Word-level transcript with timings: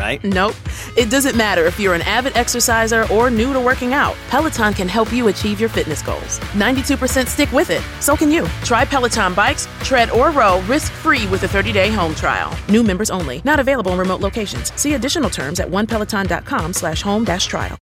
right? 0.00 0.24
Nope. 0.24 0.56
It 0.96 1.10
doesn't 1.10 1.36
matter 1.36 1.66
if 1.66 1.78
you're 1.78 1.94
an 1.94 2.02
avid 2.02 2.36
exerciser 2.36 3.06
or 3.12 3.30
new 3.30 3.52
to 3.52 3.60
working 3.60 3.92
out. 3.92 4.16
Peloton 4.28 4.72
can 4.72 4.88
help 4.88 5.12
you 5.12 5.28
achieve 5.28 5.60
your 5.60 5.68
fitness 5.68 6.02
goals. 6.02 6.40
92% 6.54 7.26
stick 7.28 7.52
with 7.52 7.70
it. 7.70 7.82
So 8.00 8.16
can 8.16 8.30
you. 8.30 8.46
Try 8.64 8.84
Peloton 8.84 9.34
bikes, 9.34 9.68
tread, 9.84 10.10
or 10.10 10.30
row 10.30 10.60
risk-free 10.62 11.26
with 11.28 11.44
a 11.44 11.48
30-day 11.48 11.90
home 11.90 12.14
trial. 12.14 12.50
New 12.68 12.82
members 12.82 13.10
only. 13.10 13.42
Not 13.44 13.60
available 13.60 13.92
in 13.92 13.98
remote 13.98 14.20
locations. 14.20 14.72
See 14.80 14.94
additional 14.94 15.30
terms 15.30 15.60
at 15.60 15.68
onepeloton.com 15.68 16.72
slash 16.72 17.02
home 17.02 17.24
dash 17.24 17.46
trial. 17.46 17.76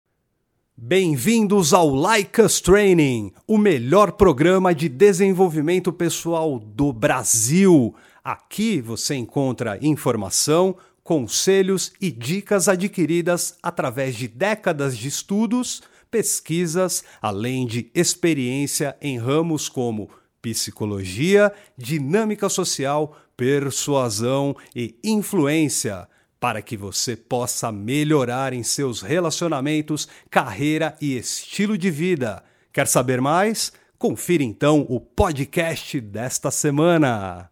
Bem-vindos 0.80 1.74
ao 1.74 1.90
Like 1.90 2.40
Us 2.40 2.62
Training, 2.62 3.32
o 3.48 3.58
melhor 3.58 4.12
programa 4.12 4.76
de 4.76 4.88
desenvolvimento 4.88 5.92
pessoal 5.92 6.60
do 6.60 6.94
Brasil. 6.94 7.96
Aqui 8.24 8.80
você 8.80 9.16
encontra 9.16 9.80
informação, 9.82 10.76
conselhos 11.08 11.94
e 12.02 12.12
dicas 12.12 12.68
adquiridas 12.68 13.58
através 13.64 14.14
de 14.14 14.28
décadas 14.28 14.98
de 14.98 15.08
estudos, 15.08 15.82
pesquisas, 16.12 17.02
além 17.22 17.66
de 17.66 17.90
experiência 17.96 18.94
em 19.02 19.18
ramos 19.18 19.70
como 19.70 20.10
psicologia, 20.42 21.54
dinâmica 21.78 22.50
social, 22.50 23.18
persuasão 23.38 24.54
e 24.76 25.00
influência 25.02 26.10
para 26.42 26.62
que 26.62 26.76
você 26.76 27.16
possa 27.16 27.72
melhorar 27.72 28.52
em 28.52 28.62
seus 28.62 29.02
relacionamentos, 29.02 30.10
carreira 30.30 30.94
e 31.00 31.18
estilo 31.18 31.78
de 31.78 31.90
vida. 31.90 32.44
Quer 32.74 32.86
saber 32.86 33.22
mais? 33.22 33.72
Confira 33.98 34.44
então 34.44 34.86
o 34.90 35.00
podcast 35.00 36.02
desta 36.02 36.52
semana. 36.52 37.50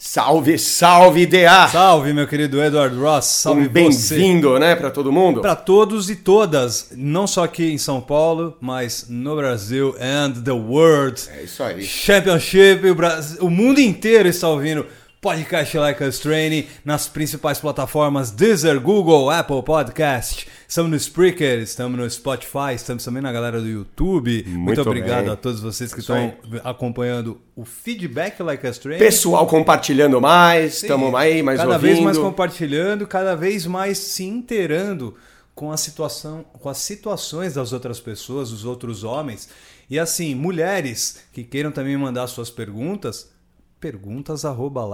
Salve, 0.00 0.56
salve, 0.60 1.26
DA! 1.26 1.66
Salve, 1.66 2.12
meu 2.12 2.28
querido 2.28 2.62
Edward 2.62 2.94
Ross. 2.96 3.24
Salve 3.24 3.62
um 3.62 3.68
bem-vindo, 3.68 4.56
né, 4.56 4.76
para 4.76 4.92
todo 4.92 5.10
mundo? 5.10 5.40
Para 5.40 5.56
todos 5.56 6.08
e 6.08 6.14
todas, 6.14 6.92
não 6.94 7.26
só 7.26 7.42
aqui 7.42 7.72
em 7.72 7.78
São 7.78 8.00
Paulo, 8.00 8.56
mas 8.60 9.06
no 9.08 9.34
Brasil 9.34 9.96
and 10.00 10.34
the 10.44 10.52
world. 10.52 11.20
É 11.36 11.42
isso 11.42 11.60
aí. 11.64 11.82
Championship, 11.82 12.88
o, 12.88 12.94
Brasil, 12.94 13.38
o 13.44 13.50
mundo 13.50 13.80
inteiro 13.80 14.28
está 14.28 14.48
ouvindo 14.48 14.86
Podcast 15.20 15.76
Like 15.76 16.04
Us 16.04 16.20
Training 16.20 16.66
nas 16.84 17.08
principais 17.08 17.58
plataformas 17.58 18.30
Deezer, 18.30 18.80
Google, 18.80 19.28
Apple 19.30 19.62
Podcast. 19.64 20.46
Estamos 20.68 20.90
no 20.92 20.96
Spreaker, 20.96 21.58
estamos 21.58 21.98
no 21.98 22.08
Spotify, 22.08 22.74
estamos 22.76 23.04
também 23.04 23.20
na 23.20 23.32
galera 23.32 23.60
do 23.60 23.66
YouTube. 23.66 24.44
Muito, 24.46 24.58
Muito 24.58 24.80
obrigado 24.82 25.24
bem. 25.24 25.32
a 25.32 25.36
todos 25.36 25.60
vocês 25.60 25.92
que 25.92 25.98
Isso 25.98 26.12
estão 26.12 26.34
aí. 26.52 26.60
acompanhando 26.62 27.40
o 27.56 27.64
feedback 27.64 28.40
Like 28.40 28.64
Us 28.64 28.78
Training. 28.78 29.00
Pessoal 29.04 29.44
compartilhando 29.48 30.20
mais, 30.20 30.82
estamos 30.82 31.12
aí 31.16 31.42
mais 31.42 31.58
cada 31.58 31.72
ouvindo. 31.74 31.90
vez 31.90 32.00
mais 32.04 32.16
compartilhando, 32.18 33.04
cada 33.06 33.34
vez 33.34 33.66
mais 33.66 33.98
se 33.98 34.24
inteirando 34.24 35.16
com 35.52 35.72
a 35.72 35.76
situação, 35.76 36.44
com 36.52 36.68
as 36.68 36.78
situações 36.78 37.54
das 37.54 37.72
outras 37.72 37.98
pessoas, 37.98 38.50
dos 38.50 38.64
outros 38.64 39.02
homens. 39.02 39.48
E 39.90 39.98
assim, 39.98 40.32
mulheres 40.36 41.24
que 41.32 41.42
queiram 41.42 41.72
também 41.72 41.96
mandar 41.96 42.28
suas 42.28 42.50
perguntas, 42.50 43.36
perguntas 43.80 44.44
arroba 44.44 44.84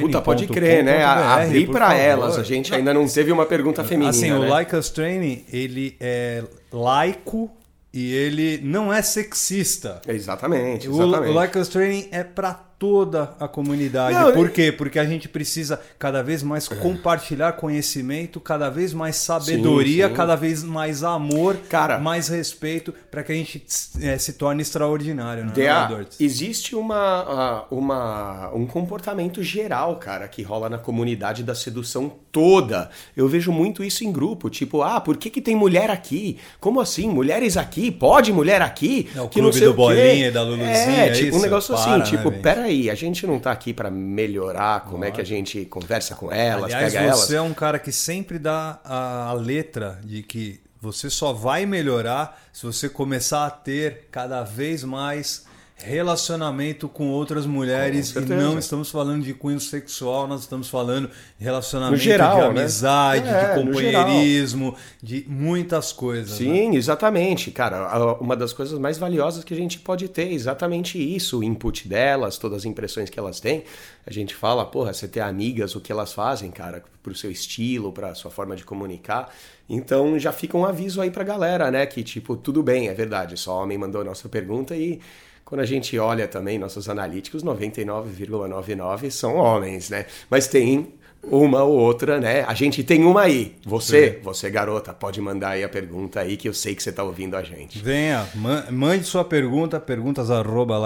Puta, 0.00 0.20
pode 0.20 0.46
crer, 0.46 0.84
né? 0.84 1.04
Abrir 1.04 1.68
para 1.68 1.94
elas. 1.94 2.38
A 2.38 2.42
gente 2.42 2.74
ainda 2.74 2.94
não 2.94 3.06
teve 3.06 3.32
uma 3.32 3.46
pergunta 3.46 3.84
feminina. 3.84 4.10
Assim, 4.10 4.30
né? 4.30 4.38
o 4.38 4.48
Like 4.48 4.74
Us 4.76 4.90
Training, 4.90 5.44
ele 5.52 5.96
é 6.00 6.44
laico 6.72 7.50
e 7.92 8.12
ele 8.14 8.60
não 8.62 8.92
é 8.92 9.02
sexista. 9.02 10.00
Exatamente, 10.06 10.86
exatamente. 10.86 11.28
O, 11.28 11.32
o 11.32 11.34
Like 11.34 11.58
Us 11.58 11.68
Training 11.68 12.08
é 12.12 12.22
para 12.22 12.69
toda 12.80 13.34
a 13.38 13.46
comunidade. 13.46 14.14
Não, 14.18 14.32
Por 14.32 14.48
quê? 14.48 14.72
Porque 14.72 14.98
a 14.98 15.04
gente 15.04 15.28
precisa 15.28 15.78
cada 15.98 16.22
vez 16.22 16.42
mais 16.42 16.66
compartilhar 16.66 17.52
conhecimento, 17.52 18.40
cada 18.40 18.70
vez 18.70 18.94
mais 18.94 19.16
sabedoria, 19.16 20.04
sim, 20.04 20.10
sim. 20.10 20.16
cada 20.16 20.34
vez 20.34 20.64
mais 20.64 21.04
amor, 21.04 21.58
Cara, 21.68 21.98
mais 21.98 22.28
respeito 22.28 22.94
para 23.10 23.22
que 23.22 23.32
a 23.32 23.34
gente 23.34 23.62
é, 24.00 24.16
se 24.16 24.32
torne 24.32 24.62
extraordinário. 24.62 25.44
Né, 25.44 25.52
DA, 25.52 26.06
existe 26.18 26.74
uma, 26.74 27.66
uma, 27.70 28.50
um 28.54 28.64
comportamento 28.64 29.42
geral, 29.42 29.96
cara, 29.96 30.26
que 30.26 30.42
rola 30.42 30.70
na 30.70 30.78
comunidade 30.78 31.42
da 31.42 31.54
sedução 31.54 32.10
toda. 32.32 32.88
Eu 33.14 33.28
vejo 33.28 33.52
muito 33.52 33.84
isso 33.84 34.04
em 34.04 34.10
grupo, 34.12 34.48
tipo, 34.48 34.82
ah, 34.82 35.00
por 35.02 35.18
que, 35.18 35.28
que 35.28 35.42
tem 35.42 35.54
mulher 35.54 35.90
aqui? 35.90 36.38
Como 36.58 36.80
assim? 36.80 37.10
Mulheres 37.10 37.58
aqui? 37.58 37.90
Pode 37.90 38.32
mulher 38.32 38.62
aqui? 38.62 39.10
É 39.14 39.20
o 39.20 39.28
que 39.28 39.40
clube 39.40 39.46
não 39.46 39.52
sei 39.52 39.68
do 39.68 39.74
Bolinha 39.74 40.28
e 40.28 40.30
da 40.30 40.42
Luluzinha, 40.42 41.04
é, 41.04 41.08
é 41.08 41.12
tipo, 41.12 41.36
um 41.36 41.40
negócio 41.42 41.74
assim, 41.74 41.84
Para, 41.84 42.02
assim, 42.02 42.16
tipo, 42.16 42.30
né, 42.30 42.38
pera 42.38 42.69
aí, 42.70 42.90
a 42.90 42.94
gente 42.94 43.26
não 43.26 43.38
tá 43.38 43.52
aqui 43.52 43.74
para 43.74 43.90
melhorar 43.90 44.84
como 44.84 45.04
é 45.04 45.10
que 45.10 45.20
a 45.20 45.24
gente 45.24 45.64
conversa 45.66 46.14
com 46.14 46.32
elas, 46.32 46.64
Aliás, 46.64 46.92
pega 46.92 47.12
você 47.12 47.32
elas. 47.32 47.32
é 47.32 47.40
um 47.40 47.52
cara 47.52 47.78
que 47.78 47.92
sempre 47.92 48.38
dá 48.38 48.80
a 48.84 49.32
letra 49.32 50.00
de 50.04 50.22
que 50.22 50.60
você 50.80 51.10
só 51.10 51.32
vai 51.32 51.66
melhorar 51.66 52.40
se 52.52 52.64
você 52.64 52.88
começar 52.88 53.46
a 53.46 53.50
ter 53.50 54.08
cada 54.10 54.42
vez 54.42 54.82
mais 54.82 55.44
relacionamento 55.82 56.88
com 56.88 57.08
outras 57.08 57.46
mulheres 57.46 58.12
com 58.12 58.20
e 58.20 58.24
não 58.24 58.58
estamos 58.58 58.90
falando 58.90 59.24
de 59.24 59.34
cunho 59.34 59.60
sexual, 59.60 60.26
nós 60.26 60.42
estamos 60.42 60.68
falando 60.68 61.10
de 61.38 61.44
relacionamento 61.44 62.02
geral, 62.02 62.36
de 62.36 62.54
né? 62.54 62.60
amizade, 62.60 63.24
né? 63.24 63.42
é, 63.42 63.54
de 63.54 63.62
companheirismo, 63.62 64.76
de 65.02 65.24
muitas 65.28 65.92
coisas. 65.92 66.36
Sim, 66.36 66.70
né? 66.70 66.76
exatamente, 66.76 67.50
cara. 67.50 68.14
Uma 68.20 68.36
das 68.36 68.52
coisas 68.52 68.78
mais 68.78 68.98
valiosas 68.98 69.44
que 69.44 69.54
a 69.54 69.56
gente 69.56 69.78
pode 69.78 70.08
ter 70.08 70.28
é 70.28 70.32
exatamente 70.32 70.98
isso, 70.98 71.38
o 71.38 71.44
input 71.44 71.88
delas, 71.88 72.38
todas 72.38 72.58
as 72.58 72.64
impressões 72.64 73.08
que 73.10 73.18
elas 73.18 73.40
têm. 73.40 73.64
A 74.06 74.12
gente 74.12 74.34
fala, 74.34 74.64
porra, 74.64 74.92
você 74.92 75.08
ter 75.08 75.20
amigas, 75.20 75.74
o 75.74 75.80
que 75.80 75.92
elas 75.92 76.12
fazem, 76.12 76.50
cara, 76.50 76.82
pro 77.02 77.14
seu 77.14 77.30
estilo, 77.30 77.92
pra 77.92 78.14
sua 78.14 78.30
forma 78.30 78.56
de 78.56 78.64
comunicar. 78.64 79.32
Então 79.68 80.18
já 80.18 80.32
fica 80.32 80.56
um 80.56 80.64
aviso 80.64 81.00
aí 81.00 81.10
pra 81.10 81.22
galera, 81.22 81.70
né? 81.70 81.86
Que 81.86 82.02
tipo, 82.02 82.36
tudo 82.36 82.62
bem, 82.62 82.88
é 82.88 82.94
verdade, 82.94 83.36
só 83.36 83.62
homem 83.62 83.78
mandou 83.78 84.00
a 84.00 84.04
nossa 84.04 84.28
pergunta 84.28 84.76
e 84.76 85.00
quando 85.50 85.62
a 85.62 85.66
gente 85.66 85.98
olha 85.98 86.28
também 86.28 86.60
nossos 86.60 86.88
analíticos, 86.88 87.42
99,99 87.42 89.10
são 89.10 89.34
homens, 89.34 89.90
né? 89.90 90.06
Mas 90.30 90.46
tem 90.46 90.94
uma 91.24 91.64
ou 91.64 91.76
outra, 91.76 92.20
né? 92.20 92.44
A 92.44 92.54
gente 92.54 92.84
tem 92.84 93.02
uma 93.02 93.22
aí. 93.22 93.56
Você, 93.66 94.12
Sim. 94.12 94.18
você 94.22 94.48
garota, 94.48 94.94
pode 94.94 95.20
mandar 95.20 95.50
aí 95.50 95.64
a 95.64 95.68
pergunta 95.68 96.20
aí 96.20 96.36
que 96.36 96.48
eu 96.48 96.54
sei 96.54 96.76
que 96.76 96.80
você 96.80 96.90
está 96.90 97.02
ouvindo 97.02 97.36
a 97.36 97.42
gente. 97.42 97.80
Venha, 97.80 98.28
mande 98.70 99.02
sua 99.02 99.24
pergunta, 99.24 99.80
perguntas 99.80 100.30
arroba 100.30 100.78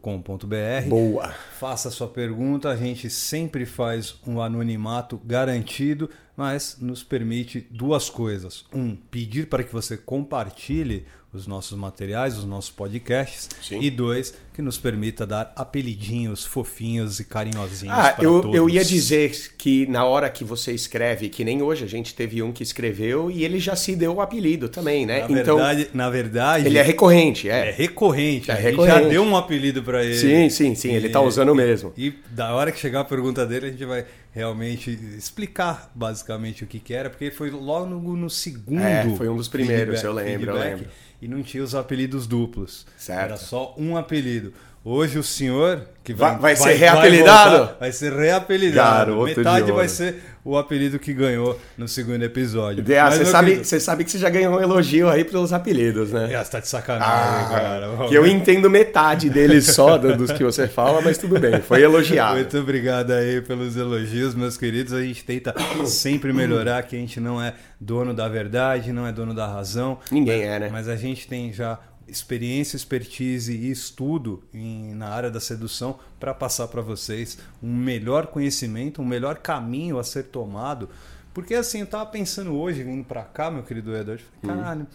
com.br. 0.00 0.88
Boa. 0.88 1.34
Faça 1.58 1.90
sua 1.90 2.06
pergunta, 2.06 2.70
a 2.70 2.76
gente 2.76 3.10
sempre 3.10 3.66
faz 3.66 4.14
um 4.24 4.40
anonimato 4.40 5.20
garantido, 5.24 6.08
mas 6.36 6.76
nos 6.80 7.02
permite 7.02 7.66
duas 7.70 8.10
coisas. 8.10 8.64
Um, 8.72 8.96
pedir 8.96 9.46
para 9.46 9.62
que 9.62 9.72
você 9.72 9.96
compartilhe 9.96 11.04
os 11.34 11.48
nossos 11.48 11.76
materiais, 11.76 12.38
os 12.38 12.44
nossos 12.44 12.70
podcasts. 12.70 13.48
Sim. 13.60 13.80
E 13.80 13.90
dois, 13.90 14.34
que 14.54 14.62
nos 14.62 14.78
permita 14.78 15.26
dar 15.26 15.52
apelidinhos 15.56 16.44
fofinhos 16.44 17.18
e 17.18 17.24
carinhosinhos 17.24 17.96
ah, 17.98 18.12
para 18.12 18.24
eu, 18.24 18.40
todos. 18.40 18.54
Eu 18.54 18.70
ia 18.70 18.84
dizer 18.84 19.52
que 19.58 19.84
na 19.86 20.04
hora 20.04 20.30
que 20.30 20.44
você 20.44 20.72
escreve, 20.72 21.28
que 21.28 21.44
nem 21.44 21.60
hoje 21.60 21.84
a 21.84 21.88
gente 21.88 22.14
teve 22.14 22.40
um 22.40 22.52
que 22.52 22.62
escreveu 22.62 23.30
e 23.30 23.44
ele 23.44 23.58
já 23.58 23.74
se 23.74 23.96
deu 23.96 24.14
o 24.14 24.20
apelido 24.20 24.68
também, 24.68 25.04
né? 25.04 25.26
Na 25.28 25.40
então, 25.40 25.56
verdade, 25.56 25.88
na 25.92 26.08
verdade... 26.08 26.66
Ele 26.66 26.78
é 26.78 26.82
recorrente, 26.82 27.48
é. 27.48 27.70
É 27.70 27.72
recorrente. 27.72 28.50
É 28.50 28.54
recorrente. 28.54 29.02
já 29.02 29.08
deu 29.08 29.24
um 29.24 29.36
apelido 29.36 29.82
para 29.82 30.04
ele. 30.04 30.16
Sim, 30.16 30.48
sim, 30.48 30.74
sim. 30.76 30.92
Ele 30.92 31.08
está 31.08 31.20
usando 31.20 31.52
mesmo. 31.52 31.92
E, 31.96 32.06
e 32.06 32.14
da 32.30 32.54
hora 32.54 32.70
que 32.70 32.78
chegar 32.78 33.00
a 33.00 33.04
pergunta 33.04 33.44
dele, 33.44 33.66
a 33.66 33.70
gente 33.70 33.84
vai 33.84 34.06
realmente 34.34 34.90
explicar 34.90 35.92
basicamente 35.94 36.64
o 36.64 36.66
que, 36.66 36.80
que 36.80 36.92
era, 36.92 37.08
porque 37.08 37.30
foi 37.30 37.50
logo 37.50 37.86
no, 37.86 38.16
no 38.16 38.28
segundo. 38.28 38.82
É, 38.82 39.08
foi 39.16 39.28
um 39.28 39.36
dos 39.36 39.48
primeiros, 39.48 40.00
feedback, 40.00 40.04
eu 40.04 40.12
lembro, 40.12 40.50
eu 40.50 40.58
lembro 40.58 40.88
e 41.22 41.28
não 41.28 41.42
tinha 41.42 41.62
os 41.62 41.74
apelidos 41.74 42.26
duplos. 42.26 42.86
Certo. 42.98 43.20
Era 43.20 43.36
só 43.38 43.74
um 43.78 43.96
apelido. 43.96 44.52
Hoje 44.86 45.18
o 45.18 45.22
senhor 45.22 45.80
que 46.04 46.12
vai, 46.12 46.32
vai, 46.32 46.40
vai 46.40 46.56
ser 46.56 46.74
reapelidado? 46.74 47.50
Vai, 47.50 47.58
voltar, 47.58 47.76
vai 47.80 47.92
ser 47.92 48.12
reapelidado. 48.12 49.14
Garoto 49.14 49.38
Metade 49.38 49.72
vai 49.72 49.88
ser 49.88 50.16
o 50.44 50.58
apelido 50.58 50.98
que 50.98 51.14
ganhou 51.14 51.58
no 51.78 51.88
segundo 51.88 52.22
episódio. 52.22 52.84
você, 52.84 53.24
sabe, 53.24 53.46
querido... 53.52 53.64
você 53.64 53.80
sabe 53.80 54.04
que 54.04 54.10
você 54.10 54.18
já 54.18 54.28
ganhou 54.28 54.54
um 54.54 54.60
elogio 54.60 55.08
aí 55.08 55.24
pelos 55.24 55.54
apelidos, 55.54 56.12
né? 56.12 56.34
É, 56.34 56.44
você 56.44 56.50
tá 56.50 56.60
de 56.60 56.68
sacanagem, 56.68 57.14
ah, 57.14 57.48
cara. 57.48 58.08
Que 58.08 58.14
eu 58.14 58.26
entendo 58.26 58.68
metade 58.68 59.30
deles 59.30 59.68
só 59.68 59.96
dos 59.96 60.30
que 60.32 60.44
você 60.44 60.68
fala, 60.68 61.00
mas 61.00 61.16
tudo 61.16 61.40
bem, 61.40 61.62
foi 61.62 61.80
elogiado. 61.80 62.34
Muito 62.34 62.58
obrigado 62.58 63.12
aí 63.12 63.40
pelos 63.40 63.78
elogios, 63.78 64.34
meus 64.34 64.58
queridos. 64.58 64.92
A 64.92 65.00
gente 65.00 65.24
tenta 65.24 65.54
sempre 65.86 66.30
melhorar, 66.30 66.82
que 66.82 66.94
a 66.94 66.98
gente 66.98 67.18
não 67.18 67.40
é 67.40 67.54
dono 67.80 68.12
da 68.12 68.28
verdade, 68.28 68.92
não 68.92 69.06
é 69.06 69.12
dono 69.12 69.32
da 69.32 69.46
razão. 69.46 69.98
Ninguém 70.10 70.42
é, 70.42 70.58
né? 70.58 70.68
Mas 70.70 70.88
a 70.88 70.96
gente 70.96 71.26
tem 71.26 71.54
já 71.54 71.78
experiência, 72.08 72.76
expertise 72.76 73.52
e 73.52 73.70
estudo 73.70 74.42
em, 74.52 74.94
na 74.94 75.08
área 75.08 75.30
da 75.30 75.40
sedução 75.40 75.98
para 76.20 76.34
passar 76.34 76.68
para 76.68 76.82
vocês 76.82 77.38
um 77.62 77.74
melhor 77.74 78.26
conhecimento, 78.26 79.02
um 79.02 79.04
melhor 79.04 79.38
caminho 79.38 79.98
a 79.98 80.04
ser 80.04 80.24
tomado 80.24 80.88
Porque 81.34 81.54
assim, 81.54 81.80
eu 81.80 81.86
tava 81.86 82.06
pensando 82.06 82.54
hoje, 82.54 82.84
vindo 82.84 83.04
pra 83.04 83.24
cá, 83.24 83.50
meu 83.50 83.64
querido 83.64 83.94
Edward, 83.94 84.24
falei, 84.40 84.56
caralho, 84.56 84.86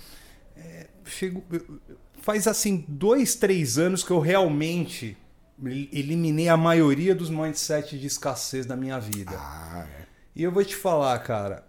é, 0.56 0.88
chego, 1.04 1.44
faz 2.22 2.48
assim 2.48 2.86
dois, 2.88 3.36
três 3.36 3.78
anos 3.78 4.04
que 4.04 4.12
eu 4.12 4.20
realmente 4.20 5.18
eliminei 5.92 6.48
a 6.48 6.56
maioria 6.56 7.14
dos 7.14 7.30
mindsets 7.30 8.00
de 8.00 8.08
escassez 8.08 8.66
da 8.66 8.78
minha 8.78 8.98
vida. 9.00 9.36
Ah, 9.36 9.86
é. 10.00 10.06
E 10.34 10.44
eu 10.44 10.52
vou 10.52 10.64
te 10.64 10.76
falar, 10.76 11.20
cara, 11.20 11.68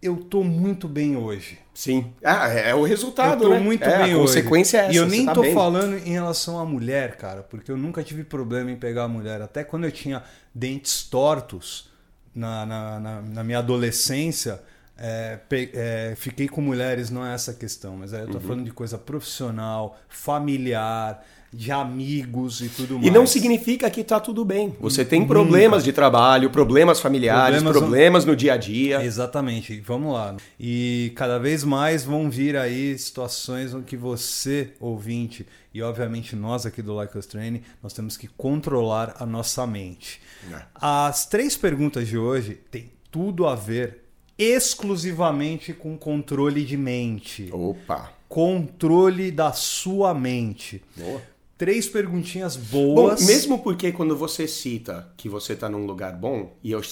eu 0.00 0.16
tô 0.16 0.42
muito 0.42 0.88
bem 0.88 1.16
hoje. 1.16 1.58
Sim. 1.76 2.14
Ah, 2.24 2.48
é, 2.48 2.70
é 2.70 2.74
o 2.74 2.82
resultado, 2.84 3.44
eu 3.44 3.48
tô 3.50 3.54
né? 3.54 3.60
muito 3.60 3.82
é, 3.84 3.98
bem 3.98 4.14
a 4.14 4.16
consequência 4.16 4.78
hoje. 4.80 4.86
é 4.86 4.90
essa. 4.90 4.92
E 4.94 4.96
eu 4.96 5.06
nem 5.06 5.26
tá 5.26 5.34
tô 5.34 5.42
bem. 5.42 5.52
falando 5.52 5.94
em 5.98 6.10
relação 6.12 6.58
à 6.58 6.64
mulher, 6.64 7.16
cara, 7.16 7.42
porque 7.42 7.70
eu 7.70 7.76
nunca 7.76 8.02
tive 8.02 8.24
problema 8.24 8.70
em 8.70 8.76
pegar 8.76 9.04
a 9.04 9.08
mulher. 9.08 9.42
Até 9.42 9.62
quando 9.62 9.84
eu 9.84 9.92
tinha 9.92 10.22
dentes 10.54 11.02
tortos 11.04 11.90
na, 12.34 12.64
na, 12.64 13.00
na- 13.00 13.22
na 13.22 13.44
minha 13.44 13.58
adolescência, 13.58 14.62
é, 14.96 15.36
pe- 15.48 15.70
é, 15.74 16.14
fiquei 16.16 16.48
com 16.48 16.62
mulheres, 16.62 17.10
não 17.10 17.24
é 17.26 17.34
essa 17.34 17.50
a 17.50 17.54
questão, 17.54 17.96
mas 17.98 18.14
aí 18.14 18.22
eu 18.22 18.28
tô 18.28 18.38
Uhum. 18.38 18.44
falando 18.44 18.64
de 18.64 18.70
coisa 18.72 18.96
profissional, 18.96 19.98
familiar, 20.08 21.22
de 21.52 21.70
amigos 21.72 22.60
e 22.60 22.68
tudo 22.68 22.94
mais. 22.94 23.06
E 23.06 23.10
não 23.10 23.26
significa 23.26 23.88
que 23.90 24.02
tá 24.04 24.20
tudo 24.20 24.44
bem. 24.44 24.74
Você 24.80 25.04
tem 25.04 25.26
problemas 25.26 25.82
de 25.84 25.92
trabalho, 25.92 26.50
problemas 26.50 27.00
familiares, 27.00 27.56
Problemas 27.62 27.76
problemas, 27.82 28.24
no- 28.24 28.32
no 28.32 28.36
dia 28.36 28.54
a 28.54 28.56
dia. 28.56 29.02
Exatamente, 29.04 29.80
vamos 29.80 30.12
lá. 30.12 30.36
E 30.60 31.12
cada 31.16 31.38
vez 31.38 31.64
mais 31.64 32.04
vão 32.04 32.28
vir 32.30 32.56
aí 32.56 32.98
situações 32.98 33.72
em 33.72 33.82
que 33.82 33.96
você, 33.96 34.70
ouvinte, 34.80 35.46
e 35.72 35.82
obviamente 35.82 36.34
nós 36.36 36.66
aqui 36.66 36.82
do 36.82 36.94
Like 36.94 37.16
Us 37.16 37.26
Training, 37.26 37.62
nós 37.82 37.92
temos 37.92 38.16
que 38.16 38.26
controlar 38.28 39.14
a 39.18 39.26
nossa 39.26 39.66
mente. 39.66 40.20
É. 40.52 40.62
As 40.74 41.26
três 41.26 41.56
perguntas 41.56 42.06
de 42.08 42.16
hoje 42.18 42.58
têm 42.70 42.90
tudo 43.10 43.46
a 43.46 43.54
ver 43.54 44.02
exclusivamente 44.38 45.72
com 45.72 45.96
controle 45.96 46.64
de 46.64 46.76
mente. 46.76 47.48
Opa. 47.52 48.12
Controle 48.28 49.30
da 49.30 49.52
sua 49.52 50.12
mente. 50.12 50.82
Boa. 50.96 51.22
Três 51.58 51.88
perguntinhas 51.88 52.54
Bom, 52.54 52.94
boas. 52.94 53.24
mesmo 53.26 53.58
porque 53.60 53.90
quando 53.90 54.14
você 54.14 54.46
cita 54.46 55.10
que 55.16 55.26
você 55.26 55.56
tá 55.56 55.70
num 55.70 55.86
lugar 55.86 56.12
bom, 56.14 56.54
e 56.62 56.70
eu, 56.70 56.82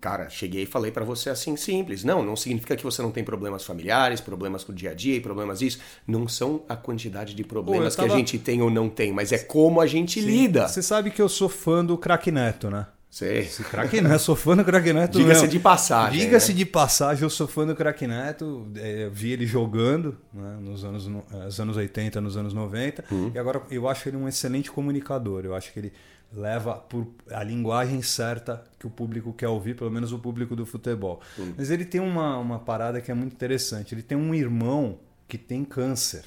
cara, 0.00 0.28
cheguei 0.28 0.64
e 0.64 0.66
falei 0.66 0.90
pra 0.90 1.04
você 1.04 1.30
assim, 1.30 1.56
simples. 1.56 2.02
Não, 2.02 2.20
não 2.22 2.34
significa 2.34 2.74
que 2.76 2.82
você 2.82 3.00
não 3.02 3.12
tem 3.12 3.22
problemas 3.22 3.64
familiares, 3.64 4.20
problemas 4.20 4.64
com 4.64 4.72
o 4.72 4.74
dia 4.74 4.90
a 4.90 4.94
dia 4.94 5.14
e 5.16 5.20
problemas 5.20 5.62
isso. 5.62 5.78
Não 6.08 6.26
são 6.26 6.62
a 6.68 6.74
quantidade 6.74 7.34
de 7.34 7.44
problemas 7.44 7.94
Pô, 7.94 8.02
eu 8.02 8.04
que 8.04 8.08
tava- 8.08 8.14
a 8.14 8.16
gente 8.18 8.38
tem 8.38 8.60
ou 8.62 8.70
não 8.70 8.88
tem, 8.88 9.12
mas 9.12 9.30
é 9.30 9.38
como 9.38 9.80
a 9.80 9.86
gente 9.86 10.20
lida. 10.20 10.66
Você 10.66 10.82
sabe 10.82 11.10
que 11.12 11.22
eu 11.22 11.28
sou 11.28 11.48
fã 11.48 11.84
do 11.84 11.96
Crack 11.96 12.32
Neto, 12.32 12.68
né? 12.70 12.86
Sei. 13.14 13.38
Esse 13.42 13.62
craque 13.62 14.00
Neto, 14.00 14.18
sou 14.18 14.34
fã 14.34 14.56
do 14.56 14.64
craque 14.64 14.92
Neto. 14.92 15.18
Diga-se 15.18 15.42
mesmo. 15.42 15.48
de 15.52 15.60
passagem, 15.60 16.18
Diga-se 16.18 16.50
né? 16.50 16.58
de 16.58 16.66
passagem, 16.66 17.22
eu 17.22 17.30
sou 17.30 17.46
fã 17.46 17.64
do 17.64 17.76
craque 17.76 18.08
Neto. 18.08 18.66
é, 18.74 19.04
eu 19.04 19.10
vi 19.12 19.30
ele 19.30 19.46
jogando 19.46 20.18
né, 20.32 20.56
nos 20.60 20.84
anos, 20.84 21.06
no- 21.06 21.24
eh, 21.32 21.44
nos 21.44 21.60
anos 21.60 21.76
80, 21.76 22.20
nos 22.20 22.36
anos 22.36 22.52
90. 22.52 23.04
Uhum. 23.12 23.30
E 23.32 23.38
agora 23.38 23.62
eu 23.70 23.88
acho 23.88 24.08
ele 24.08 24.16
um 24.16 24.26
excelente 24.26 24.68
comunicador. 24.68 25.44
Eu 25.44 25.54
acho 25.54 25.72
que 25.72 25.78
ele 25.78 25.92
leva 26.32 26.74
por 26.74 27.06
a 27.30 27.44
linguagem 27.44 28.02
certa 28.02 28.64
que 28.80 28.86
o 28.88 28.90
público 28.90 29.32
quer 29.32 29.46
ouvir, 29.46 29.76
pelo 29.76 29.92
menos 29.92 30.10
o 30.10 30.18
público 30.18 30.56
do 30.56 30.66
futebol. 30.66 31.20
Uhum. 31.38 31.54
Mas 31.56 31.70
ele 31.70 31.84
tem 31.84 32.00
uma, 32.00 32.36
uma 32.38 32.58
parada 32.58 33.00
que 33.00 33.12
é 33.12 33.14
muito 33.14 33.32
interessante. 33.34 33.94
Ele 33.94 34.02
tem 34.02 34.18
um 34.18 34.34
irmão 34.34 34.98
que 35.28 35.38
tem 35.38 35.64
câncer. 35.64 36.24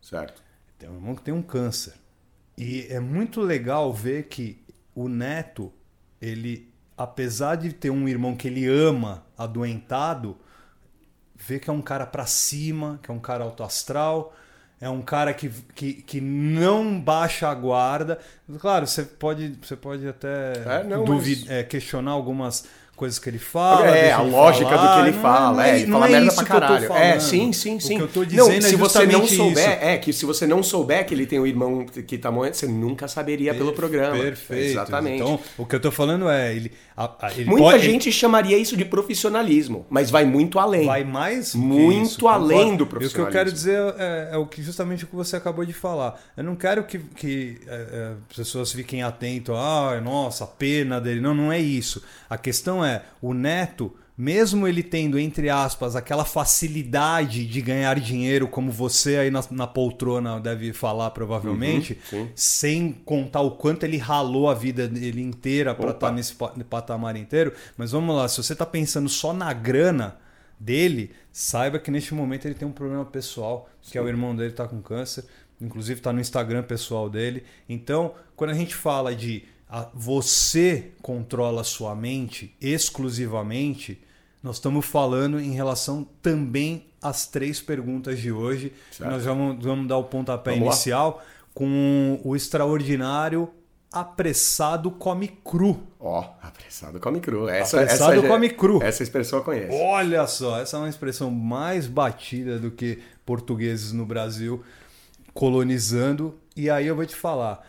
Certo. 0.00 0.42
Tem 0.78 0.88
um 0.88 0.94
irmão 0.94 1.14
que 1.14 1.20
tem 1.20 1.34
um 1.34 1.42
câncer. 1.42 1.92
E 2.56 2.86
é 2.88 3.00
muito 3.00 3.42
legal 3.42 3.92
ver 3.92 4.22
que 4.28 4.63
o 4.94 5.08
neto, 5.08 5.72
ele, 6.20 6.72
apesar 6.96 7.56
de 7.56 7.72
ter 7.72 7.90
um 7.90 8.08
irmão 8.08 8.34
que 8.36 8.48
ele 8.48 8.66
ama 8.66 9.24
adoentado, 9.36 10.36
vê 11.36 11.58
que 11.58 11.68
é 11.68 11.72
um 11.72 11.82
cara 11.82 12.06
pra 12.06 12.26
cima, 12.26 12.98
que 13.02 13.10
é 13.10 13.14
um 13.14 13.18
cara 13.18 13.44
alto 13.44 13.62
astral, 13.62 14.34
é 14.80 14.88
um 14.88 15.02
cara 15.02 15.32
que, 15.32 15.48
que, 15.74 15.94
que 15.94 16.20
não 16.20 17.00
baixa 17.00 17.48
a 17.48 17.54
guarda. 17.54 18.18
Claro, 18.60 18.86
você 18.86 19.02
pode, 19.04 19.58
você 19.62 19.76
pode 19.76 20.06
até 20.06 20.52
É, 20.80 20.84
não, 20.84 21.04
duvid- 21.04 21.40
mas- 21.46 21.50
é, 21.50 21.62
questionar 21.64 22.12
algumas 22.12 22.66
coisas 22.94 23.18
que 23.18 23.28
ele 23.28 23.38
fala. 23.38 23.86
É, 23.86 24.12
a 24.12 24.22
ele 24.22 24.30
lógica 24.30 24.70
falar. 24.70 24.86
do 24.86 24.94
que 25.02 25.08
ele 25.08 25.16
Não 25.16 25.22
fala. 25.22 25.56
não 25.56 25.62
É, 25.62 25.76
ele 25.76 25.86
não 25.86 26.00
fala 26.00 26.10
é 26.10 26.20
merda 26.20 26.32
pra 26.34 26.44
caralho. 26.44 26.92
É, 26.92 27.20
sim, 27.20 27.52
sim, 27.52 27.80
sim. 27.80 27.94
O 27.94 27.98
que 27.98 28.02
eu 28.04 28.08
tô 28.08 28.20
não, 28.20 28.26
dizendo 28.48 28.66
é 28.66 28.68
se 28.68 28.76
você 28.76 29.06
não 29.06 29.26
souber, 29.26 29.68
isso. 29.70 29.84
é 29.84 29.98
que 29.98 30.12
se 30.12 30.24
você 30.24 30.46
não 30.46 30.62
souber 30.62 31.04
que 31.06 31.14
ele 31.14 31.26
tem 31.26 31.38
um 31.40 31.46
irmão 31.46 31.84
que 31.84 32.18
tá 32.18 32.30
morrendo, 32.30 32.54
você 32.54 32.66
nunca 32.66 33.08
saberia 33.08 33.54
pelo 33.54 33.72
programa. 33.72 34.16
Perfeito. 34.16 34.70
Exatamente. 34.70 35.22
Então, 35.22 35.38
o 35.58 35.66
que 35.66 35.74
eu 35.74 35.80
tô 35.80 35.90
falando 35.90 36.28
é, 36.28 36.54
ele, 36.54 36.72
a- 36.96 37.26
a- 37.26 37.32
ele 37.32 37.46
Muita 37.46 37.62
pode- 37.72 37.84
gente 37.84 38.12
chamaria 38.12 38.56
isso 38.56 38.76
de 38.76 38.84
profissionalismo, 38.84 39.84
mas 39.90 40.10
vai 40.10 40.24
muito 40.24 40.58
além. 40.58 40.86
vai 40.86 41.02
mais 41.04 41.54
Muito 41.54 42.02
isso, 42.06 42.28
além 42.28 42.76
concordo. 42.76 42.84
do 42.98 43.02
E 43.02 43.06
o 43.06 43.10
que 43.10 43.18
eu 43.20 43.26
quero 43.26 43.50
profissionalismo. 43.50 43.54
dizer 43.54 43.94
é, 43.98 44.28
é 44.32 44.36
o 44.36 44.46
que 44.46 44.62
justamente 44.62 45.04
o 45.04 45.06
que 45.06 45.16
você 45.16 45.36
acabou 45.36 45.64
de 45.64 45.72
falar. 45.72 46.20
Eu 46.36 46.44
não 46.44 46.54
quero 46.56 46.84
que, 46.84 46.98
que 46.98 47.60
é, 47.66 47.74
é, 47.74 48.12
pessoas 48.36 48.70
fiquem 48.72 49.02
atentas, 49.02 49.54
ah, 49.56 50.00
nossa, 50.02 50.46
pena 50.46 51.00
dele. 51.00 51.20
Não, 51.20 51.34
não 51.34 51.50
é 51.52 51.58
isso. 51.58 52.02
A 52.30 52.36
questão 52.38 52.84
é, 52.84 53.02
o 53.20 53.34
neto, 53.34 53.92
mesmo 54.16 54.68
ele 54.68 54.82
tendo, 54.82 55.18
entre 55.18 55.50
aspas, 55.50 55.96
aquela 55.96 56.24
facilidade 56.24 57.46
de 57.46 57.60
ganhar 57.60 57.98
dinheiro, 57.98 58.46
como 58.46 58.70
você 58.70 59.16
aí 59.16 59.30
na, 59.30 59.42
na 59.50 59.66
poltrona 59.66 60.40
deve 60.40 60.72
falar 60.72 61.10
provavelmente, 61.10 61.98
Uhum, 62.12 62.26
sim. 62.26 62.30
sem 62.34 62.92
contar 62.92 63.40
o 63.40 63.52
quanto 63.52 63.84
ele 63.84 63.96
ralou 63.96 64.48
a 64.48 64.54
vida 64.54 64.86
dele 64.86 65.20
inteira 65.20 65.74
para 65.74 65.90
estar 65.90 66.12
nesse 66.12 66.34
pa- 66.34 66.54
patamar 66.70 67.16
inteiro. 67.16 67.52
Mas 67.76 67.90
vamos 67.90 68.14
lá, 68.14 68.28
se 68.28 68.42
você 68.42 68.52
está 68.52 68.64
pensando 68.64 69.08
só 69.08 69.32
na 69.32 69.52
grana 69.52 70.16
dele, 70.60 71.10
saiba 71.32 71.78
que 71.80 71.90
neste 71.90 72.14
momento 72.14 72.46
ele 72.46 72.54
tem 72.54 72.66
um 72.68 72.72
problema 72.72 73.04
pessoal, 73.04 73.68
que 73.82 73.98
é 73.98 74.00
o 74.00 74.08
irmão 74.08 74.34
dele 74.36 74.50
está 74.50 74.68
com 74.68 74.80
câncer, 74.80 75.24
inclusive 75.60 75.98
está 75.98 76.12
no 76.12 76.20
Instagram 76.20 76.62
pessoal 76.62 77.10
dele. 77.10 77.42
Então, 77.68 78.14
quando 78.36 78.50
a 78.50 78.54
gente 78.54 78.74
fala 78.74 79.14
de 79.14 79.42
você 79.92 80.92
controla 81.02 81.64
sua 81.64 81.96
mente 81.96 82.54
exclusivamente, 82.60 84.00
nós 84.44 84.56
estamos 84.56 84.84
falando 84.84 85.40
em 85.40 85.52
relação 85.52 86.06
também 86.20 86.86
às 87.00 87.26
três 87.26 87.62
perguntas 87.62 88.18
de 88.20 88.30
hoje. 88.30 88.74
Nós 89.00 89.24
vamos, 89.24 89.64
vamos 89.64 89.88
dar 89.88 89.96
o 89.96 90.04
pontapé 90.04 90.50
Vamos 90.50 90.66
lá. 90.66 90.74
inicial 90.74 91.24
com 91.54 92.20
o 92.22 92.36
extraordinário 92.36 93.48
apressado 93.90 94.90
come 94.90 95.28
cru. 95.28 95.86
Ó, 95.98 96.28
apressado 96.42 97.00
come 97.00 97.20
cru. 97.20 97.48
Essa, 97.48 97.80
Apressado 97.80 98.18
essa, 98.18 98.28
come 98.28 98.50
cru. 98.50 98.82
Essa 98.82 99.02
expressão 99.02 99.38
eu 99.38 99.44
conheço. 99.46 99.72
Olha 99.72 100.26
só, 100.26 100.60
essa 100.60 100.76
é 100.76 100.80
uma 100.80 100.88
expressão 100.90 101.30
mais 101.30 101.86
batida 101.86 102.58
do 102.58 102.70
que 102.70 102.98
portugueses 103.24 103.92
no 103.92 104.04
Brasil 104.04 104.62
colonizando. 105.32 106.38
E 106.54 106.68
aí 106.68 106.86
eu 106.86 106.94
vou 106.94 107.06
te 107.06 107.16
falar, 107.16 107.66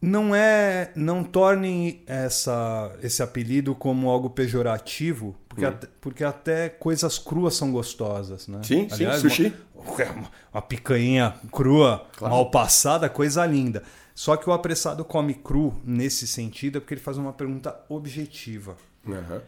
não 0.00 0.32
é, 0.32 0.92
não 0.94 1.24
tornem 1.24 2.02
essa, 2.06 2.94
esse 3.02 3.20
apelido 3.22 3.74
como 3.74 4.10
algo 4.10 4.30
pejorativo, 4.30 5.34
porque, 5.54 5.64
até, 5.64 5.88
porque 6.00 6.24
até 6.24 6.68
coisas 6.68 7.18
cruas 7.18 7.54
são 7.54 7.70
gostosas, 7.72 8.48
né? 8.48 8.58
Hum. 8.58 8.62
Sim, 8.64 8.88
sim, 8.90 9.06
uma- 9.06 9.18
sushi. 9.18 9.52
Uma, 9.74 10.30
uma 10.52 10.62
picanha 10.62 11.34
crua, 11.52 12.06
Claro. 12.16 12.34
mal 12.34 12.50
passada, 12.50 13.08
coisa 13.08 13.44
linda. 13.46 13.82
Só 14.14 14.36
que 14.36 14.48
o 14.48 14.52
apressado 14.52 15.04
come 15.04 15.34
cru 15.34 15.74
nesse 15.84 16.26
sentido 16.26 16.78
é 16.78 16.80
porque 16.80 16.94
ele 16.94 17.00
faz 17.00 17.16
uma 17.18 17.32
pergunta 17.32 17.78
objetiva. 17.88 18.76
Aham. 19.06 19.42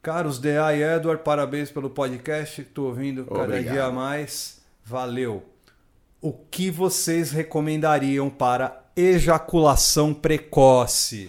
Caros 0.00 0.38
DA 0.38 0.74
e 0.74 0.82
Edward, 0.82 1.22
parabéns 1.22 1.70
pelo 1.70 1.88
podcast. 1.90 2.62
Tô 2.64 2.84
ouvindo 2.86 3.24
cada 3.26 3.42
Obrigado. 3.44 3.72
dia 3.74 3.90
mais. 3.90 4.60
Valeu. 4.84 5.44
O 6.20 6.32
que 6.32 6.70
vocês 6.70 7.30
recomendariam 7.30 8.30
para 8.30 8.84
ejaculação 8.96 10.12
precoce? 10.14 11.28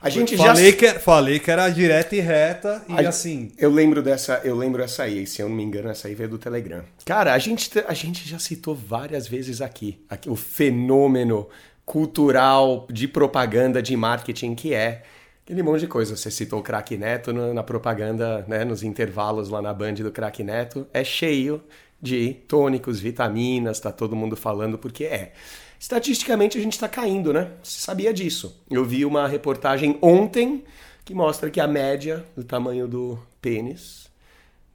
A 0.00 0.08
gente 0.08 0.36
falei, 0.36 0.70
já 0.70 0.76
que, 0.76 0.86
era- 0.86 1.00
falei 1.00 1.38
que 1.40 1.50
era 1.50 1.68
direta 1.68 2.14
e 2.14 2.20
reta 2.20 2.84
e 2.88 2.92
A- 3.04 3.08
assim. 3.08 3.50
Eu 3.58 3.70
lembro 3.70 4.00
dessa, 4.02 4.40
eu 4.44 4.54
lembro 4.56 4.82
essa 4.82 5.02
aí, 5.02 5.26
se 5.26 5.42
eu 5.42 5.48
não 5.48 5.56
me 5.56 5.62
engano, 5.64 5.88
essa 5.88 6.06
aí 6.08 6.14
veio 6.14 6.30
do 6.30 6.38
Telegram. 6.38 6.82
Cara, 7.04 7.34
a 7.34 7.38
gente, 7.38 7.68
a 7.86 7.94
gente 7.94 8.28
já 8.28 8.38
citou 8.38 8.74
várias 8.74 9.26
vezes 9.26 9.60
aqui, 9.60 9.98
aqui 10.08 10.30
o 10.30 10.36
fenômeno 10.36 11.48
cultural 11.84 12.86
de 12.90 13.08
propaganda 13.08 13.82
de 13.82 13.96
marketing 13.96 14.54
que 14.54 14.72
é 14.72 15.02
aquele 15.44 15.62
monte 15.62 15.80
de 15.80 15.86
coisa. 15.88 16.14
Você 16.16 16.30
citou 16.30 16.60
o 16.60 16.62
Crack 16.62 16.96
Neto 16.96 17.32
na 17.32 17.62
propaganda, 17.62 18.44
né, 18.46 18.64
nos 18.64 18.82
intervalos 18.82 19.48
lá 19.48 19.60
na 19.60 19.72
Band 19.74 19.94
do 19.94 20.12
Crack 20.12 20.44
Neto, 20.44 20.86
é 20.92 21.02
cheio 21.02 21.60
de 22.00 22.34
tônicos, 22.46 23.00
vitaminas, 23.00 23.80
tá 23.80 23.90
todo 23.90 24.14
mundo 24.14 24.36
falando 24.36 24.78
porque 24.78 25.04
é. 25.04 25.32
Estatisticamente 25.78 26.58
a 26.58 26.60
gente 26.60 26.72
está 26.72 26.88
caindo, 26.88 27.32
né? 27.32 27.52
Você 27.62 27.80
sabia 27.80 28.12
disso? 28.12 28.60
Eu 28.70 28.84
vi 28.84 29.04
uma 29.04 29.28
reportagem 29.28 29.98
ontem 30.02 30.64
que 31.04 31.14
mostra 31.14 31.50
que 31.50 31.60
a 31.60 31.66
média 31.66 32.26
do 32.36 32.44
tamanho 32.44 32.88
do 32.88 33.18
pênis 33.40 34.10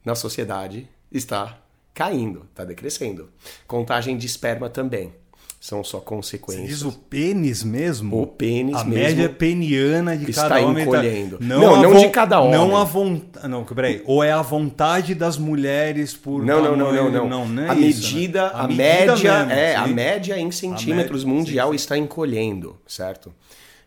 na 0.04 0.16
sociedade 0.16 0.88
está 1.12 1.60
caindo, 1.94 2.48
está 2.50 2.64
decrescendo. 2.64 3.30
Contagem 3.68 4.18
de 4.18 4.26
esperma 4.26 4.70
também. 4.70 5.14
São 5.64 5.82
só 5.82 6.00
Você 6.00 6.06
consequências. 6.06 6.68
diz 6.68 6.82
o 6.82 6.92
pênis 6.92 7.64
mesmo? 7.64 8.22
O 8.22 8.28
pênis 8.28 8.76
a 8.76 8.84
mesmo 8.84 8.94
média 9.02 9.30
peniana 9.30 10.18
de 10.18 10.34
cada 10.34 10.60
homem 10.60 10.84
encolhendo. 10.84 11.38
Tá... 11.38 11.46
Não, 11.46 11.76
a 11.76 11.82
não 11.82 11.94
von- 11.94 12.00
de 12.02 12.10
cada 12.10 12.42
homem. 12.42 12.52
Não 12.52 12.76
a 12.76 12.84
vontade. 12.84 13.48
Não, 13.48 13.64
peraí. 13.64 14.04
Ou 14.06 14.22
é 14.22 14.34
a 14.34 14.42
vontade 14.42 15.16
das 15.16 15.38
mulheres 15.38 16.14
por. 16.14 16.44
Não, 16.44 16.62
não, 16.62 16.76
não, 16.76 16.86
tamanho- 16.88 17.12
não, 17.14 17.30
não. 17.30 17.48
não 17.48 17.64
é 17.64 17.70
a 17.70 17.76
isso, 17.76 18.14
medida, 18.14 18.44
né? 18.44 18.52
a, 18.54 18.68
medida 18.68 18.84
média, 18.84 19.38
mesmo, 19.40 19.52
é, 19.54 19.76
a 19.78 19.86
sim. 19.86 19.94
média 19.94 20.38
em 20.38 20.52
centímetros 20.52 21.24
média, 21.24 21.40
mundial 21.40 21.68
sim, 21.68 21.72
sim. 21.72 21.76
está 21.82 21.98
encolhendo, 21.98 22.76
certo? 22.86 23.34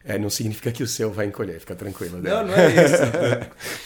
É, 0.09 0.17
não 0.19 0.31
significa 0.31 0.71
que 0.71 0.85
o 0.85 0.87
seu 0.87 1.11
vai 1.11 1.27
encolher, 1.27 1.59
fica 1.59 1.75
tranquilo. 1.75 2.19
né? 2.19 2.31
Não, 2.31 2.47
não 2.47 2.55
é 2.55 2.69
isso. 2.69 3.03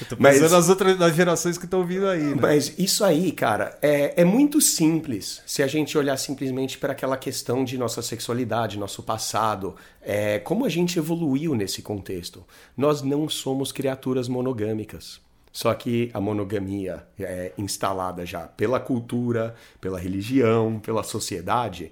Eu 0.02 0.06
tô 0.08 0.16
Mas- 0.20 0.34
pensando 0.38 0.52
nas 0.52 0.68
outras 0.68 0.98
das 0.98 1.16
gerações 1.16 1.56
que 1.56 1.64
estão 1.64 1.82
vindo 1.86 2.06
aí, 2.06 2.22
né? 2.22 2.36
Mas 2.38 2.74
isso 2.78 3.02
aí, 3.02 3.32
cara, 3.32 3.78
é, 3.80 4.20
é 4.20 4.24
muito 4.24 4.60
simples 4.60 5.40
se 5.46 5.62
a 5.62 5.66
gente 5.66 5.96
olhar 5.96 6.16
simplesmente 6.18 6.76
para 6.76 6.92
aquela 6.92 7.16
questão 7.16 7.64
de 7.64 7.78
nossa 7.78 8.02
sexualidade, 8.02 8.78
nosso 8.78 9.02
passado, 9.02 9.74
é, 10.02 10.38
como 10.38 10.66
a 10.66 10.68
gente 10.68 10.98
evoluiu 10.98 11.54
nesse 11.54 11.80
contexto. 11.80 12.44
Nós 12.76 13.00
não 13.00 13.26
somos 13.26 13.72
criaturas 13.72 14.28
monogâmicas. 14.28 15.20
Só 15.52 15.74
que 15.74 16.10
a 16.14 16.20
monogamia 16.20 17.02
é 17.18 17.50
instalada 17.58 18.24
já 18.24 18.40
pela 18.40 18.78
cultura, 18.78 19.54
pela 19.80 19.98
religião, 19.98 20.78
pela 20.78 21.02
sociedade. 21.02 21.90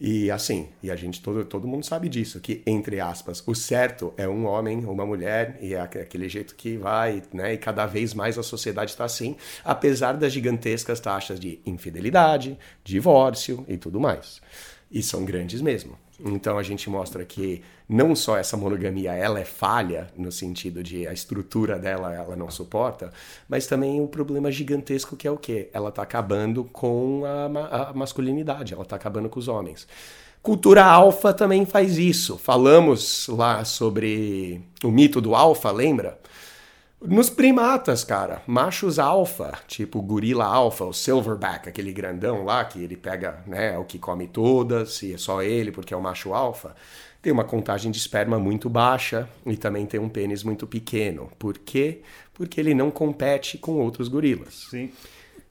E 0.00 0.30
assim, 0.30 0.68
e 0.80 0.90
a 0.92 0.96
gente 0.96 1.20
todo, 1.20 1.44
todo 1.44 1.66
mundo 1.66 1.84
sabe 1.84 2.08
disso, 2.08 2.38
que 2.40 2.62
entre 2.64 3.00
aspas, 3.00 3.42
o 3.46 3.54
certo 3.54 4.14
é 4.16 4.28
um 4.28 4.46
homem, 4.46 4.84
uma 4.84 5.04
mulher, 5.04 5.58
e 5.60 5.74
é 5.74 5.80
aque- 5.80 5.98
aquele 5.98 6.28
jeito 6.28 6.54
que 6.54 6.76
vai, 6.76 7.20
né? 7.32 7.54
E 7.54 7.58
cada 7.58 7.84
vez 7.84 8.14
mais 8.14 8.38
a 8.38 8.42
sociedade 8.44 8.92
está 8.92 9.04
assim, 9.04 9.36
apesar 9.64 10.12
das 10.12 10.32
gigantescas 10.32 11.00
taxas 11.00 11.40
de 11.40 11.58
infidelidade, 11.66 12.56
divórcio 12.84 13.64
e 13.68 13.76
tudo 13.76 13.98
mais. 13.98 14.40
E 14.90 15.02
são 15.02 15.24
grandes 15.24 15.60
mesmo. 15.60 15.98
Então 16.24 16.58
a 16.58 16.62
gente 16.62 16.90
mostra 16.90 17.24
que 17.24 17.62
não 17.88 18.14
só 18.16 18.36
essa 18.36 18.56
monogamia 18.56 19.12
ela 19.14 19.38
é 19.38 19.44
falha 19.44 20.08
no 20.16 20.32
sentido 20.32 20.82
de 20.82 21.06
a 21.06 21.12
estrutura 21.12 21.78
dela 21.78 22.12
ela 22.12 22.34
não 22.34 22.50
suporta, 22.50 23.12
mas 23.48 23.66
também 23.66 24.00
um 24.00 24.06
problema 24.06 24.50
gigantesco 24.50 25.16
que 25.16 25.28
é 25.28 25.30
o 25.30 25.36
quê? 25.36 25.70
Ela 25.72 25.90
está 25.90 26.02
acabando 26.02 26.64
com 26.64 27.22
a, 27.24 27.90
a 27.90 27.92
masculinidade, 27.94 28.74
ela 28.74 28.82
está 28.82 28.96
acabando 28.96 29.28
com 29.28 29.38
os 29.38 29.46
homens. 29.46 29.86
Cultura 30.42 30.84
alfa 30.84 31.32
também 31.32 31.66
faz 31.66 31.98
isso. 31.98 32.38
Falamos 32.38 33.28
lá 33.28 33.64
sobre 33.64 34.60
o 34.82 34.90
mito 34.90 35.20
do 35.20 35.34
alfa, 35.34 35.70
lembra? 35.70 36.18
Nos 37.00 37.30
primatas, 37.30 38.02
cara, 38.02 38.42
machos 38.44 38.98
alfa, 38.98 39.56
tipo 39.68 40.02
gorila 40.02 40.44
alfa, 40.44 40.84
o 40.84 40.92
silverback, 40.92 41.68
aquele 41.68 41.92
grandão 41.92 42.44
lá 42.44 42.64
que 42.64 42.82
ele 42.82 42.96
pega, 42.96 43.40
né, 43.46 43.74
é 43.74 43.78
o 43.78 43.84
que 43.84 44.00
come 44.00 44.26
todas 44.26 45.00
e 45.02 45.14
é 45.14 45.16
só 45.16 45.40
ele 45.40 45.70
porque 45.70 45.94
é 45.94 45.96
o 45.96 46.02
macho 46.02 46.34
alfa, 46.34 46.74
tem 47.22 47.32
uma 47.32 47.44
contagem 47.44 47.92
de 47.92 47.98
esperma 47.98 48.36
muito 48.36 48.68
baixa 48.68 49.28
e 49.46 49.56
também 49.56 49.86
tem 49.86 50.00
um 50.00 50.08
pênis 50.08 50.42
muito 50.42 50.66
pequeno. 50.66 51.30
Por 51.38 51.58
quê? 51.58 52.02
Porque 52.34 52.60
ele 52.60 52.74
não 52.74 52.90
compete 52.90 53.58
com 53.58 53.72
outros 53.74 54.08
gorilas. 54.08 54.66
Sim. 54.68 54.90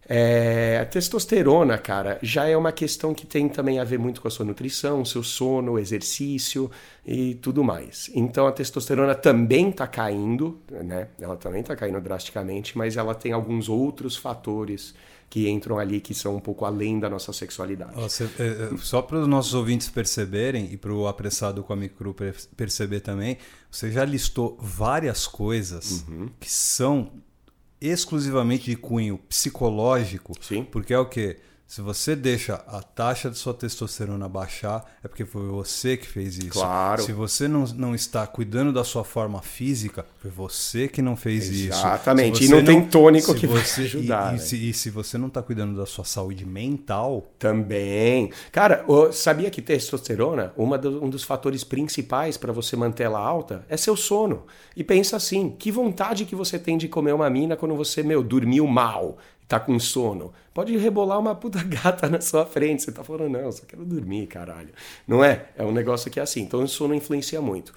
É, 0.10 0.80
a 0.82 0.86
testosterona, 0.86 1.78
cara, 1.78 2.18
já 2.22 2.48
é 2.48 2.56
uma 2.56 2.72
questão 2.72 3.14
que 3.14 3.26
tem 3.26 3.50
também 3.50 3.78
a 3.80 3.84
ver 3.84 4.00
muito 4.00 4.22
com 4.22 4.28
a 4.28 4.32
sua 4.32 4.46
nutrição, 4.46 5.04
seu 5.04 5.22
sono, 5.22 5.74
o 5.74 5.80
exercício 5.80 6.72
e 7.06 7.36
tudo 7.36 7.64
mais. 7.64 8.10
Então 8.14 8.48
a 8.48 8.52
testosterona 8.54 9.14
também 9.14 9.70
está 9.70 9.86
caindo, 9.86 10.60
né? 10.72 11.10
Ela 11.20 11.36
também 11.36 11.60
está 11.62 11.76
caindo 11.76 12.00
drasticamente, 12.00 12.78
mas 12.78 12.96
ela 12.96 13.14
tem 13.14 13.34
alguns 13.34 13.68
outros 13.68 14.16
fatores 14.16 14.94
que 15.30 15.50
entram 15.50 15.78
ali 15.78 16.00
que 16.00 16.14
são 16.14 16.38
um 16.38 16.40
pouco 16.40 16.64
além 16.64 17.02
da 17.02 17.10
nossa 17.10 17.34
sexualidade. 17.34 17.92
É, 18.40 18.44
é, 18.74 18.78
só 18.78 19.02
para 19.02 19.20
os 19.20 19.28
nossos 19.28 19.54
ouvintes 19.54 19.90
perceberem 19.90 20.70
e 20.72 20.78
para 20.78 20.94
o 20.94 21.06
apressado 21.06 21.62
com 21.64 21.74
a 21.74 21.76
micro 21.76 22.14
per- 22.14 22.38
perceber 22.56 23.02
também, 23.02 23.38
você 23.70 23.92
já 23.92 24.06
listou 24.06 24.58
várias 24.62 25.28
coisas 25.28 26.06
Uhum. 26.08 26.30
que 26.40 26.50
são 26.50 27.12
exclusivamente 27.82 28.66
de 28.70 28.76
cunho 28.76 29.18
psicológico, 29.30 30.34
Sim. 30.42 30.64
porque 30.64 30.94
é 30.94 31.00
o 31.00 31.06
que 31.06 31.38
se 31.68 31.82
você 31.82 32.16
deixa 32.16 32.56
a 32.66 32.82
taxa 32.82 33.30
de 33.30 33.38
sua 33.38 33.54
testosterona 33.54 34.28
baixar, 34.30 34.86
é 35.04 35.08
porque 35.08 35.26
foi 35.26 35.46
você 35.48 35.98
que 35.98 36.08
fez 36.08 36.38
isso. 36.38 36.52
Claro. 36.52 37.04
Se 37.04 37.12
você 37.12 37.46
não, 37.48 37.66
não 37.76 37.94
está 37.94 38.26
cuidando 38.26 38.72
da 38.72 38.86
sua 38.86 39.04
forma 39.04 39.42
física, 39.42 40.06
foi 40.20 40.32
você 40.32 40.88
que 40.88 41.02
não 41.02 41.18
fez 41.18 41.50
isso. 41.50 41.78
Exatamente. 41.78 42.44
E 42.44 42.48
você 42.48 42.56
não 42.56 42.64
tem 42.64 42.86
tônico 42.88 43.36
que 43.36 43.46
vai 43.46 43.62
você- 43.64 43.82
ajudar, 43.82 44.28
E, 44.32 44.36
e 44.36 44.40
né? 44.40 44.46
se, 44.46 44.70
e 44.70 44.74
se 44.74 44.90
você 44.90 45.18
não 45.18 45.28
está 45.28 45.42
cuidando 45.44 45.76
da 45.78 45.86
sua 45.86 46.06
saúde 46.06 46.46
mental, 46.46 47.26
Também. 47.38 48.32
Cara, 48.52 48.86
sabia 49.12 49.50
que 49.50 49.62
testosterona, 49.62 50.54
uma 50.56 50.78
do- 50.78 51.04
um 51.04 51.10
dos 51.10 51.24
fatores 51.24 51.64
principais 51.66 52.38
para 52.38 52.54
você 52.54 52.76
manter 52.78 53.04
ela 53.04 53.20
alta 53.20 53.66
é 53.68 53.76
seu 53.76 53.96
sono. 53.98 54.46
E 54.76 54.84
pensa 54.84 55.18
assim, 55.18 55.50
que 55.60 55.70
vontade 55.72 56.24
que 56.26 56.36
você 56.36 56.58
tem 56.58 56.78
de 56.78 56.88
comer 56.88 57.14
uma 57.14 57.30
mina 57.30 57.56
quando 57.58 57.76
você, 57.76 58.02
meu, 58.04 58.24
dormiu 58.24 58.66
mal, 58.68 59.18
tá 59.48 59.60
com 59.60 59.80
sono. 59.80 60.34
Pode 60.54 60.75
rebolar 60.77 61.20
uma 61.20 61.36
puta 61.36 61.63
gata 61.66 62.10
na 62.10 62.20
sua 62.20 62.46
frente. 62.46 62.84
Você 62.84 62.92
tá 62.92 63.04
falando, 63.04 63.30
não, 63.30 63.51
só 63.51 63.63
quero 63.66 63.86
dormir, 63.86 64.27
caralho. 64.27 64.70
Não 65.08 65.24
é? 65.24 65.48
É 65.56 65.63
um 65.63 65.72
negócio 65.72 66.12
que 66.12 66.20
é 66.20 66.24
assim. 66.24 66.42
Então 66.42 66.62
o 66.62 66.68
sono 66.68 66.94
influencia 66.94 67.42
muito. 67.42 67.74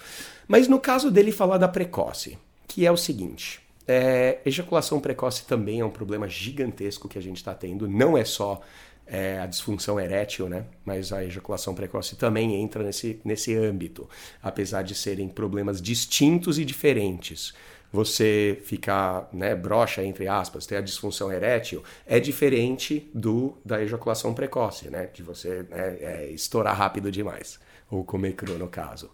Mas 0.47 0.67
no 0.67 0.79
caso 0.79 1.09
dele 1.09 1.31
falar 1.31 1.57
da 1.57 1.67
precoce, 1.67 2.37
que 2.67 2.85
é 2.85 2.91
o 2.91 2.97
seguinte. 2.97 3.61
É, 3.87 4.39
ejaculação 4.45 4.99
precoce 4.99 5.45
também 5.45 5.79
é 5.79 5.85
um 5.85 5.89
problema 5.89 6.27
gigantesco 6.27 7.07
que 7.09 7.17
a 7.17 7.21
gente 7.21 7.37
está 7.37 7.53
tendo. 7.53 7.87
Não 7.87 8.17
é 8.17 8.23
só 8.23 8.61
é, 9.07 9.39
a 9.39 9.45
disfunção 9.45 9.99
erétil, 9.99 10.47
né? 10.47 10.65
Mas 10.85 11.11
a 11.11 11.23
ejaculação 11.23 11.75
precoce 11.75 12.15
também 12.15 12.55
entra 12.55 12.83
nesse, 12.83 13.19
nesse 13.25 13.53
âmbito, 13.55 14.09
apesar 14.41 14.83
de 14.83 14.95
serem 14.95 15.27
problemas 15.27 15.81
distintos 15.81 16.57
e 16.57 16.63
diferentes. 16.63 17.53
Você 17.91 18.61
ficar, 18.63 19.27
né, 19.33 19.53
broxa, 19.53 20.03
entre 20.03 20.27
aspas, 20.27 20.65
ter 20.65 20.77
a 20.77 20.81
disfunção 20.81 21.31
erétil, 21.31 21.83
é 22.05 22.19
diferente 22.19 23.09
do 23.13 23.57
da 23.65 23.81
ejaculação 23.81 24.33
precoce, 24.33 24.89
né? 24.89 25.09
De 25.13 25.21
você 25.21 25.63
né, 25.69 25.97
é, 25.99 26.29
estourar 26.31 26.75
rápido 26.75 27.11
demais, 27.11 27.59
ou 27.89 28.03
comer 28.03 28.33
cru 28.33 28.57
no 28.57 28.67
caso. 28.67 29.09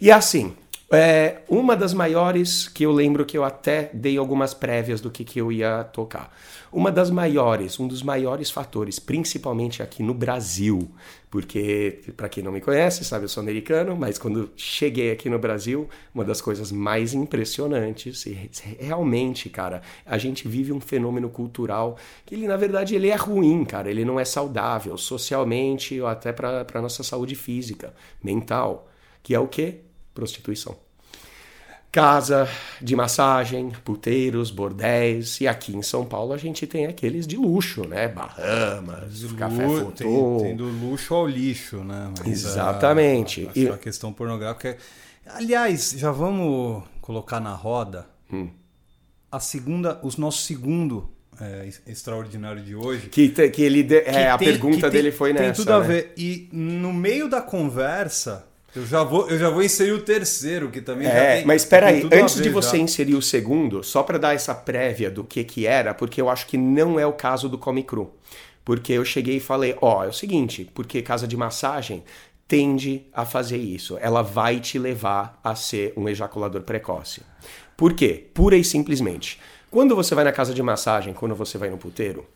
E 0.00 0.10
assim, 0.10 0.54
é, 0.92 1.42
uma 1.48 1.76
das 1.76 1.94
maiores 1.94 2.68
que 2.68 2.84
eu 2.84 2.90
lembro 2.90 3.24
que 3.24 3.38
eu 3.38 3.44
até 3.44 3.90
dei 3.94 4.16
algumas 4.16 4.52
prévias 4.52 5.00
do 5.00 5.08
que, 5.08 5.24
que 5.24 5.40
eu 5.40 5.52
ia 5.52 5.84
tocar. 5.84 6.36
Uma 6.72 6.90
das 6.90 7.10
maiores, 7.10 7.78
um 7.78 7.86
dos 7.86 8.02
maiores 8.02 8.50
fatores, 8.50 8.98
principalmente 8.98 9.82
aqui 9.84 10.02
no 10.02 10.12
Brasil, 10.12 10.90
porque, 11.30 12.00
para 12.16 12.28
quem 12.28 12.42
não 12.42 12.50
me 12.50 12.60
conhece, 12.60 13.04
sabe, 13.04 13.24
eu 13.24 13.28
sou 13.28 13.40
americano, 13.40 13.96
mas 13.96 14.18
quando 14.18 14.50
cheguei 14.56 15.12
aqui 15.12 15.30
no 15.30 15.38
Brasil, 15.38 15.88
uma 16.12 16.24
das 16.24 16.40
coisas 16.40 16.72
mais 16.72 17.14
impressionantes, 17.14 18.26
e 18.26 18.50
realmente, 18.80 19.48
cara, 19.48 19.82
a 20.04 20.18
gente 20.18 20.48
vive 20.48 20.72
um 20.72 20.80
fenômeno 20.80 21.30
cultural 21.30 21.96
que 22.26 22.34
ele, 22.34 22.48
na 22.48 22.56
verdade, 22.56 22.96
ele 22.96 23.08
é 23.08 23.16
ruim, 23.16 23.64
cara, 23.64 23.88
ele 23.88 24.04
não 24.04 24.18
é 24.18 24.24
saudável 24.24 24.98
socialmente 24.98 26.00
ou 26.00 26.08
até 26.08 26.32
para 26.32 26.82
nossa 26.82 27.04
saúde 27.04 27.36
física, 27.36 27.94
mental, 28.22 28.88
que 29.22 29.34
é 29.34 29.38
o 29.38 29.46
quê? 29.46 29.82
Prostituição. 30.20 30.76
Casa 31.90 32.46
de 32.80 32.94
massagem, 32.94 33.72
puteiros, 33.84 34.50
bordéis. 34.50 35.40
E 35.40 35.48
aqui 35.48 35.74
em 35.74 35.82
São 35.82 36.04
Paulo 36.04 36.32
a 36.34 36.36
gente 36.36 36.64
tem 36.66 36.86
aqueles 36.86 37.26
de 37.26 37.36
luxo, 37.36 37.88
né? 37.88 38.06
Bahamas, 38.06 39.24
café 39.36 39.66
Lu- 39.66 39.78
fotô. 39.86 39.92
tem, 39.94 40.38
tem 40.48 40.56
do 40.56 40.66
luxo 40.66 41.14
ao 41.14 41.26
lixo, 41.26 41.78
né? 41.78 42.12
Mas, 42.18 42.28
Exatamente. 42.28 43.48
A, 43.48 43.58
E- 43.58 43.68
a, 43.68 43.74
a 43.74 43.78
questão 43.78 44.12
pornográfica. 44.12 44.68
é- 44.68 44.76
Aliás, 45.34 45.94
já 45.96 46.12
vamos 46.12 46.84
colocar 47.00 47.40
na 47.40 47.54
roda 47.54 48.06
Hum. 48.32 48.50
a 49.32 49.40
segunda, 49.40 49.98
os 50.04 50.16
nosso 50.16 50.42
segundo 50.44 51.10
é, 51.40 51.64
ex- 51.64 51.82
extraordinário 51.86 52.62
de 52.62 52.76
hoje. 52.76 53.08
Que, 53.08 53.28
te- 53.30 53.48
que 53.48 53.62
ele. 53.62 53.82
de- 53.82 54.02
que 54.02 54.10
é, 54.10 54.30
a 54.30 54.36
tem- 54.38 54.46
pergunta 54.48 54.82
tem- 54.82 54.90
dele 54.90 55.10
foi 55.10 55.32
tem 55.32 55.42
nessa. 55.48 55.54
tudo 55.62 55.72
a 55.72 55.80
né? 55.80 55.86
ver. 55.88 56.12
E 56.16 56.48
no 56.52 56.92
meio 56.92 57.28
da 57.30 57.40
conversa, 57.40 58.46
eu 58.74 58.86
já 58.86 59.02
vou, 59.02 59.28
eu 59.28 59.38
já 59.38 59.50
vou 59.50 59.62
inserir 59.62 59.92
o 59.92 60.00
terceiro, 60.02 60.70
que 60.70 60.80
também 60.80 61.06
já 61.08 61.14
É, 61.14 61.36
tem. 61.38 61.46
mas 61.46 61.62
espera 61.62 61.88
aí, 61.88 62.08
antes 62.12 62.36
de 62.40 62.48
você 62.48 62.76
já. 62.76 62.82
inserir 62.82 63.14
o 63.14 63.22
segundo, 63.22 63.82
só 63.82 64.02
para 64.02 64.18
dar 64.18 64.34
essa 64.34 64.54
prévia 64.54 65.10
do 65.10 65.24
que 65.24 65.42
que 65.44 65.66
era, 65.66 65.92
porque 65.94 66.20
eu 66.20 66.28
acho 66.28 66.46
que 66.46 66.56
não 66.56 66.98
é 66.98 67.06
o 67.06 67.12
caso 67.12 67.48
do 67.48 67.58
Come 67.58 67.82
Cru. 67.82 68.14
Porque 68.64 68.92
eu 68.92 69.04
cheguei 69.04 69.36
e 69.38 69.40
falei, 69.40 69.74
ó, 69.80 70.04
é 70.04 70.08
o 70.08 70.12
seguinte, 70.12 70.70
porque 70.74 71.02
casa 71.02 71.26
de 71.26 71.36
massagem 71.36 72.04
tende 72.46 73.06
a 73.12 73.24
fazer 73.24 73.56
isso. 73.58 73.96
Ela 74.00 74.22
vai 74.22 74.60
te 74.60 74.78
levar 74.78 75.40
a 75.42 75.54
ser 75.54 75.92
um 75.96 76.08
ejaculador 76.08 76.62
precoce. 76.62 77.22
Por 77.76 77.94
quê? 77.94 78.26
Pura 78.34 78.56
e 78.56 78.62
simplesmente. 78.64 79.40
Quando 79.70 79.94
você 79.96 80.14
vai 80.14 80.24
na 80.24 80.32
casa 80.32 80.52
de 80.52 80.62
massagem, 80.62 81.14
quando 81.14 81.34
você 81.34 81.56
vai 81.56 81.70
no 81.70 81.78
puteiro, 81.78 82.26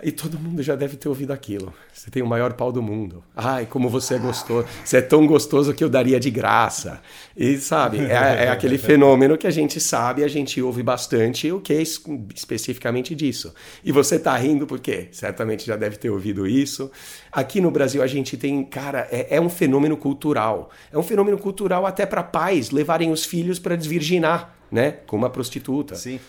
E 0.00 0.12
todo 0.12 0.38
mundo 0.38 0.62
já 0.62 0.76
deve 0.76 0.96
ter 0.96 1.08
ouvido 1.08 1.32
aquilo. 1.32 1.74
Você 1.92 2.08
tem 2.10 2.22
o 2.22 2.26
maior 2.26 2.52
pau 2.52 2.70
do 2.70 2.80
mundo. 2.80 3.24
Ai, 3.36 3.66
como 3.66 3.88
você 3.88 4.14
é 4.14 4.18
gostoso. 4.18 4.66
Você 4.84 4.98
é 4.98 5.02
tão 5.02 5.26
gostoso 5.26 5.74
que 5.74 5.82
eu 5.82 5.88
daria 5.88 6.20
de 6.20 6.30
graça. 6.30 7.00
E 7.36 7.58
sabe, 7.58 7.98
é, 7.98 8.44
é 8.44 8.48
aquele 8.48 8.78
fenômeno 8.78 9.36
que 9.36 9.46
a 9.46 9.50
gente 9.50 9.80
sabe, 9.80 10.22
a 10.22 10.28
gente 10.28 10.62
ouve 10.62 10.84
bastante, 10.84 11.50
o 11.50 11.60
que 11.60 11.72
é 11.72 11.82
es- 11.82 12.00
especificamente 12.34 13.14
disso. 13.14 13.52
E 13.84 13.90
você 13.90 14.18
tá 14.20 14.36
rindo 14.36 14.66
por 14.68 14.78
quê? 14.78 15.08
Certamente 15.10 15.66
já 15.66 15.74
deve 15.74 15.96
ter 15.96 16.10
ouvido 16.10 16.46
isso. 16.46 16.90
Aqui 17.32 17.60
no 17.60 17.70
Brasil 17.70 18.00
a 18.00 18.06
gente 18.06 18.36
tem, 18.36 18.62
cara, 18.64 19.08
é, 19.10 19.36
é 19.36 19.40
um 19.40 19.48
fenômeno 19.50 19.96
cultural. 19.96 20.70
É 20.92 20.96
um 20.98 21.02
fenômeno 21.02 21.36
cultural 21.38 21.84
até 21.84 22.06
para 22.06 22.22
pais 22.22 22.70
levarem 22.70 23.10
os 23.10 23.24
filhos 23.24 23.58
para 23.58 23.74
desvirginar, 23.74 24.54
né? 24.70 24.92
Com 25.08 25.16
uma 25.16 25.28
prostituta. 25.28 25.96
Sim. 25.96 26.20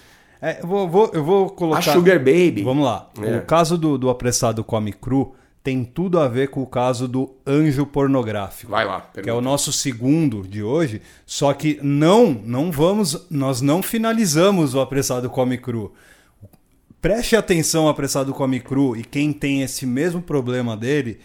É, 0.42 0.62
eu, 0.62 0.68
vou, 0.68 0.88
vou- 0.90 1.12
eu 1.14 1.24
vou 1.24 1.50
colocar. 1.50 1.80
A 1.80 1.94
Sugar 1.94 2.18
Baby. 2.20 2.64
Vamos 2.64 2.86
lá. 2.86 3.10
É. 3.22 3.38
O 3.38 3.46
caso 3.46 3.78
do, 3.78 3.98
do 3.98 4.10
apressado 4.10 4.64
come 4.64 4.94
cru 4.94 5.36
tem 5.62 5.84
tudo 5.84 6.18
a 6.20 6.28
ver 6.28 6.50
com 6.50 6.62
o 6.64 6.66
caso 6.68 7.08
do 7.08 7.36
anjo 7.46 7.86
pornográfico. 7.86 8.72
Vai 8.72 8.86
lá, 8.86 9.02
Que 9.02 9.20
é 9.20 9.22
o 9.22 9.24
pergunta. 9.26 9.42
nosso 9.42 9.74
segundo 9.74 10.48
de 10.48 10.64
hoje. 10.64 11.02
Só 11.26 11.54
que 11.54 11.78
não, 11.84 12.32
não 12.32 12.72
vamos, 12.72 13.28
nós 13.30 13.60
não 13.60 13.84
finalizamos 13.84 14.74
o 14.74 14.80
apressado 14.80 15.30
come 15.30 15.58
cru. 15.58 15.94
Preste 17.02 17.36
atenção, 17.36 17.88
apressado 17.88 18.34
come 18.34 18.60
cru, 18.60 18.96
e 18.96 19.04
quem 19.04 19.32
tem 19.32 19.62
esse 19.62 19.86
mesmo 19.86 20.22
problema 20.22 20.76
dele, 20.76 21.20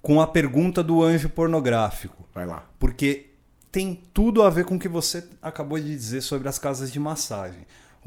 com 0.00 0.20
a 0.20 0.26
pergunta 0.26 0.82
do 0.82 1.02
anjo 1.02 1.28
pornográfico. 1.28 2.26
Vai 2.34 2.46
lá. 2.46 2.64
Porque 2.78 3.26
tem 3.70 4.00
tudo 4.14 4.42
a 4.42 4.48
ver 4.48 4.64
com 4.64 4.76
o 4.76 4.78
que 4.78 4.88
você 4.88 5.24
acabou 5.42 5.78
de 5.78 5.84
dizer 5.88 6.22
sobre 6.22 6.48
as 6.48 6.58
casas 6.58 6.90
de 6.90 6.98
massagem. 6.98 7.60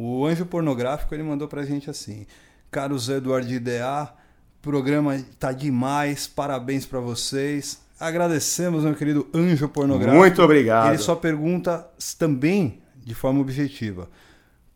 O 0.03 0.25
anjo 0.25 0.47
pornográfico 0.47 1.13
ele 1.13 1.21
mandou 1.21 1.47
pra 1.47 1.63
gente 1.63 1.87
assim: 1.87 2.25
Caros 2.71 3.07
Eduardo 3.07 3.47
de 3.47 3.59
DA, 3.59 4.11
programa 4.59 5.23
tá 5.37 5.51
demais, 5.51 6.25
parabéns 6.25 6.87
pra 6.87 6.99
vocês. 6.99 7.79
Agradecemos, 7.99 8.83
meu 8.83 8.95
querido 8.95 9.27
anjo 9.31 9.69
pornográfico. 9.69 10.17
Muito 10.17 10.41
obrigado. 10.41 10.89
Ele 10.89 10.97
só 10.97 11.13
pergunta 11.13 11.87
também 12.17 12.81
de 12.97 13.13
forma 13.13 13.41
objetiva: 13.41 14.09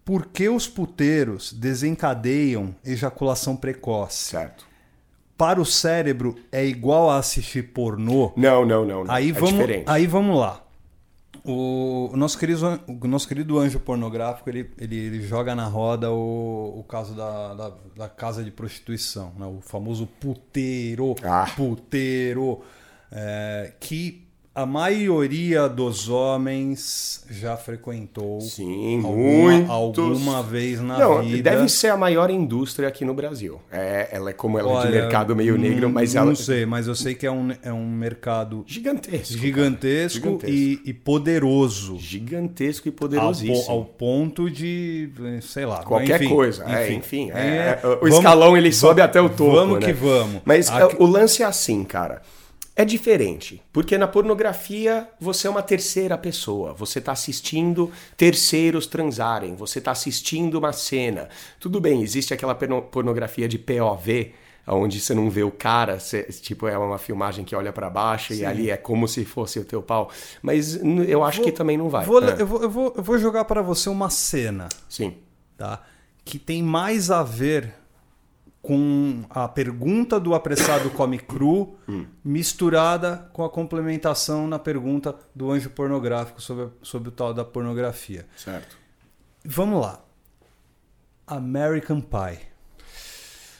por 0.03 0.27
que 0.27 0.47
os 0.47 0.67
puteiros 0.67 1.51
desencadeiam 1.51 2.75
ejaculação 2.85 3.55
precoce? 3.55 4.29
Certo. 4.29 4.63
Para 5.35 5.59
o 5.59 5.65
cérebro 5.65 6.35
é 6.51 6.63
igual 6.63 7.09
a 7.09 7.17
assistir 7.17 7.63
pornô? 7.73 8.31
Não, 8.37 8.63
não, 8.63 8.85
não. 8.85 9.03
não. 9.03 9.11
Aí 9.11 9.31
é 9.31 9.33
vamos, 9.33 9.53
diferente. 9.53 9.85
aí 9.87 10.05
vamos 10.05 10.37
lá. 10.39 10.61
O, 11.45 12.09
o 12.11 12.17
nosso 12.17 12.37
querido, 12.39 12.79
o 12.87 13.07
nosso 13.07 13.27
querido 13.27 13.59
anjo 13.59 13.79
pornográfico, 13.79 14.49
ele, 14.49 14.71
ele, 14.79 14.95
ele 14.95 15.21
joga 15.21 15.53
na 15.53 15.65
roda 15.67 16.11
o, 16.11 16.79
o 16.79 16.83
caso 16.83 17.13
da, 17.13 17.53
da, 17.53 17.71
da 17.95 18.09
casa 18.09 18.43
de 18.43 18.49
prostituição, 18.49 19.31
né? 19.37 19.45
o 19.45 19.61
famoso 19.61 20.07
puteiro, 20.07 21.15
Ah. 21.23 21.45
puteiro, 21.55 22.61
é, 23.11 23.73
que 23.79 24.24
a 24.55 24.65
maioria 24.65 25.67
dos 25.67 26.07
homens 26.07 27.23
já 27.29 27.57
frequentou 27.57 28.39
Sim, 28.39 29.01
alguma, 29.03 29.51
muitos. 29.51 29.69
alguma 29.69 30.41
vez 30.41 30.79
na 30.79 30.97
Não, 30.97 31.21
vida. 31.21 31.51
deve 31.51 31.67
ser 31.67 31.89
a 31.89 31.97
maior 31.97 32.29
indústria 32.29 32.87
aqui 32.87 33.03
no 33.03 33.13
Brasil. 33.13 33.59
É, 33.69 34.07
ela 34.13 34.29
é 34.29 34.33
como 34.33 34.57
ela 34.57 34.69
é 34.69 34.71
de 34.83 34.87
Olha, 34.87 35.01
mercado 35.01 35.35
meio 35.35 35.57
negro, 35.57 35.89
mas 35.89 36.13
não 36.13 36.21
ela 36.23 36.35
sei, 36.35 36.65
mas 36.65 36.87
eu 36.87 36.95
sei 36.95 37.13
que 37.13 37.25
é 37.27 37.31
um, 37.31 37.51
é 37.61 37.73
um 37.73 37.85
mercado 37.85 38.63
gigantesco. 38.65 39.37
gigantesco, 39.37 40.19
Gigantesco. 40.25 40.49
E, 40.49 40.81
e 40.85 40.93
poderoso. 40.93 41.97
Gigantesco 41.99 42.87
e 42.87 42.91
Ao, 42.91 42.95
poderosíssimo. 42.95 43.65
po- 43.65 43.71
ao 43.71 43.83
ponto 43.83 44.49
de, 44.49 45.09
sei 45.41 45.65
lá. 45.65 45.83
Qualquer 45.83 46.21
enfim, 46.21 46.33
coisa. 46.33 46.63
É, 46.65 46.93
enfim. 46.93 47.29
é- 47.31 47.35
É, 47.35 47.79
é- 47.83 47.87
o 47.87 47.95
vamos- 47.99 48.15
escalão 48.15 48.55
ele 48.55 48.71
sobe 48.71 49.01
até 49.01 49.19
o 49.19 49.27
topo. 49.29 49.51
Vamos 49.51 49.79
né? 49.81 49.85
que 49.87 49.91
vamos. 49.93 50.41
Mas 50.45 50.69
Aqui- 50.69 50.95
o 50.97 51.05
lance 51.05 51.43
é 51.43 51.45
assim, 51.45 51.83
cara. 51.83 52.21
É 52.75 52.83
diferente, 52.83 53.61
porque 53.71 53.97
na 53.97 54.05
pornografia 54.07 55.07
você 55.19 55.47
é 55.47 55.49
uma 55.49 55.61
terceira 55.61 56.17
pessoa. 56.17 56.73
Você 56.73 56.99
tá 56.99 57.13
assistindo 57.13 57.89
terceiros 58.17 58.85
transarem, 58.85 59.55
você 59.55 59.79
tá 59.79 59.91
assistindo 59.91 60.55
uma 60.59 60.73
cena. 60.73 61.29
Tudo 61.59 61.79
bem, 61.79 62.01
existe 62.01 62.33
aquela 62.33 62.53
porno- 62.53 62.81
pornografia 62.81 63.47
de 63.47 63.57
POV, 63.57 64.33
onde 64.67 64.99
você 64.99 65.13
não 65.13 65.29
vê 65.29 65.41
o 65.43 65.51
cara, 65.51 65.99
você- 66.01 66.23
tipo, 66.23 66.67
é 66.67 66.77
uma 66.77 66.97
filmagem 66.97 67.45
que 67.45 67.55
olha 67.55 67.71
pra 67.71 67.89
baixo 67.89 68.33
e 68.33 68.43
ali 68.45 68.69
é 68.69 68.75
como 68.75 69.07
se 69.07 69.23
fosse 69.23 69.57
o 69.57 69.63
teu 69.63 69.81
pau. 69.81 70.09
Mas 70.41 70.75
eu 71.07 71.23
acho 71.23 71.41
que 71.43 71.53
também 71.53 71.77
não 71.77 71.87
vai. 71.87 72.03
Vou- 72.05 72.21
É, 72.21 72.41
eu, 72.41 72.45
vou, 72.47 72.61
eu, 72.61 72.69
vou, 72.69 72.93
eu 72.97 73.03
vou 73.03 73.17
jogar 73.17 73.45
para 73.45 73.61
você 73.61 73.87
uma 73.89 74.09
cena, 74.09 74.67
Sim. 74.89 75.15
tá? 75.57 75.81
Que 76.25 76.37
tem 76.37 76.61
mais 76.61 77.09
a 77.09 77.23
ver 77.23 77.73
com 78.65 79.23
a 79.29 79.47
pergunta 79.47 80.19
do 80.19 80.33
apressado 80.33 80.89
come 80.89 81.19
cru 81.19 81.77
misturada 82.23 83.29
com 83.31 83.43
a 83.43 83.49
complementação 83.49 84.47
na 84.47 84.57
pergunta 84.57 85.15
do 85.35 85.51
anjo 85.51 85.69
pornográfico 85.69 86.41
sobre, 86.41 86.69
sobre 86.81 87.09
o 87.09 87.11
tal 87.11 87.31
da 87.31 87.45
pornografia. 87.45 88.25
Certo. 88.35 88.75
Vamos 89.43 89.79
lá. 89.79 90.03
American 91.27 92.01
Pie. 92.01 92.39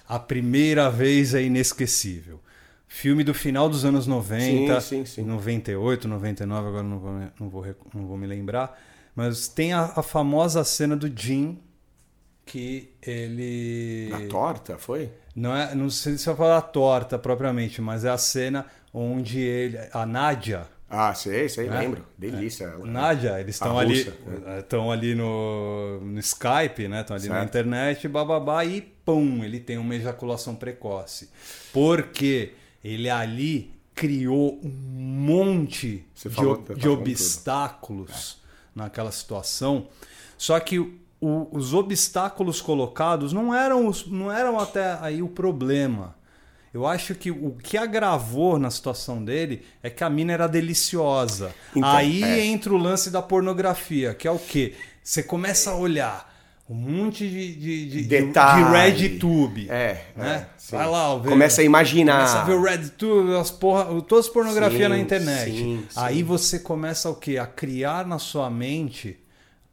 A 0.07 0.17
primeira 0.17 0.89
vez 0.89 1.35
é 1.35 1.43
inesquecível. 1.43 2.39
Filme 2.87 3.23
do 3.23 3.33
final 3.33 3.67
dos 3.69 3.85
anos 3.85 4.07
90, 4.07 4.81
Sim, 4.81 5.05
sim, 5.05 5.05
sim. 5.05 5.23
98, 5.23 6.07
99, 6.07 6.67
agora 6.67 6.83
não 6.83 6.99
vou, 6.99 7.11
não 7.39 7.49
vou, 7.49 7.65
não 7.93 8.07
vou 8.07 8.17
me 8.17 8.25
lembrar. 8.25 8.79
Mas 9.15 9.47
tem 9.47 9.73
a, 9.73 9.93
a 9.95 10.03
famosa 10.03 10.63
cena 10.63 10.95
do 10.95 11.11
Jim, 11.13 11.59
que 12.45 12.91
ele. 13.01 14.07
Na 14.11 14.27
torta, 14.27 14.77
foi? 14.77 15.09
Não, 15.35 15.55
é, 15.55 15.73
não 15.75 15.89
sei 15.89 16.17
se 16.17 16.29
eu 16.29 16.35
falar 16.35 16.61
torta 16.61 17.17
propriamente, 17.19 17.81
mas 17.81 18.05
é 18.05 18.09
a 18.09 18.17
cena 18.17 18.65
onde 18.93 19.39
ele. 19.39 19.77
A 19.91 20.05
Nádia. 20.05 20.67
Ah, 20.87 21.13
sei, 21.13 21.49
sei, 21.49 21.67
É? 21.67 21.79
lembro. 21.79 22.05
Delícia 22.17 22.65
ela. 22.65 22.85
Nádia, 22.85 23.39
eles 23.41 23.55
estão 23.55 23.77
ali, 23.77 24.03
russa, 24.03 24.13
estão 24.59 24.91
ali 24.91 25.15
no, 25.15 25.99
no 25.99 26.19
Skype, 26.19 26.87
né? 26.87 27.01
Estão 27.01 27.15
ali 27.15 27.27
na 27.27 27.35
Certo. 27.35 27.47
internet, 27.49 28.07
bababá, 28.07 28.63
e 28.63 28.81
pum, 28.81 29.43
ele 29.43 29.59
tem 29.59 29.77
uma 29.79 29.95
ejaculação 29.95 30.55
precoce. 30.55 31.29
Porque 31.73 32.53
ele 32.83 33.09
ali 33.09 33.73
criou 33.95 34.59
um 34.63 34.69
monte 34.69 36.05
de, 36.15 36.29
falou- 36.29 36.57
tá 36.57 36.75
de 36.75 36.87
obstáculos 36.87 38.37
naquela 38.75 39.11
situação. 39.11 39.87
Só 40.37 40.59
que 40.59 40.99
o- 41.27 41.47
os 41.51 41.73
obstáculos 41.73 42.61
colocados 42.61 43.33
não 43.33 43.53
eram, 43.53 43.87
os, 43.87 44.05
não 44.07 44.31
eram 44.31 44.59
até 44.59 44.97
aí 45.01 45.21
o 45.21 45.27
problema. 45.27 46.15
Eu 46.73 46.85
acho 46.85 47.15
que 47.15 47.31
o 47.31 47.51
que 47.63 47.77
agravou 47.77 48.59
na 48.59 48.69
situação 48.69 49.23
dele 49.23 49.63
é 49.81 49.89
que 49.89 50.03
a 50.03 50.09
mina 50.09 50.33
era 50.33 50.45
deliciosa. 50.47 51.53
Então, 51.75 51.89
aí 51.89 52.21
é. 52.21 52.45
entra 52.45 52.73
o 52.73 52.77
lance 52.77 53.09
da 53.09 53.21
pornografia, 53.21 54.13
que 54.13 54.27
é 54.27 54.31
o 54.31 54.37
quê? 54.37 54.73
Você 55.01 55.23
começa 55.23 55.71
a 55.71 55.75
olhar 55.75 56.33
um 56.69 56.73
monte 56.75 57.29
de, 57.29 57.55
de, 57.55 57.89
de, 57.89 58.01
de- 58.01 58.03
Detalhe. 58.07 58.65
de 58.65 58.71
RedTube. 59.07 59.67
É, 59.69 60.05
né? 60.17 60.47
é. 60.71 60.75
Vai 60.75 60.87
lá, 60.89 61.15
vê- 61.17 61.29
Começa 61.29 61.61
a 61.61 61.63
imaginar. 61.63 62.15
Começa 62.17 62.39
a 62.39 62.43
ver 62.43 62.53
o 62.55 62.61
RedTube, 62.63 63.35
as 63.35 63.51
porra, 63.51 63.85
todas 64.01 64.25
as 64.25 64.31
pornografias 64.33 64.83
Sim, 64.83 64.89
na 64.89 64.97
internet. 64.99 65.51
sim, 65.51 65.85
sim. 65.87 65.87
Aí 65.95 66.23
você 66.23 66.59
começa 66.59 67.09
o 67.09 67.15
quê? 67.15 67.37
A 67.37 67.45
criar 67.47 68.05
na 68.05 68.19
sua 68.19 68.49
mente 68.49 69.17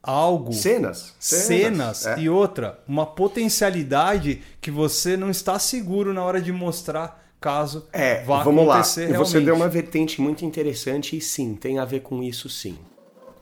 algo 0.02 0.52
Cenas. 0.52 1.14
cenas 1.20 2.06
é. 2.06 2.18
e 2.18 2.28
outra, 2.28 2.80
uma 2.88 3.06
potencialidade 3.06 4.42
que 4.60 4.70
você 4.70 5.16
não 5.16 5.30
está 5.30 5.58
seguro 5.58 6.12
na 6.12 6.24
hora 6.24 6.40
de 6.40 6.52
mostrar 6.52 7.22
caso 7.40 7.86
É, 7.92 8.22
vá 8.24 8.42
vamos 8.42 8.66
lá. 8.66 8.74
acontecer 8.74 9.02
E 9.10 9.12
Você 9.14 9.32
realmente. 9.38 9.44
deu 9.44 9.54
uma 9.54 9.68
vertente 9.68 10.20
muito 10.20 10.44
interessante 10.44 11.16
e 11.16 11.20
sim, 11.20 11.54
tem 11.54 11.78
a 11.78 11.84
ver 11.84 12.00
com 12.00 12.22
isso 12.22 12.48
sim. 12.48 12.76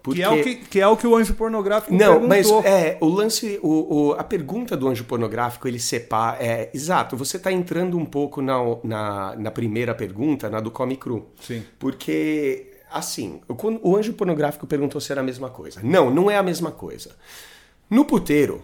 Porque... 0.03 0.21
que, 0.21 0.25
é 0.25 0.31
o 0.31 0.43
que, 0.43 0.55
que 0.57 0.81
é 0.81 0.89
o 0.89 0.97
que 0.97 1.07
o 1.07 1.15
anjo 1.15 1.35
pornográfico 1.35 1.95
Não, 1.95 2.27
mas 2.27 2.47
perguntou. 2.47 2.71
é, 2.71 2.97
o 3.03 3.07
lance, 3.07 3.61
o, 3.63 3.95
o- 4.09 4.13
a 4.15 4.25
pergunta 4.25 4.75
do 4.75 4.89
anjo 4.89 5.05
pornográfico, 5.05 5.69
ele 5.69 5.79
separa. 5.79 6.43
É, 6.43 6.71
exato, 6.73 7.19
você 7.19 7.37
está 7.37 7.53
entrando 7.53 7.99
um 7.99 8.07
pouco 8.07 8.41
na, 8.41 8.57
na, 8.83 9.37
na 9.37 9.51
primeira 9.51 9.95
pergunta, 9.95 10.49
na 10.49 10.59
do 10.59 10.71
Come 10.71 10.97
Cru. 10.97 11.27
Sim. 11.43 11.63
Porque, 11.79 12.70
assim, 12.93 13.41
o, 13.49 13.97
anjo 13.97 14.13
pornográfico 14.15 14.67
perguntou 14.67 15.01
se 15.01 15.13
era 15.13 15.21
a 15.21 15.25
mesma 15.25 15.51
coisa. 15.51 15.81
Não, 15.83 16.11
não 16.11 16.31
é 16.31 16.37
a 16.37 16.43
mesma 16.43 16.71
coisa. 16.71 17.17
No 17.89 18.05
puteiro, 18.05 18.63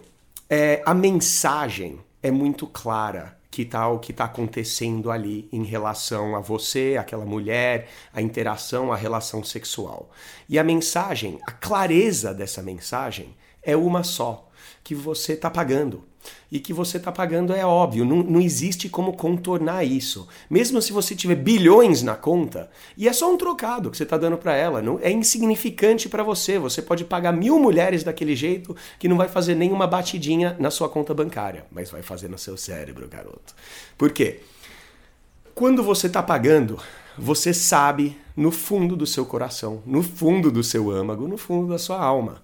é, 0.49 0.81
a 0.85 0.93
mensagem 0.93 1.99
é 2.21 2.31
muito 2.31 2.67
clara 2.67 3.37
que 3.49 3.65
tá 3.65 3.87
o 3.87 3.99
que 3.99 4.11
está 4.11 4.25
acontecendo 4.25 5.09
ali 5.09 5.49
em 5.51 5.63
relação 5.63 6.35
a 6.35 6.39
você, 6.39 6.95
aquela 6.99 7.25
mulher, 7.25 7.89
a 8.13 8.21
interação, 8.21 8.91
a 8.93 8.95
relação 8.95 9.43
sexual. 9.43 10.11
E 10.47 10.59
a 10.59 10.63
mensagem, 10.63 11.39
a 11.47 11.51
clareza 11.51 12.33
dessa 12.33 12.61
mensagem 12.61 13.35
é 13.63 13.75
uma 13.75 14.03
só, 14.03 14.47
que 14.83 14.93
você 14.93 15.33
está 15.33 15.49
pagando. 15.49 16.03
E 16.51 16.59
que 16.59 16.73
você 16.73 16.97
está 16.97 17.11
pagando 17.11 17.53
é 17.53 17.65
óbvio, 17.65 18.05
não, 18.05 18.17
não 18.17 18.39
existe 18.39 18.87
como 18.87 19.13
contornar 19.13 19.83
isso. 19.83 20.27
Mesmo 20.49 20.81
se 20.81 20.93
você 20.93 21.15
tiver 21.15 21.35
bilhões 21.35 22.01
na 22.01 22.15
conta, 22.15 22.69
e 22.95 23.07
é 23.07 23.13
só 23.13 23.31
um 23.31 23.37
trocado 23.37 23.91
que 23.91 23.97
você 23.97 24.03
está 24.03 24.17
dando 24.17 24.37
para 24.37 24.55
ela, 24.55 24.81
não, 24.81 24.99
é 25.01 25.11
insignificante 25.11 26.07
para 26.07 26.23
você. 26.23 26.57
Você 26.57 26.81
pode 26.81 27.03
pagar 27.03 27.31
mil 27.31 27.59
mulheres 27.59 28.03
daquele 28.03 28.35
jeito 28.35 28.75
que 28.97 29.07
não 29.07 29.17
vai 29.17 29.27
fazer 29.27 29.55
nenhuma 29.55 29.87
batidinha 29.87 30.55
na 30.59 30.71
sua 30.71 30.87
conta 30.87 31.13
bancária, 31.13 31.65
mas 31.71 31.91
vai 31.91 32.01
fazer 32.01 32.29
no 32.29 32.37
seu 32.37 32.55
cérebro, 32.55 33.07
garoto. 33.07 33.53
Por 33.97 34.11
quê? 34.11 34.39
Quando 35.53 35.83
você 35.83 36.07
está 36.07 36.21
pagando, 36.21 36.79
você 37.17 37.53
sabe 37.53 38.17
no 38.35 38.51
fundo 38.51 38.95
do 38.95 39.07
seu 39.07 39.25
coração, 39.25 39.81
no 39.85 40.03
fundo 40.03 40.51
do 40.51 40.63
seu 40.63 40.91
âmago, 40.91 41.27
no 41.27 41.37
fundo 41.37 41.67
da 41.67 41.79
sua 41.79 41.99
alma, 41.99 42.43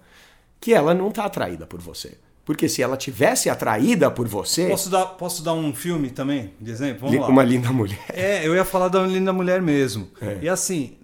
que 0.60 0.74
ela 0.74 0.92
não 0.92 1.08
está 1.08 1.24
atraída 1.24 1.64
por 1.64 1.80
você. 1.80 2.18
Porque 2.44 2.68
se 2.68 2.82
ela 2.82 2.96
tivesse 2.96 3.48
atraída 3.48 4.10
por 4.10 4.28
você. 4.28 4.68
Posso 4.68 4.90
dar, 4.90 5.06
posso 5.06 5.42
dar 5.42 5.54
um 5.54 5.74
filme 5.74 6.10
também, 6.10 6.52
de 6.60 6.70
exemplo? 6.70 7.08
Vamos 7.08 7.22
lá. 7.22 7.28
Uma 7.28 7.42
linda 7.42 7.72
mulher. 7.72 8.04
É, 8.08 8.46
eu 8.46 8.54
ia 8.54 8.64
falar 8.64 8.88
da 8.88 9.00
linda 9.02 9.32
mulher 9.32 9.62
mesmo. 9.62 10.10
É. 10.20 10.38
E 10.42 10.48
assim, 10.48 10.96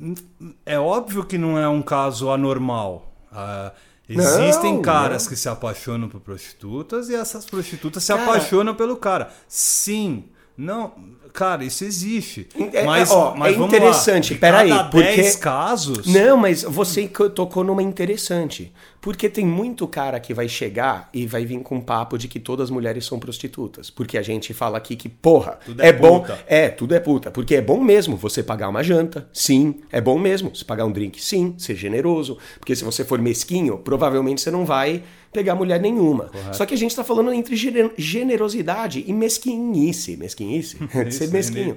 é 0.67 0.79
óbvio 0.79 1.25
que 1.25 1.39
não 1.39 1.59
é 1.59 1.67
um 1.67 1.81
caso 1.81 2.31
anormal. 2.31 3.11
Uh, 3.33 3.71
existem 4.07 4.75
não, 4.75 4.83
caras 4.83 5.25
não. 5.25 5.31
que 5.31 5.37
se 5.37 5.49
apaixonam 5.49 6.09
por 6.09 6.21
prostitutas 6.21 7.09
e 7.09 7.15
essas 7.15 7.47
prostitutas 7.47 8.05
se 8.05 8.13
cara, 8.13 8.23
apaixonam 8.23 8.75
pelo 8.75 8.97
cara. 8.97 9.31
Sim. 9.49 10.25
Não, 10.57 10.93
Cara, 11.33 11.65
isso 11.65 11.85
existe. 11.85 12.49
É, 12.73 12.85
mas, 12.85 13.11
ó, 13.11 13.35
mas 13.37 13.57
é 13.57 13.61
interessante. 13.61 14.35
Peraí, 14.35 14.71
porque 14.91 15.31
casos. 15.35 16.07
Não, 16.07 16.37
mas 16.37 16.63
você 16.63 17.09
tocou 17.35 17.65
numa 17.65 17.83
interessante. 17.83 18.73
Porque 19.01 19.31
tem 19.31 19.47
muito 19.47 19.89
cara 19.89 20.21
que 20.21 20.35
vai 20.35 20.47
chegar 20.47 21.09
e 21.13 21.27
vai 21.27 21.47
vir 21.47 21.61
com 21.61 21.77
um 21.77 21.81
papo 21.81 22.19
de 22.19 22.29
que 22.29 22.39
todas 22.39 22.65
as 22.65 22.71
mulheres 22.71 23.07
são 23.07 23.19
prostitutas. 23.19 23.89
Porque 23.89 24.19
a 24.19 24.23
gente 24.23 24.53
fala 24.53 24.77
aqui 24.77 24.95
que, 24.95 25.09
porra, 25.09 25.59
tudo 25.65 25.83
é, 25.83 25.89
é 25.89 25.93
bom. 25.93 26.27
É, 26.47 26.69
tudo 26.69 26.95
é 26.95 27.01
puta. 27.01 27.31
Porque 27.31 27.55
é 27.55 27.63
bom 27.63 27.81
mesmo 27.81 28.17
você 28.17 28.43
pagar 28.43 28.69
uma 28.69 28.83
janta. 28.83 29.27
Sim. 29.33 29.77
É 29.91 30.01
bom 30.01 30.19
mesmo. 30.19 30.55
você 30.55 30.65
pagar 30.65 30.85
um 30.85 30.93
drink, 30.93 31.23
sim. 31.23 31.55
Ser 31.57 31.77
generoso. 31.77 32.37
Porque 32.59 32.77
se 32.77 32.85
você 32.85 33.03
for 33.03 33.19
mesquinho, 33.19 33.79
provavelmente 33.79 34.43
você 34.43 34.51
não 34.51 34.67
vai 34.67 35.03
pegar 35.33 35.55
mulher 35.55 35.81
nenhuma. 35.81 36.25
Correto. 36.25 36.57
Só 36.57 36.67
que 36.67 36.75
a 36.75 36.77
gente 36.77 36.91
está 36.91 37.05
falando 37.05 37.33
entre 37.33 37.57
generosidade 37.97 39.05
e 39.07 39.13
mesquinice. 39.13 40.17
Mesquinice? 40.17 40.77
ser 41.27 41.33
mesquinho. 41.33 41.77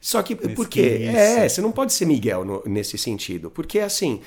Só 0.00 0.22
que, 0.22 0.34
por 0.34 0.68
quê? 0.68 1.10
É, 1.14 1.48
você 1.48 1.60
não 1.60 1.70
pode 1.70 1.92
ser 1.92 2.06
Miguel 2.06 2.44
no, 2.44 2.62
nesse 2.64 2.96
sentido. 2.96 3.50
Porque, 3.50 3.78
assim, 3.80 4.20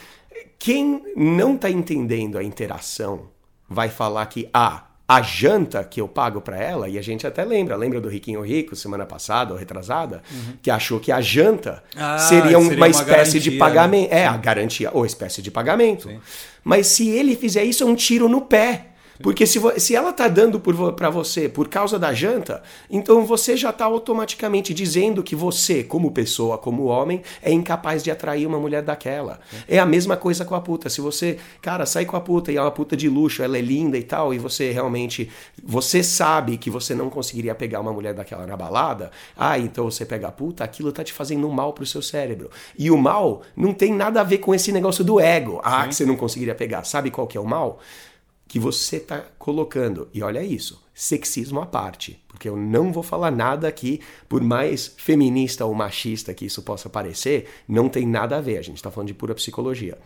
quem 0.59 1.01
não 1.15 1.55
está 1.55 1.69
entendendo 1.69 2.37
a 2.37 2.43
interação 2.43 3.29
vai 3.67 3.89
falar 3.89 4.25
que, 4.27 4.47
ah, 4.53 4.85
a 5.07 5.21
janta 5.21 5.83
que 5.83 5.99
eu 5.99 6.07
pago 6.07 6.41
para 6.41 6.57
ela, 6.57 6.87
e 6.87 6.97
a 6.97 7.01
gente 7.01 7.27
até 7.27 7.43
lembra, 7.43 7.75
lembra 7.75 7.99
do 7.99 8.07
Riquinho 8.07 8.41
Rico, 8.41 8.75
semana 8.75 9.05
passada 9.05 9.51
ou 9.53 9.59
retrasada, 9.59 10.23
uhum. 10.31 10.53
que 10.61 10.71
achou 10.71 10.99
que 10.99 11.11
a 11.11 11.19
janta 11.19 11.83
ah, 11.95 12.17
seria, 12.17 12.57
uma, 12.57 12.69
seria 12.69 12.77
uma 12.77 12.87
espécie 12.87 13.11
garantia, 13.11 13.41
de 13.41 13.51
pagamento. 13.51 14.11
Né? 14.11 14.19
É, 14.19 14.27
a 14.27 14.37
garantia, 14.37 14.89
ou 14.93 15.05
espécie 15.05 15.41
de 15.41 15.51
pagamento. 15.51 16.07
Sim. 16.07 16.19
Mas 16.63 16.87
se 16.87 17.09
ele 17.09 17.35
fizer 17.35 17.63
isso, 17.63 17.83
é 17.83 17.87
um 17.87 17.95
tiro 17.95 18.29
no 18.29 18.41
pé. 18.41 18.92
Porque 19.21 19.45
se, 19.45 19.59
se 19.79 19.95
ela 19.95 20.11
tá 20.11 20.27
dando 20.27 20.59
para 20.59 21.09
você 21.09 21.47
por 21.47 21.67
causa 21.67 21.99
da 21.99 22.13
janta, 22.13 22.63
então 22.89 23.25
você 23.25 23.55
já 23.55 23.71
tá 23.71 23.85
automaticamente 23.85 24.73
dizendo 24.73 25.23
que 25.23 25.35
você, 25.35 25.83
como 25.83 26.11
pessoa, 26.11 26.57
como 26.57 26.85
homem, 26.85 27.21
é 27.41 27.51
incapaz 27.51 28.03
de 28.03 28.11
atrair 28.11 28.47
uma 28.47 28.59
mulher 28.59 28.81
daquela. 28.81 29.39
É 29.67 29.79
a 29.79 29.85
mesma 29.85 30.17
coisa 30.17 30.43
com 30.45 30.55
a 30.55 30.61
puta. 30.61 30.89
Se 30.89 31.01
você, 31.01 31.37
cara, 31.61 31.85
sai 31.85 32.05
com 32.05 32.15
a 32.15 32.21
puta 32.21 32.51
e 32.51 32.57
é 32.57 32.61
uma 32.61 32.71
puta 32.71 32.95
de 32.95 33.07
luxo, 33.07 33.43
ela 33.43 33.57
é 33.57 33.61
linda 33.61 33.97
e 33.97 34.03
tal, 34.03 34.33
e 34.33 34.39
você 34.39 34.71
realmente, 34.71 35.29
você 35.63 36.03
sabe 36.03 36.57
que 36.57 36.69
você 36.69 36.95
não 36.95 37.09
conseguiria 37.09 37.55
pegar 37.55 37.79
uma 37.79 37.93
mulher 37.93 38.13
daquela 38.13 38.45
na 38.47 38.57
balada, 38.57 39.11
ah, 39.37 39.57
então 39.59 39.85
você 39.85 40.05
pega 40.05 40.27
a 40.27 40.31
puta, 40.31 40.63
aquilo 40.63 40.91
tá 40.91 41.03
te 41.03 41.13
fazendo 41.13 41.47
um 41.47 41.51
mal 41.51 41.73
pro 41.73 41.85
seu 41.85 42.01
cérebro. 42.01 42.49
E 42.77 42.89
o 42.89 42.97
mal 42.97 43.41
não 43.55 43.73
tem 43.73 43.93
nada 43.93 44.21
a 44.21 44.23
ver 44.23 44.39
com 44.39 44.53
esse 44.53 44.71
negócio 44.71 45.03
do 45.03 45.19
ego. 45.19 45.61
Ah, 45.63 45.83
Sim. 45.83 45.89
que 45.89 45.95
você 45.95 46.05
não 46.05 46.15
conseguiria 46.15 46.55
pegar. 46.55 46.83
Sabe 46.83 47.11
qual 47.11 47.27
que 47.27 47.37
é 47.37 47.41
o 47.41 47.45
mal? 47.45 47.79
Que 48.53 48.59
você 48.59 48.97
está 48.97 49.19
colocando. 49.39 50.07
E 50.13 50.21
olha 50.21 50.43
isso, 50.43 50.85
sexismo 50.93 51.59
à 51.59 51.65
parte, 51.65 52.23
porque 52.27 52.47
eu 52.47 52.55
não 52.55 52.93
vou 52.93 53.01
falar 53.01 53.31
nada 53.31 53.67
aqui, 53.67 53.99
por 54.29 54.43
mais 54.43 54.93
feminista 54.95 55.65
ou 55.65 55.73
machista 55.73 56.35
que 56.35 56.45
isso 56.45 56.61
possa 56.61 56.87
parecer, 56.87 57.49
não 57.67 57.89
tem 57.89 58.05
nada 58.05 58.37
a 58.37 58.41
ver. 58.41 58.59
A 58.59 58.61
gente 58.61 58.75
está 58.75 58.91
falando 58.91 59.07
de 59.07 59.15
pura 59.15 59.33
psicologia. 59.33 59.97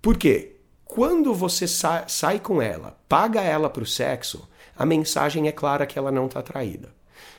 Por 0.00 0.16
quê? 0.16 0.54
Quando 0.84 1.34
você 1.34 1.66
sa 1.66 2.06
sai 2.06 2.38
com 2.38 2.62
ela, 2.62 2.96
paga 3.08 3.40
ela 3.40 3.68
para 3.68 3.82
o 3.82 3.86
sexo, 3.86 4.48
a 4.78 4.86
mensagem 4.86 5.48
é 5.48 5.52
clara 5.52 5.84
que 5.84 5.98
ela 5.98 6.12
não 6.12 6.26
está 6.26 6.42
traída. 6.42 6.94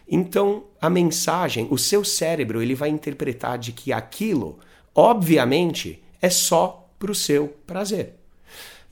Então, 0.06 0.66
a 0.82 0.90
mensagem, 0.90 1.66
o 1.72 1.78
seu 1.78 2.04
cérebro, 2.04 2.62
ele 2.62 2.76
vai 2.76 2.90
interpretar 2.90 3.58
de 3.58 3.72
que 3.72 3.94
aquilo, 3.94 4.60
obviamente, 4.94 6.04
é 6.22 6.30
só 6.30 6.90
para 7.00 7.14
o 7.14 7.16
seu 7.16 7.48
prazer. 7.66 8.25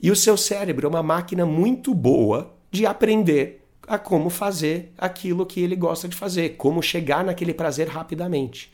E 0.04 0.10
o 0.10 0.16
seu 0.16 0.36
cérebro 0.36 0.86
é 0.86 0.90
uma 0.90 1.02
máquina 1.02 1.46
muito 1.46 1.94
boa 1.94 2.54
de 2.70 2.84
aprender 2.84 3.66
a 3.88 3.96
como 3.96 4.28
fazer 4.28 4.92
aquilo 4.98 5.46
que 5.46 5.62
ele 5.62 5.74
gosta 5.74 6.06
de 6.06 6.14
fazer, 6.14 6.56
como 6.58 6.82
chegar 6.82 7.24
naquele 7.24 7.54
prazer 7.54 7.88
rapidamente. 7.88 8.70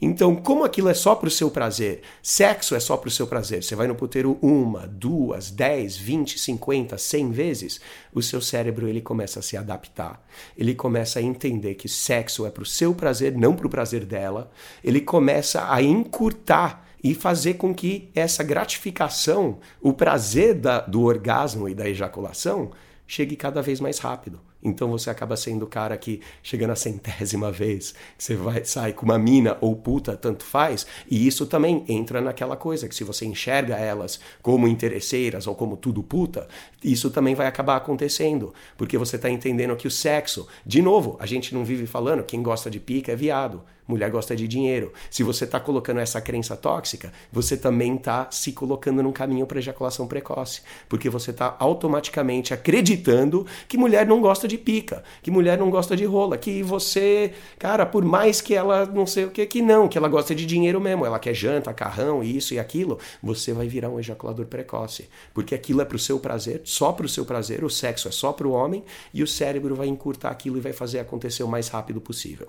Então, 0.00 0.34
como 0.34 0.64
aquilo 0.64 0.88
é 0.88 0.94
só 0.94 1.14
para 1.14 1.28
o 1.28 1.30
seu 1.30 1.52
prazer, 1.52 2.00
sexo 2.20 2.74
é 2.74 2.80
só 2.80 2.96
para 2.96 3.06
o 3.06 3.12
seu 3.12 3.28
prazer, 3.28 3.62
você 3.62 3.76
vai 3.76 3.86
no 3.86 3.94
puteiro 3.94 4.36
uma, 4.42 4.88
duas, 4.88 5.52
dez, 5.52 5.96
vinte, 5.96 6.36
cinquenta, 6.36 6.98
cem 6.98 7.30
vezes, 7.30 7.80
o 8.12 8.20
seu 8.20 8.40
cérebro 8.40 8.88
ele 8.88 9.00
começa 9.00 9.38
a 9.38 9.42
se 9.42 9.56
adaptar. 9.56 10.20
Ele 10.58 10.74
começa 10.74 11.20
a 11.20 11.22
entender 11.22 11.76
que 11.76 11.88
sexo 11.88 12.44
é 12.44 12.50
para 12.50 12.64
o 12.64 12.66
seu 12.66 12.92
prazer, 12.92 13.36
não 13.38 13.54
para 13.54 13.68
o 13.68 13.70
prazer 13.70 14.04
dela. 14.04 14.50
Ele 14.82 15.00
começa 15.00 15.72
a 15.72 15.80
encurtar 15.80 16.88
e 17.02 17.14
fazer 17.14 17.54
com 17.54 17.74
que 17.74 18.10
essa 18.14 18.42
gratificação, 18.42 19.58
o 19.80 19.92
prazer 19.92 20.54
da, 20.54 20.80
do 20.80 21.02
orgasmo 21.02 21.68
e 21.68 21.74
da 21.74 21.88
ejaculação, 21.88 22.70
chegue 23.06 23.36
cada 23.36 23.60
vez 23.60 23.80
mais 23.80 23.98
rápido. 23.98 24.40
Então 24.62 24.88
você 24.88 25.10
acaba 25.10 25.36
sendo 25.36 25.64
o 25.64 25.68
cara 25.68 25.96
que 25.96 26.20
chega 26.42 26.66
na 26.68 26.76
centésima 26.76 27.50
vez, 27.50 27.92
que 28.16 28.22
você 28.22 28.36
vai 28.36 28.64
sair 28.64 28.92
com 28.92 29.04
uma 29.04 29.18
mina 29.18 29.58
ou 29.60 29.74
puta, 29.74 30.16
tanto 30.16 30.44
faz, 30.44 30.86
e 31.10 31.26
isso 31.26 31.46
também 31.46 31.84
entra 31.88 32.20
naquela 32.20 32.56
coisa 32.56 32.88
que 32.88 32.94
se 32.94 33.02
você 33.02 33.26
enxerga 33.26 33.76
elas 33.76 34.20
como 34.40 34.68
interesseiras 34.68 35.48
ou 35.48 35.54
como 35.56 35.76
tudo 35.76 36.02
puta, 36.02 36.46
isso 36.82 37.10
também 37.10 37.34
vai 37.34 37.48
acabar 37.48 37.76
acontecendo, 37.76 38.54
porque 38.76 38.96
você 38.96 39.16
está 39.16 39.28
entendendo 39.28 39.76
que 39.76 39.88
o 39.88 39.90
sexo, 39.90 40.46
de 40.64 40.80
novo, 40.80 41.16
a 41.18 41.26
gente 41.26 41.52
não 41.52 41.64
vive 41.64 41.86
falando 41.86 42.22
quem 42.22 42.42
gosta 42.42 42.70
de 42.70 42.78
pica 42.78 43.10
é 43.12 43.16
viado. 43.16 43.62
Mulher 43.86 44.10
gosta 44.10 44.36
de 44.36 44.46
dinheiro. 44.46 44.92
Se 45.10 45.22
você 45.22 45.44
está 45.44 45.58
colocando 45.58 45.98
essa 45.98 46.20
crença 46.20 46.56
tóxica, 46.56 47.12
você 47.32 47.56
também 47.56 47.96
está 47.96 48.28
se 48.30 48.52
colocando 48.52 49.02
num 49.02 49.12
caminho 49.12 49.44
para 49.44 49.58
ejaculação 49.58 50.06
precoce. 50.06 50.62
Porque 50.88 51.10
você 51.10 51.32
está 51.32 51.56
automaticamente 51.58 52.54
acreditando 52.54 53.44
que 53.66 53.76
mulher 53.76 54.06
não 54.06 54.20
gosta 54.20 54.46
de 54.46 54.56
pica, 54.56 55.02
que 55.20 55.30
mulher 55.30 55.58
não 55.58 55.68
gosta 55.68 55.96
de 55.96 56.04
rola, 56.04 56.38
que 56.38 56.62
você, 56.62 57.32
cara, 57.58 57.84
por 57.84 58.04
mais 58.04 58.40
que 58.40 58.54
ela 58.54 58.86
não 58.86 59.06
sei 59.06 59.24
o 59.24 59.30
que, 59.30 59.44
que 59.46 59.60
não, 59.60 59.88
que 59.88 59.98
ela 59.98 60.08
gosta 60.08 60.34
de 60.34 60.46
dinheiro 60.46 60.80
mesmo, 60.80 61.04
ela 61.04 61.18
quer 61.18 61.34
janta, 61.34 61.74
carrão, 61.74 62.22
isso 62.22 62.54
e 62.54 62.60
aquilo, 62.60 62.98
você 63.20 63.52
vai 63.52 63.66
virar 63.66 63.90
um 63.90 63.98
ejaculador 63.98 64.46
precoce. 64.46 65.08
Porque 65.34 65.54
aquilo 65.54 65.80
é 65.80 65.84
para 65.84 65.96
o 65.96 65.98
seu 65.98 66.20
prazer, 66.20 66.60
só 66.64 66.92
para 66.92 67.06
o 67.06 67.08
seu 67.08 67.24
prazer, 67.24 67.64
o 67.64 67.70
sexo 67.70 68.06
é 68.06 68.12
só 68.12 68.32
para 68.32 68.46
o 68.46 68.52
homem 68.52 68.84
e 69.12 69.22
o 69.22 69.26
cérebro 69.26 69.74
vai 69.74 69.88
encurtar 69.88 70.30
aquilo 70.30 70.56
e 70.56 70.60
vai 70.60 70.72
fazer 70.72 71.00
acontecer 71.00 71.42
o 71.42 71.48
mais 71.48 71.68
rápido 71.68 72.00
possível. 72.00 72.48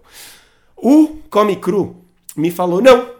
O 0.76 1.20
Come 1.30 1.56
Cru 1.58 1.96
me 2.36 2.52
falou: 2.52 2.82
não, 2.82 3.14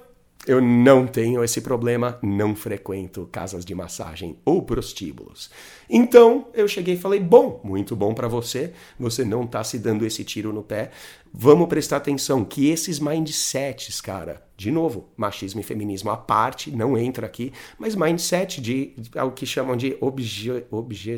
eu 0.46 0.62
não 0.62 1.08
tenho 1.08 1.44
esse 1.44 1.62
problema, 1.62 2.20
não 2.22 2.56
frequento 2.56 3.30
casas 3.32 3.64
de 3.64 3.74
massagem 3.74 4.38
ou 4.44 4.62
prostíbulos. 4.62 5.50
Então 5.90 6.48
eu 6.54 6.68
cheguei 6.68 6.96
e 6.96 7.00
falei: 7.00 7.20
bom, 7.20 7.62
muito 7.64 7.96
bom 7.96 8.14
para 8.14 8.28
você, 8.28 8.74
você 9.00 9.24
não 9.24 9.48
tá 9.48 9.64
se 9.64 9.80
dando 9.80 10.06
esse 10.06 10.24
tiro 10.24 10.52
no 10.52 10.62
pé. 10.62 10.92
Vamos 11.36 11.68
prestar 11.68 11.98
atenção 11.98 12.46
que 12.46 12.70
esses 12.70 13.00
mindsets, 13.00 14.00
cara, 14.00 14.46
de 14.56 14.70
novo, 14.70 15.10
machismo 15.18 15.60
e 15.60 15.64
feminismo 15.64 16.12
à 16.12 16.16
parte, 16.16 16.70
não 16.70 16.96
entra 16.96 17.26
aqui, 17.26 17.52
mas 17.80 17.96
mindset 17.96 18.62
de, 18.62 18.94
de 18.96 19.10
o 19.20 19.32
que 19.32 19.44
chamam 19.44 19.76
de 19.76 19.98
obje, 20.00 20.64
obje, 20.70 21.16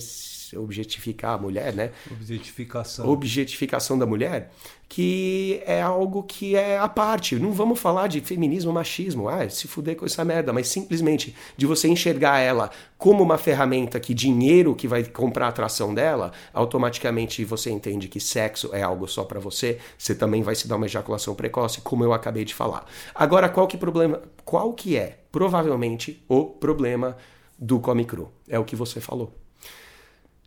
objetificar 0.56 1.34
a 1.34 1.38
mulher, 1.38 1.74
né? 1.74 1.92
Objetificação. 2.10 3.10
Objetificação 3.10 4.00
da 4.00 4.06
mulher 4.06 4.52
que 4.88 5.62
é 5.66 5.82
algo 5.82 6.24
que 6.24 6.56
é 6.56 6.78
a 6.78 6.88
parte. 6.88 7.36
Não 7.36 7.52
vamos 7.52 7.80
falar 7.80 8.08
de 8.08 8.22
feminismo, 8.22 8.72
machismo, 8.72 9.28
ah, 9.28 9.50
se 9.50 9.68
fuder 9.68 9.96
com 9.96 10.06
essa 10.06 10.24
merda, 10.24 10.54
mas 10.54 10.68
simplesmente 10.68 11.36
de 11.58 11.66
você 11.66 11.88
enxergar 11.88 12.40
ela 12.40 12.70
como 12.98 13.24
uma 13.24 13.38
ferramenta 13.38 14.00
que 14.00 14.14
dinheiro 14.14 14.76
que 14.76 14.88
vai 14.88 15.04
comprar 15.04 15.48
a 15.48 15.50
atração 15.50 15.94
dela, 15.94 16.32
automaticamente 16.54 17.44
você 17.44 17.70
entende 17.72 18.08
que 18.08 18.20
sexo 18.20 18.70
é 18.74 18.82
algo 18.82 19.08
só 19.08 19.24
para 19.24 19.40
você, 19.40 19.80
você 20.06 20.14
também 20.14 20.44
vai 20.44 20.56
se 20.56 20.68
dar 20.68 20.76
uma 20.76 20.86
ejaculação 20.86 21.34
precoce, 21.34 21.82
como 21.82 22.04
eu 22.04 22.14
acabei 22.14 22.46
de 22.46 22.54
falar. 22.54 22.86
Agora, 23.14 23.50
qual 23.50 23.68
que 23.68 23.78
problema, 23.78 24.22
qual 24.44 24.74
que 24.74 24.96
é 24.96 25.20
provavelmente 25.32 26.24
o 26.28 26.46
problema 26.46 27.18
do 27.58 27.80
come 27.80 28.06
cru? 28.06 28.32
É 28.48 28.60
o 28.60 28.66
que 28.66 28.76
você 28.76 29.02
falou 29.02 29.34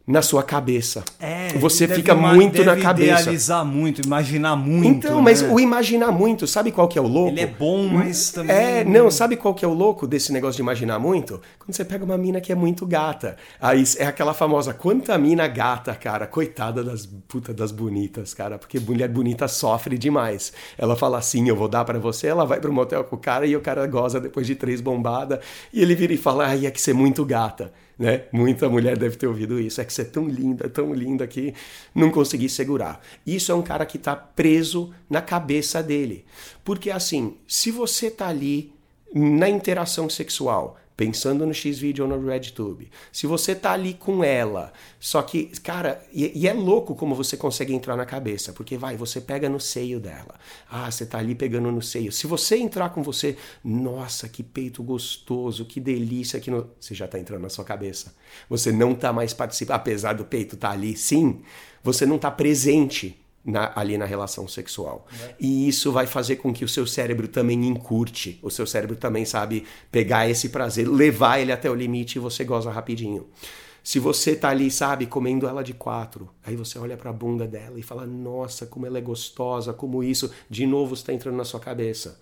na 0.09 0.23
sua 0.23 0.43
cabeça. 0.43 1.05
É, 1.21 1.49
você 1.59 1.87
fica 1.87 2.15
ima- 2.15 2.33
muito 2.33 2.65
na 2.65 2.75
cabeça. 2.77 3.21
idealizar 3.21 3.63
muito, 3.63 4.01
imaginar 4.01 4.57
muito. 4.57 4.87
Então, 5.07 5.21
mas 5.21 5.43
né? 5.43 5.51
o 5.53 5.61
imaginar 5.61 6.11
muito, 6.11 6.47
sabe 6.47 6.73
qual 6.73 6.89
que 6.89 6.99
é 6.99 7.03
o 7.03 7.07
louco? 7.07 7.33
Ele 7.33 7.43
é 7.43 7.47
bom, 7.47 7.87
mas 7.87 8.31
também. 8.31 8.57
É, 8.57 8.85
não, 8.85 9.11
sabe 9.11 9.37
qual 9.37 9.55
que 9.55 9.67
é 9.67 9.69
o 9.69 9.75
louco 9.75 10.07
desse 10.07 10.33
negócio 10.33 10.57
de 10.57 10.63
imaginar 10.63 10.99
muito? 10.99 11.39
Quando 11.59 11.75
você 11.77 11.85
pega 11.85 12.03
uma 12.07 12.17
mina 12.17 12.41
que 12.41 12.51
é 12.51 12.55
muito 12.55 12.87
gata. 12.87 13.37
Aí 13.61 13.85
é 13.99 14.07
aquela 14.07 14.33
famosa, 14.33 14.73
quanta 14.73 15.19
mina 15.19 15.47
gata, 15.47 15.95
cara, 15.95 16.27
coitada 16.27 16.83
das 16.83 17.05
puta 17.29 17.53
das 17.53 17.71
bonitas, 17.71 18.33
cara, 18.33 18.57
porque 18.57 18.81
mulher 18.81 19.09
bonita 19.11 19.47
sofre 19.47 19.99
demais. 19.99 20.55
Ela 20.79 20.97
fala 20.97 21.19
assim, 21.19 21.47
eu 21.51 21.55
vou 21.57 21.69
dar 21.69 21.85
pra 21.85 21.99
você, 21.99 22.29
ela 22.29 22.47
vai 22.47 22.59
pro 22.59 22.73
motel 22.73 23.05
com 23.05 23.17
o 23.17 23.19
cara 23.19 23.47
e 23.47 23.55
o 23.55 23.61
cara 23.61 23.87
goza 23.87 24.19
depois 24.19 24.47
de 24.47 24.55
três 24.55 24.81
bombadas 24.81 25.41
e 25.71 25.83
ele 25.83 25.95
vira 25.95 26.15
e 26.15 26.17
fala, 26.17 26.47
ai, 26.47 26.65
é 26.65 26.71
que 26.71 26.81
você 26.81 26.93
é 26.93 26.95
muito 26.95 27.27
gata. 27.27 27.71
Né? 27.99 28.25
Muita 28.31 28.69
mulher 28.69 28.97
deve 28.97 29.17
ter 29.17 29.27
ouvido 29.27 29.59
isso. 29.59 29.81
É 29.81 29.85
que 29.85 29.93
você 29.93 30.03
é 30.03 30.05
tão 30.05 30.29
linda, 30.29 30.69
tão 30.69 30.95
linda 30.95 31.27
que 31.27 31.53
não 31.95 32.11
consegui 32.11 32.49
segurar. 32.49 33.01
Isso 33.27 33.51
é 33.51 33.55
um 33.55 33.63
cara 33.63 33.85
que 33.85 33.99
tá 33.99 34.15
preso 34.15 34.95
na 35.11 35.21
cabeça 35.21 35.83
dele. 35.83 36.25
Porque 36.63 36.91
assim, 36.91 37.37
se 37.47 37.71
você 37.71 38.11
tá 38.11 38.29
ali 38.29 38.73
na 39.13 39.49
interação 39.49 40.09
sexual, 40.09 40.79
pensando 40.99 41.47
no 41.47 41.55
X-Video 41.55 42.05
ou 42.05 42.11
no 42.11 42.29
RedTube, 42.29 42.91
se 43.13 43.25
você 43.25 43.55
tá 43.55 43.71
ali 43.71 43.95
com 43.95 44.25
ela, 44.25 44.73
só 44.99 45.23
que, 45.23 45.47
cara, 45.61 46.05
e, 46.13 46.33
e 46.41 46.49
é 46.49 46.53
louco 46.53 46.93
como 46.97 47.15
você 47.15 47.37
consegue 47.37 47.73
entrar 47.73 47.97
na 47.97 48.05
cabeça, 48.05 48.53
porque 48.53 48.77
vai, 48.77 48.97
você 48.97 49.21
pega 49.21 49.49
no 49.49 49.61
seio 49.61 50.01
dela. 50.01 50.35
Ah, 50.69 50.91
você 50.91 51.07
tá 51.07 51.19
ali 51.19 51.37
pegando 51.37 51.71
no 51.71 51.81
seio. 51.81 52.11
Se 52.11 52.27
você 52.27 52.57
entrar 52.57 52.91
com 52.91 53.01
você, 53.01 53.37
nossa, 53.63 54.29
que 54.29 54.43
peito 54.43 54.83
gostoso, 54.83 55.65
que 55.65 55.79
delícia, 55.79 56.41
que 56.41 56.51
no... 56.51 56.69
você 56.81 56.97
já 56.97 57.07
tá 57.07 57.17
entrando 57.17 57.43
na 57.43 57.49
sua 57.49 57.65
cabeça. 57.65 58.17
Você 58.51 58.73
não 58.73 58.93
tá 58.93 59.13
mais 59.13 59.33
participando, 59.33 59.77
apesar 59.77 60.15
do 60.15 60.25
peito 60.25 60.57
tá 60.57 60.71
ali, 60.71 60.97
sim, 60.97 61.43
você 61.81 62.05
não 62.05 62.19
tá 62.19 62.29
presente 62.29 63.17
na- 63.51 63.73
ali 63.75 63.97
na 63.97 64.05
relação 64.05 64.47
sexual. 64.47 65.07
E 65.41 65.69
isso 65.69 65.91
vai 65.91 66.07
fazer 66.07 66.37
com 66.37 66.53
que 66.53 66.65
o 66.65 66.69
seu 66.69 66.87
cérebro 66.87 67.27
também 67.27 67.67
encurte. 67.67 68.39
O 68.43 68.51
seu 68.51 68.67
cérebro 68.67 68.95
também 68.97 69.25
sabe 69.25 69.65
pegar 69.91 70.29
esse 70.29 70.51
prazer, 70.51 70.87
levar 70.89 71.39
ele 71.41 71.51
até 71.53 71.71
o 71.71 71.75
limite 71.75 72.17
e 72.17 72.21
você 72.21 72.45
goza 72.45 72.71
rapidinho. 72.71 73.27
Se 73.83 73.99
você 73.99 74.37
tá 74.37 74.51
ali, 74.51 74.71
sabe, 74.71 75.07
comendo 75.07 75.49
ela 75.49 75.63
de 75.65 75.73
quatro, 75.73 76.29
aí 76.45 76.55
você 76.55 76.79
olha 76.79 76.97
pra 76.97 77.11
bunda 77.13 77.47
dela 77.47 77.79
e 77.79 77.83
fala: 77.83 78.07
Nossa, 78.07 78.67
como 78.67 78.85
ela 78.85 78.99
é 78.99 79.01
gostosa, 79.01 79.73
como 79.73 80.05
isso. 80.05 80.31
De 80.51 80.67
novo 80.67 80.93
está 80.95 81.11
entrando 81.13 81.37
na 81.37 81.45
sua 81.45 81.59
cabeça. 81.61 82.21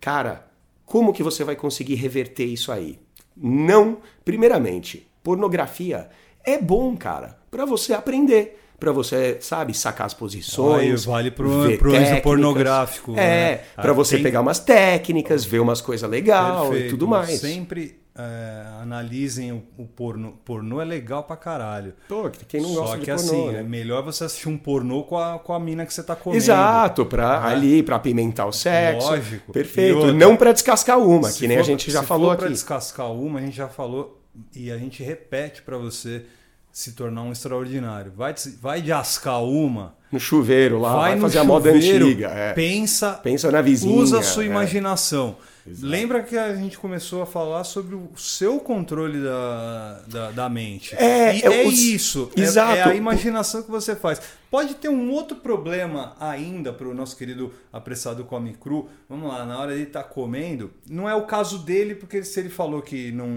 Cara, 0.00 0.46
como 0.84 1.12
que 1.12 1.22
você 1.22 1.44
vai 1.44 1.56
conseguir 1.56 1.94
reverter 1.94 2.44
isso 2.44 2.70
aí? 2.70 2.98
Não, 3.34 3.98
primeiramente, 4.24 5.08
pornografia 5.22 6.10
é 6.44 6.60
bom, 6.60 6.94
cara, 6.96 7.38
pra 7.50 7.64
você 7.64 7.92
aprender, 7.94 8.60
Pra 8.78 8.92
você, 8.92 9.38
sabe, 9.40 9.74
sacar 9.74 10.06
as 10.06 10.14
posições. 10.14 11.06
Olha, 11.08 11.12
vale 11.16 11.30
pro- 11.32 11.76
pro 11.78 11.92
pornográfico, 12.22 13.12
É, 13.12 13.16
né? 13.16 13.56
pra 13.74 13.90
Ah, 13.90 13.94
você 13.94 14.14
tem- 14.16 14.22
pegar 14.22 14.40
umas 14.40 14.58
técnicas, 14.60 15.44
ver 15.44 15.58
umas 15.60 15.80
coisas 15.80 16.08
legais 16.08 16.70
e 16.76 16.88
tudo 16.88 17.06
mais. 17.08 17.40
Sempre 17.40 17.98
é, 18.20 18.64
analisem 18.82 19.52
o, 19.52 19.62
o 19.76 19.86
pornô. 19.86 20.32
Pornô 20.44 20.80
é 20.80 20.84
legal 20.84 21.22
pra 21.24 21.36
caralho. 21.36 21.94
Pô, 22.08 22.28
quem 22.48 22.60
não 22.60 22.74
gosta 22.74 22.86
Só 22.90 22.96
de 22.96 23.04
que 23.04 23.12
pornô, 23.12 23.22
assim, 23.26 23.48
né? 23.52 23.60
é 23.60 23.62
melhor 23.62 24.02
você 24.02 24.24
assistir 24.24 24.48
um 24.48 24.58
pornô 24.58 25.04
com 25.04 25.16
a, 25.18 25.38
com 25.38 25.52
a 25.52 25.60
mina 25.60 25.84
que 25.86 25.94
você 25.94 26.02
tá 26.02 26.16
comendo. 26.16 26.36
Exato, 26.42 27.06
pra 27.06 27.28
Ah. 27.38 27.48
ali, 27.50 27.80
pra 27.82 27.94
apimentar 27.96 28.46
o 28.46 28.52
sexo. 28.52 29.08
Lógico. 29.08 29.52
Perfeito. 29.52 29.96
outra, 29.98 30.12
Não 30.12 30.36
pra 30.36 30.52
descascar 30.52 30.98
uma, 30.98 31.30
Se 31.30 31.38
que 31.40 31.46
nem 31.48 31.56
a 31.58 31.60
for- 31.60 31.66
gente 31.66 31.90
já 31.90 32.00
se 32.00 32.06
falou 32.06 32.30
for 32.30 32.36
pra 32.36 32.46
aqui. 32.46 32.54
descascar 32.54 33.12
uma, 33.12 33.38
a 33.38 33.42
gente 33.42 33.56
já 33.56 33.68
falou 33.68 34.20
e 34.54 34.70
a 34.70 34.76
gente 34.78 35.00
repete 35.02 35.62
pra 35.62 35.76
você 35.78 36.24
se 36.72 36.92
tornar 36.92 37.22
um 37.22 37.32
extraordinário. 37.32 38.12
Vai, 38.16 38.34
vai 38.60 38.80
descascar 38.82 39.42
uma, 39.42 39.94
No 40.12 40.20
chuveiro 40.20 40.78
lá, 40.78 40.94
vai, 40.94 41.10
vai, 41.12 41.20
fazer 41.20 41.38
a 41.38 41.44
moda 41.44 41.72
chuveiro, 41.72 42.06
antiga. 42.06 42.28
é. 42.28 42.52
pensa, 42.52 43.12
Pensa 43.14 43.50
na 43.50 43.60
vizinha. 43.60 43.94
usa 43.94 44.20
a 44.20 44.22
sua 44.22 44.44
é. 44.44 44.46
imaginação. 44.46 45.36
Lembra 45.80 46.22
que 46.22 46.36
a 46.36 46.54
gente 46.54 46.78
começou 46.78 47.22
a 47.22 47.26
falar 47.26 47.64
sobre 47.64 47.94
o 47.94 48.10
seu 48.16 48.58
controle 48.60 49.20
da, 49.22 50.00
da, 50.06 50.30
da 50.30 50.48
mente. 50.48 50.94
É, 50.96 51.36
é 51.40 51.46
é, 51.46 51.62
isso. 51.64 52.30
é- 52.36 52.40
Exato. 52.40 52.72
É, 52.76 52.82
a 52.82 52.94
imaginação 52.94 53.62
que 53.62 53.70
você 53.70 53.94
faz. 53.96 54.20
Pode 54.50 54.76
ter 54.76 54.88
um 54.88 55.10
outro 55.10 55.36
problema 55.36 56.16
ainda 56.18 56.72
para 56.72 56.88
o 56.88 56.94
nosso 56.94 57.14
querido 57.16 57.52
apressado 57.70 58.24
come 58.24 58.54
cru. 58.54 58.88
Vamos 59.06 59.28
lá, 59.28 59.44
na 59.44 59.58
hora 59.58 59.76
de 59.76 59.82
estar 59.82 60.04
comendo, 60.04 60.70
não 60.88 61.06
é 61.06 61.14
o 61.14 61.26
caso 61.26 61.58
dele, 61.58 61.94
porque 61.94 62.22
se 62.24 62.40
ele 62.40 62.48
falou 62.48 62.80
que 62.80 63.12
não, 63.12 63.28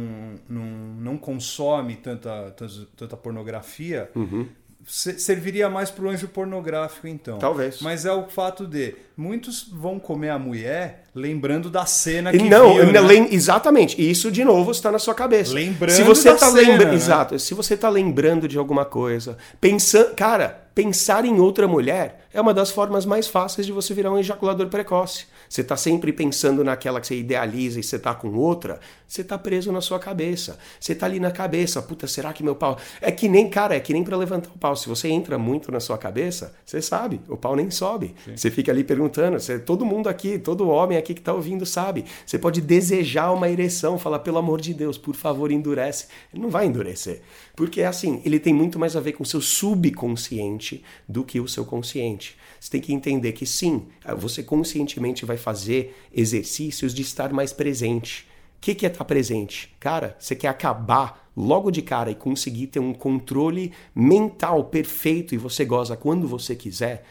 não, 0.47 0.63
não 0.63 1.17
consome 1.17 1.97
tanta, 1.97 2.55
tanta, 2.95 3.17
pornografia, 3.17 4.09
se- 4.13 4.47
serviria 4.87 5.69
mais 5.69 5.89
para 5.91 6.05
o 6.05 6.09
anjo 6.09 6.27
pornográfico, 6.27 7.07
então. 7.07 7.37
Talvez. 7.37 7.79
Mas 7.81 8.05
é 8.05 8.11
o 8.11 8.27
fato 8.27 8.65
de 8.65 8.95
muitos 9.15 9.67
vão 9.71 9.99
comer 9.99 10.29
a 10.29 10.39
mulher 10.39 11.03
lembrando 11.13 11.69
da 11.69 11.85
cena 11.85 12.33
E 12.33 12.39
que 12.39 12.49
não, 12.49 12.73
viu, 12.75 12.91
não, 12.91 13.03
né? 13.07 13.27
exatamente. 13.31 14.01
Isso 14.01 14.31
de 14.31 14.43
novo 14.43 14.71
está 14.71 14.91
na 14.91 14.97
sua 14.99 15.13
cabeça. 15.13 15.53
Lembrando 15.53 15.95
se 15.95 16.03
você 16.03 16.29
da 16.31 16.35
tá 16.37 16.49
cena, 16.51 16.61
lembra- 16.71 16.87
né? 16.89 16.95
exato. 16.95 17.37
Se 17.39 17.53
você 17.53 17.75
tá 17.77 17.89
lembrando 17.89 18.47
de 18.47 18.57
alguma 18.57 18.85
coisa, 18.85 19.37
pensando, 19.59 20.15
cara, 20.15 20.61
pensar 20.73 21.25
em 21.25 21.39
outra 21.39 21.67
mulher 21.67 22.25
é 22.33 22.39
uma 22.39 22.53
das 22.53 22.71
formas 22.71 23.05
mais 23.05 23.27
fáceis 23.27 23.67
de 23.67 23.73
você 23.73 23.93
virar 23.93 24.11
um 24.11 24.17
ejaculador 24.17 24.67
precoce. 24.67 25.25
Você 25.51 25.65
tá 25.65 25.75
sempre 25.75 26.13
pensando 26.13 26.63
naquela 26.63 27.01
que 27.01 27.07
você 27.07 27.17
idealiza 27.17 27.77
e 27.77 27.83
você 27.83 27.99
tá 27.99 28.15
com 28.15 28.33
outra, 28.35 28.79
você 29.05 29.21
tá 29.21 29.37
preso 29.37 29.69
na 29.69 29.81
sua 29.81 29.99
cabeça. 29.99 30.57
Você 30.79 30.95
tá 30.95 31.05
ali 31.05 31.19
na 31.19 31.29
cabeça, 31.29 31.81
puta, 31.81 32.07
será 32.07 32.31
que 32.31 32.41
meu 32.41 32.55
pau 32.55 32.77
é 33.01 33.11
que 33.11 33.27
nem, 33.27 33.49
cara, 33.49 33.75
é 33.75 33.79
que 33.81 33.91
nem 33.91 34.01
para 34.01 34.15
levantar 34.15 34.49
o 34.55 34.57
pau. 34.57 34.77
Se 34.77 34.87
você 34.87 35.09
entra 35.09 35.37
muito 35.37 35.69
na 35.69 35.81
sua 35.81 35.97
cabeça, 35.97 36.55
você 36.65 36.81
sabe, 36.81 37.19
o 37.27 37.35
pau 37.35 37.53
nem 37.53 37.69
sobe. 37.69 38.15
Você 38.33 38.49
fica 38.49 38.71
ali 38.71 38.81
perguntando, 38.81 39.37
você, 39.37 39.59
todo 39.59 39.85
mundo 39.85 40.07
aqui, 40.07 40.39
todo 40.39 40.69
homem 40.69 40.97
aqui 40.97 41.13
que 41.13 41.21
tá 41.21 41.33
ouvindo 41.33 41.65
sabe. 41.65 42.05
Você 42.25 42.39
pode 42.39 42.61
desejar 42.61 43.33
uma 43.33 43.49
ereção, 43.49 43.99
falar 43.99 44.19
pelo 44.19 44.37
amor 44.37 44.61
de 44.61 44.73
Deus, 44.73 44.97
por 44.97 45.15
favor, 45.15 45.51
endurece. 45.51 46.07
Ele 46.33 46.41
não 46.41 46.49
vai 46.49 46.65
endurecer. 46.65 47.21
Porque 47.61 47.83
assim, 47.83 48.23
ele 48.25 48.39
tem 48.39 48.51
muito 48.51 48.79
mais 48.79 48.95
a 48.95 48.99
ver 48.99 49.11
com 49.11 49.21
o 49.21 49.25
seu 49.25 49.39
subconsciente 49.39 50.83
do 51.07 51.23
que 51.23 51.39
o 51.39 51.47
seu 51.47 51.63
consciente. 51.63 52.35
Você 52.59 52.71
tem 52.71 52.81
que 52.81 52.91
entender 52.91 53.33
que 53.33 53.45
sim, 53.45 53.85
você 54.17 54.41
conscientemente 54.41 55.27
vai 55.27 55.37
fazer 55.37 55.95
exercícios 56.11 56.91
de 56.91 57.03
estar 57.03 57.31
mais 57.31 57.53
presente. 57.53 58.27
O 58.57 58.61
que, 58.61 58.73
que 58.73 58.83
é 58.83 58.89
estar 58.89 59.05
presente? 59.05 59.71
Cara, 59.79 60.17
você 60.17 60.35
quer 60.35 60.47
acabar 60.47 61.31
logo 61.37 61.69
de 61.69 61.83
cara 61.83 62.09
e 62.09 62.15
conseguir 62.15 62.65
ter 62.65 62.79
um 62.79 62.95
controle 62.95 63.71
mental 63.93 64.63
perfeito 64.63 65.35
e 65.35 65.37
você 65.37 65.63
goza 65.63 65.95
quando 65.95 66.27
você 66.27 66.55
quiser? 66.55 67.05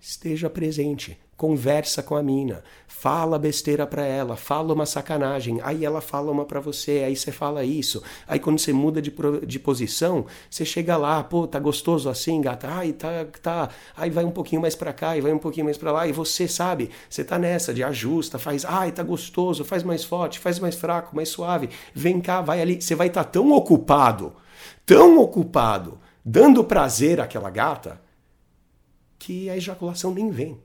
Esteja 0.00 0.48
presente, 0.48 1.18
conversa 1.40 2.02
com 2.02 2.16
a 2.16 2.22
mina, 2.22 2.62
fala 2.86 3.38
besteira 3.38 3.86
pra 3.86 4.04
ela, 4.04 4.36
fala 4.36 4.74
uma 4.74 4.84
sacanagem, 4.84 5.58
aí 5.62 5.86
ela 5.86 6.02
fala 6.02 6.30
uma 6.30 6.44
pra 6.44 6.60
você, 6.60 7.02
aí 7.02 7.16
você 7.16 7.32
fala 7.32 7.64
isso. 7.64 8.02
Aí 8.28 8.38
quando 8.38 8.58
você 8.58 8.74
muda 8.74 9.00
de, 9.00 9.10
de 9.46 9.58
posição, 9.58 10.26
você 10.50 10.66
chega 10.66 10.98
lá, 10.98 11.24
pô, 11.24 11.46
tá 11.46 11.58
gostoso 11.58 12.10
assim, 12.10 12.42
gata? 12.42 12.68
Ai, 12.68 12.92
tá, 12.92 13.24
tá. 13.40 13.70
Aí 13.96 14.10
vai 14.10 14.22
um 14.22 14.30
pouquinho 14.30 14.60
mais 14.60 14.74
pra 14.76 14.92
cá 14.92 15.16
e 15.16 15.22
vai 15.22 15.32
um 15.32 15.38
pouquinho 15.38 15.64
mais 15.64 15.78
pra 15.78 15.92
lá, 15.92 16.06
e 16.06 16.12
você 16.12 16.46
sabe, 16.46 16.90
você 17.08 17.24
tá 17.24 17.38
nessa 17.38 17.72
de 17.72 17.82
ajusta, 17.82 18.38
faz, 18.38 18.66
ai, 18.66 18.92
tá 18.92 19.02
gostoso, 19.02 19.64
faz 19.64 19.82
mais 19.82 20.04
forte, 20.04 20.38
faz 20.38 20.58
mais 20.58 20.74
fraco, 20.74 21.16
mais 21.16 21.30
suave. 21.30 21.70
Vem 21.94 22.20
cá, 22.20 22.42
vai 22.42 22.60
ali, 22.60 22.82
você 22.82 22.94
vai 22.94 23.06
estar 23.06 23.24
tão 23.24 23.50
ocupado, 23.52 24.34
tão 24.84 25.18
ocupado, 25.18 25.98
dando 26.22 26.62
prazer 26.62 27.18
àquela 27.18 27.48
gata, 27.48 27.98
que 29.18 29.48
a 29.48 29.56
ejaculação 29.56 30.12
nem 30.12 30.30
vem. 30.30 30.60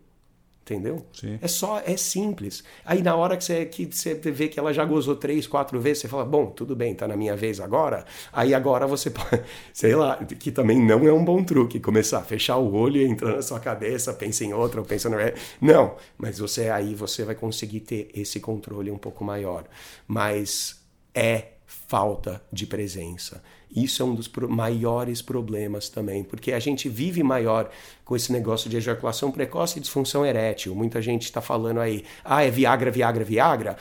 Entendeu? 0.66 1.06
Sim. 1.14 1.38
É 1.44 1.48
só, 1.48 1.80
é 1.86 1.96
simples. 1.96 2.64
Aí 2.84 3.04
na 3.04 3.16
hora 3.16 3.38
que 3.38 3.44
você, 3.44 3.68
que 3.68 3.86
você 3.86 4.16
vê 4.16 4.48
que 4.48 4.60
ela 4.60 4.74
já 4.74 4.84
gozou 4.84 5.16
três, 5.16 5.46
quatro 5.46 5.80
vezes, 5.80 6.02
você 6.02 6.08
fala, 6.08 6.26
bom, 6.26 6.48
tudo 6.48 6.76
bem, 6.76 6.96
tá 6.96 7.08
na 7.08 7.16
minha 7.16 7.36
vez 7.36 7.60
agora. 7.60 8.04
Aí 8.34 8.52
agora 8.52 8.88
você 8.88 9.12
pode, 9.12 9.44
sei 9.72 9.96
lá, 9.96 10.18
que 10.18 10.52
também 10.52 10.84
não 10.84 11.08
é 11.08 11.14
um 11.14 11.24
bom 11.24 11.44
truque, 11.44 11.80
começar 11.80 12.18
a 12.18 12.24
fechar 12.24 12.58
o 12.58 12.74
olho 12.74 13.00
e 13.00 13.06
entrar 13.06 13.36
na 13.36 13.44
sua 13.44 13.60
cabeça, 13.60 14.12
pensa 14.12 14.44
em 14.44 14.54
outra, 14.54 14.82
ou 14.82 14.88
pensa 14.88 15.08
no... 15.08 15.18
Não, 15.62 15.98
mas 16.18 16.40
você 16.40 16.68
aí 16.70 16.96
você 16.96 17.24
vai 17.24 17.36
conseguir 17.36 17.82
ter 17.82 18.10
esse 18.16 18.40
controle 18.40 18.90
um 18.90 18.98
pouco 18.98 19.24
maior. 19.24 19.66
Mas 20.08 20.84
é 21.14 21.50
falta 21.68 22.42
de 22.52 22.66
presença. 22.66 23.44
Isso 23.76 24.02
é 24.02 24.06
um 24.06 24.16
dos 24.16 24.30
maiores 24.50 25.22
problemas 25.22 25.90
também, 25.90 26.24
porque 26.24 26.54
a 26.54 26.60
gente 26.60 26.88
vive 26.88 27.22
maior 27.22 27.70
com 28.04 28.16
esse 28.16 28.32
negócio 28.32 28.70
de 28.70 28.78
ejaculação 28.78 29.32
precoce 29.32 29.78
e 29.78 29.82
disfunção 29.82 30.26
erétil. 30.26 30.74
Muita 30.74 31.02
gente 31.02 31.24
está 31.24 31.42
falando 31.42 31.80
aí, 31.80 32.04
ah, 32.24 32.44
é 32.44 32.50
Viagra, 32.50 32.90
Viagra, 32.90 33.24
Viagra, 33.24 33.78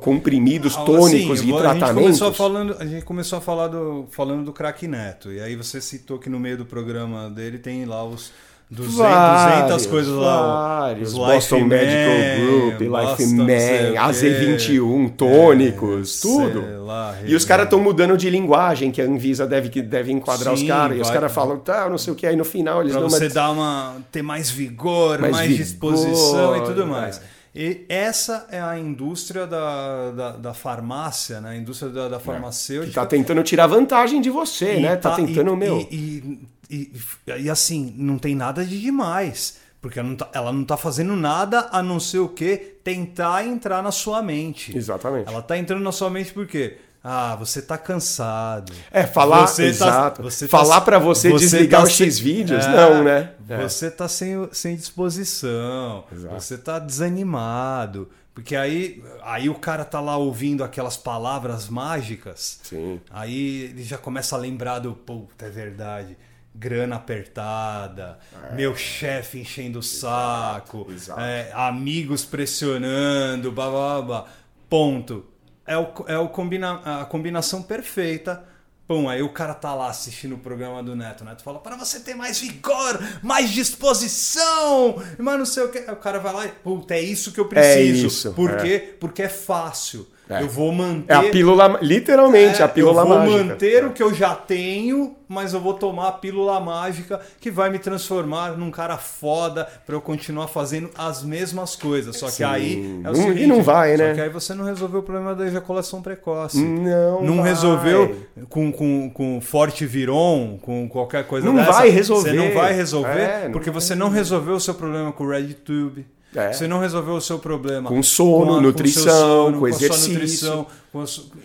comprimidos 0.00 0.76
Ah, 0.76 0.84
tônicos 0.84 1.40
assim, 1.40 1.48
e 1.48 1.52
A 1.52 1.54
gente 1.54 1.58
tratamentos. 1.58 2.36
falando, 2.36 2.76
a 2.78 2.84
gente 2.84 3.04
começou 3.04 3.38
a 3.38 3.40
falar 3.40 3.68
do, 3.68 4.06
falando 4.10 4.44
do 4.44 4.52
craque 4.52 4.88
Neto. 4.88 5.32
E 5.32 5.40
aí 5.40 5.54
você 5.56 5.80
citou 5.80 6.18
que 6.18 6.28
no 6.28 6.40
meio 6.40 6.58
do 6.58 6.66
programa 6.66 7.30
dele 7.30 7.58
tem 7.58 7.84
lá 7.84 8.04
os, 8.04 8.32
200, 8.70 8.96
200 8.96 9.86
coisas 9.86 10.12
lá. 10.14 10.78
Vários. 10.80 11.14
Boston 11.14 11.60
Medical 11.64 12.46
Group, 12.46 12.80
Life 12.80 13.26
Man, 13.34 13.94
AZ21, 13.96 15.10
tônicos, 15.16 16.20
tudo. 16.20 16.84
Lá, 16.84 17.16
e 17.24 17.34
os 17.34 17.44
caras 17.44 17.64
estão 17.64 17.80
mudando 17.80 18.16
de 18.16 18.28
linguagem, 18.28 18.90
que 18.90 19.00
a 19.00 19.04
Anvisa 19.04 19.46
deve, 19.46 19.68
deve 19.82 20.12
enquadrar 20.12 20.54
Sim, 20.56 20.62
os 20.64 20.68
caras. 20.68 20.98
E 20.98 21.00
os 21.00 21.10
caras 21.10 21.32
falam, 21.32 21.58
tá, 21.58 21.88
não 21.88 21.96
sei 21.98 22.12
o 22.12 22.16
que, 22.16 22.26
aí 22.26 22.36
no 22.36 22.44
final 22.44 22.80
eles 22.82 22.92
Pra 22.92 23.00
dão 23.00 23.08
você 23.10 23.24
uma... 23.24 23.34
dar 23.34 23.50
uma. 23.50 23.96
ter 24.12 24.22
mais 24.22 24.50
vigor, 24.50 25.18
Mais 25.18 25.32
mais, 25.32 25.48
vigor, 25.48 25.64
disposição 25.64 26.56
e 26.56 26.60
tudo 26.64 26.82
é. 26.82 26.86
mais. 26.86 27.20
E 27.54 27.86
essa 27.88 28.46
é 28.50 28.60
a 28.60 28.78
indústria 28.78 29.46
da, 29.46 30.10
da, 30.10 30.30
da 30.32 30.54
farmácia, 30.54 31.40
né? 31.40 31.50
A 31.50 31.56
indústria 31.56 31.90
da, 31.90 32.08
da 32.08 32.18
Que 32.18 32.24
farmacêutica. 32.24 33.00
tá 33.00 33.06
tentando 33.06 33.42
tirar 33.42 33.66
vantagem 33.66 34.20
de 34.20 34.30
você, 34.30 34.76
E 34.76 34.80
né? 34.80 34.96
Tá, 34.96 35.16
tentando, 35.16 35.54
e, 35.54 35.56
meu... 35.56 35.78
E, 35.90 35.94
e, 35.94 36.38
e- 36.70 36.92
e 37.38 37.50
assim, 37.50 37.94
não 37.96 38.18
tem 38.18 38.34
nada 38.34 38.64
de 38.64 38.80
demais. 38.80 39.56
Porque 39.80 39.98
ela 40.00 40.08
não, 40.08 40.16
tá, 40.16 40.28
ela 40.32 40.52
não 40.52 40.64
tá 40.64 40.76
fazendo 40.76 41.14
nada 41.14 41.68
a 41.70 41.80
não 41.82 42.00
ser 42.00 42.18
o 42.18 42.28
que? 42.28 42.56
Tentar 42.82 43.46
entrar 43.46 43.80
na 43.82 43.92
sua 43.92 44.20
mente. 44.20 44.76
Exatamente. 44.76 45.28
Ela 45.28 45.40
tá 45.40 45.56
entrando 45.56 45.82
na 45.84 45.92
sua 45.92 46.10
mente 46.10 46.32
por 46.32 46.46
quê? 46.48 46.78
Ah, 47.02 47.36
você 47.36 47.62
tá 47.62 47.78
cansado. 47.78 48.72
É, 48.90 49.04
falar, 49.06 49.46
Você 49.46 49.62
tá- 49.62 49.68
exato. 49.68 50.22
você 50.22 50.48
tá- 50.48 50.58
falar 50.58 50.80
pra 50.80 50.98
você, 50.98 51.30
você 51.30 51.44
desligar 51.58 51.82
tá 51.82 51.86
os 51.86 51.94
se- 51.96 52.02
X-vídeos, 52.04 52.64
É, 52.64 52.72
não, 52.72 53.04
né? 53.04 53.30
É. 53.48 53.62
Você 53.62 53.88
tá 53.88 54.08
sem, 54.08 54.48
sem 54.50 54.74
disposição, 54.74 56.04
Exato. 56.12 56.34
você 56.34 56.58
tá 56.58 56.80
desanimado. 56.80 58.08
Porque 58.34 58.54
aí, 58.54 59.02
aí 59.22 59.48
o 59.48 59.54
cara 59.54 59.84
tá 59.84 60.00
lá 60.00 60.16
ouvindo 60.16 60.62
aquelas 60.62 60.96
palavras 60.96 61.68
mágicas. 61.68 62.60
Sim. 62.62 63.00
Aí 63.10 63.62
ele 63.70 63.82
já 63.82 63.98
começa 63.98 64.36
a 64.36 64.38
lembrar 64.38 64.78
do, 64.78 64.92
puta, 64.92 65.46
é 65.46 65.50
verdade. 65.50 66.16
Grana 66.58 66.96
apertada, 66.96 68.18
meu 68.54 68.74
chefe 68.74 69.38
enchendo 69.38 69.78
o 69.78 69.82
saco, 69.82 70.86
É. 70.90 70.92
exato. 70.92 71.20
é, 71.20 71.52
amigos 71.54 72.24
pressionando, 72.24 73.52
blá 73.52 73.70
blá 73.70 74.02
blá. 74.02 74.24
Ponto. 74.68 75.24
É, 75.64 75.76
o, 75.76 75.86
é 76.08 76.18
o 76.18 76.28
combina, 76.28 77.00
a 77.02 77.04
combinação 77.04 77.62
perfeita. 77.62 78.42
Pum, 78.88 79.06
aí 79.08 79.20
o 79.22 79.28
cara 79.28 79.52
tá 79.54 79.74
lá 79.74 79.90
assistindo 79.90 80.34
o 80.34 80.38
programa 80.38 80.82
do 80.82 80.96
Neto. 80.96 81.20
O 81.20 81.24
Neto 81.24 81.42
fala: 81.42 81.58
para 81.58 81.76
você 81.76 82.00
ter 82.00 82.14
mais 82.14 82.40
vigor, 82.40 82.98
mais 83.22 83.50
disposição, 83.50 84.96
mas 85.18 85.38
não 85.38 85.46
sei 85.46 85.62
o 85.64 85.68
que. 85.70 85.78
Aí 85.78 85.90
o 85.92 85.96
cara 85.96 86.18
vai 86.18 86.32
lá 86.32 86.46
e, 86.46 86.48
puta, 86.48 86.94
é 86.94 87.00
isso 87.00 87.30
que 87.32 87.38
eu 87.38 87.46
preciso. 87.48 88.06
isso, 88.06 88.32
Por 88.32 88.50
é. 88.50 88.56
quê? 88.56 88.96
Porque 88.98 89.22
é 89.22 89.28
fácil. 89.28 90.08
É. 90.30 90.42
Eu 90.42 90.48
vou 90.48 90.70
manter. 90.72 91.10
É 91.12 91.16
a 91.16 91.22
pílula, 91.30 91.78
literalmente, 91.80 92.60
É, 92.60 92.64
a 92.64 92.68
pílula 92.68 93.02
eu 93.02 93.06
vou 93.08 93.18
mágica. 93.18 93.44
manter 93.44 93.84
o 93.86 93.90
que 93.92 94.02
eu 94.02 94.12
já 94.12 94.34
tenho, 94.34 95.16
mas 95.26 95.54
eu 95.54 95.60
vou 95.60 95.72
tomar 95.74 96.08
a 96.08 96.12
pílula 96.12 96.60
mágica 96.60 97.18
que 97.40 97.50
vai 97.50 97.70
me 97.70 97.78
transformar 97.78 98.52
num 98.58 98.70
cara 98.70 98.98
foda 98.98 99.66
pra 99.86 99.94
eu 99.96 100.00
continuar 100.02 100.48
fazendo 100.48 100.90
as 100.98 101.22
mesmas 101.22 101.74
coisas. 101.76 102.16
Só 102.16 102.26
que 102.26 102.32
Sim. 102.32 102.44
aí 102.44 103.00
é 103.04 103.08
o 103.08 103.12
Não- 103.12 103.20
e 103.20 103.22
seguinte, 103.22 103.46
não 103.46 103.62
vai, 103.62 103.96
só 103.96 104.02
né? 104.02 104.14
que 104.14 104.20
aí 104.20 104.28
você 104.28 104.54
não 104.54 104.64
resolveu 104.66 105.00
o 105.00 105.02
problema 105.02 105.34
da 105.34 105.46
ejaculação 105.46 106.02
precoce. 106.02 106.62
Não 106.62 107.22
Não 107.22 107.36
vai. 107.36 107.48
resolveu 107.48 108.16
com, 108.50 108.70
com, 108.70 109.10
com 109.10 109.40
forte 109.40 109.86
viron, 109.86 110.58
com 110.60 110.86
qualquer 110.88 111.24
coisa 111.26 111.46
Não 111.46 111.54
dessa. 111.54 111.72
vai 111.72 111.88
resolver. 111.88 112.30
Você 112.30 112.36
não 112.36 112.52
vai 112.52 112.72
resolver 112.74 113.08
É, 113.18 113.44
não 113.44 113.52
porque 113.52 113.70
vai 113.70 113.80
você 113.80 113.94
não 113.94 114.10
resolveu 114.10 114.56
o 114.56 114.60
seu 114.60 114.74
problema 114.74 115.10
com 115.10 115.24
o 115.24 115.30
RedTube. 115.30 116.06
É. 116.34 116.52
Você 116.52 116.68
não 116.68 116.78
resolveu 116.78 117.14
o 117.14 117.20
seu 117.20 117.38
problema 117.38 117.88
Com 117.88 118.02
sono, 118.02 118.50
a- 118.52 118.54
seu 118.54 118.60
nutrição, 118.62 119.52
com 119.58 119.64
a 119.66 119.72
sua 119.72 119.86
exercício. 119.86 120.12
nutrição, 120.12 120.66
com 120.87 120.87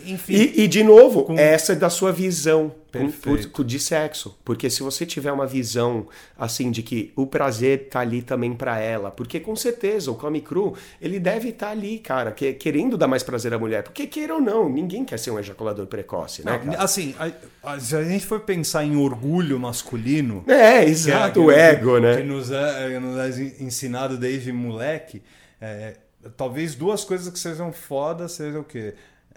enfim. 0.06 0.34
E, 0.34 0.64
e, 0.64 0.68
de 0.68 0.84
novo, 0.84 1.24
Com- 1.26 1.38
essa 1.38 1.74
é 1.74 1.76
da 1.76 1.90
sua 1.90 2.12
visão 2.12 2.74
Perfeito. 2.92 3.50
por- 3.50 3.66
de 3.66 3.78
sexo. 3.80 4.38
Porque 4.46 4.70
se 4.70 4.82
você 4.82 5.06
tiver 5.06 5.32
uma 5.32 5.46
visão 5.46 6.08
assim 6.38 6.72
de 6.72 6.82
que 6.82 7.12
o 7.16 7.28
prazer 7.28 7.90
tá 7.90 8.00
ali 8.00 8.22
também 8.22 8.54
pra 8.54 8.80
ela, 8.80 9.12
porque 9.12 9.40
com 9.40 9.56
certeza 9.56 10.10
o 10.12 10.16
Come 10.16 10.40
Cru, 10.42 10.76
ele 11.02 11.20
deve 11.20 11.50
estar 11.50 11.70
ali, 11.72 12.00
cara, 12.00 12.32
que- 12.32 12.54
querendo 12.54 12.98
dar 12.98 13.08
mais 13.08 13.22
prazer 13.24 13.54
à 13.54 13.60
mulher. 13.60 13.84
Porque 13.84 14.08
queira 14.08 14.36
ou 14.36 14.42
não, 14.42 14.70
ninguém 14.70 15.04
quer 15.04 15.20
ser 15.20 15.32
um 15.32 15.40
ejaculador 15.40 15.88
precoce, 15.88 16.46
né? 16.46 16.62
Não, 16.64 16.80
assim, 16.80 17.14
a- 17.20 17.32
a- 17.74 17.80
se 17.80 17.96
a 17.96 18.04
gente 18.04 18.26
for 18.26 18.40
pensar 18.42 18.86
em 18.86 18.96
orgulho 18.96 19.60
masculino. 19.60 20.44
É, 20.48 20.86
que 20.86 20.90
exato, 20.92 21.34
que- 21.34 21.40
o 21.48 21.52
ego, 21.52 21.96
que 21.96 22.00
né? 22.02 22.24
nos 22.24 22.50
é, 22.52 23.00
nos 23.00 23.18
é 23.40 23.42
ensinado 23.60 24.18
desde 24.18 24.52
moleque. 24.54 25.22
é, 25.60 25.96
talvez 26.38 26.76
duas 26.76 27.04
coisas 27.06 27.32
que 27.32 27.40
sejam 27.40 27.72
foda 27.72 28.28
sejam 28.28 28.62
o 28.62 28.64
quê? 28.64 28.94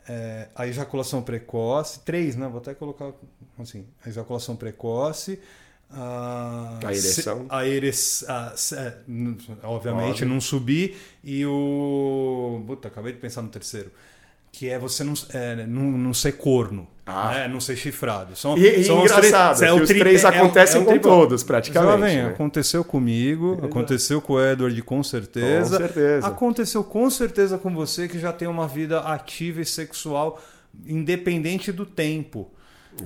É, 0.09 0.49
a 0.55 0.67
ejaculação 0.67 1.23
precoce. 1.23 2.01
Três, 2.01 2.37
né? 2.37 2.49
Vou 2.49 2.59
até 2.59 2.75
colocar 2.75 3.13
assim: 3.59 3.87
a 4.05 4.09
ejaculação 4.09 4.57
precoce. 4.57 5.41
A, 5.91 6.79
A 6.85 6.93
ereção. 6.93 7.47
a 7.49 7.67
ereção. 7.67 8.29
obviamente, 9.63 10.25
não 10.25 10.41
subir. 10.41 10.97
E 11.23 11.45
o. 11.47 12.63
Puta, 12.67 12.89
acabei 12.89 13.13
de 13.13 13.19
pensar 13.19 13.43
no 13.43 13.49
terceiro. 13.49 13.91
Que 14.59 14.71
é 14.71 14.79
você 14.79 15.05
não, 15.05 15.13
é, 15.35 15.67
não, 15.67 15.83
não 15.83 16.15
ser 16.15 16.33
corno. 16.33 16.89
Ah. 17.09 17.31
né? 17.35 17.49
Não 17.49 17.61
ser 17.61 17.77
chifrado. 17.77 18.35
São, 18.35 18.57
E- 18.59 18.81
e 18.81 18.85
são 18.85 19.01
engraçado, 19.05 19.59
três, 19.59 19.71
que 19.73 19.79
o 19.79 19.83
os 19.83 19.89
tripé- 19.89 20.05
três 20.05 20.25
é 20.25 20.27
o- 20.27 20.31
acontecem 20.31 20.81
é 20.81 20.83
o 20.83 20.87
com 20.87 20.99
todos, 20.99 21.43
praticamente, 21.45 21.91
Jovem, 22.01 22.17
né? 22.17 22.29
aconteceu 22.31 22.83
comigo, 22.83 23.61
aconteceu 23.65 24.21
com 24.21 24.33
o 24.33 24.43
Edward 24.45 24.83
com 24.83 25.03
certeza. 25.05 25.79
Com 25.79 25.85
certeza. 25.85 26.27
Aconteceu 26.27 26.83
com 26.83 27.09
certeza 27.11 27.59
com 27.59 27.73
você 27.73 28.09
que 28.09 28.19
já 28.19 28.33
tem 28.33 28.49
uma 28.49 28.67
vida 28.67 29.01
ativa 29.01 29.61
e 29.61 29.65
sexual 29.65 30.41
independente 30.85 31.71
do 31.71 31.87
tempo. 31.87 32.51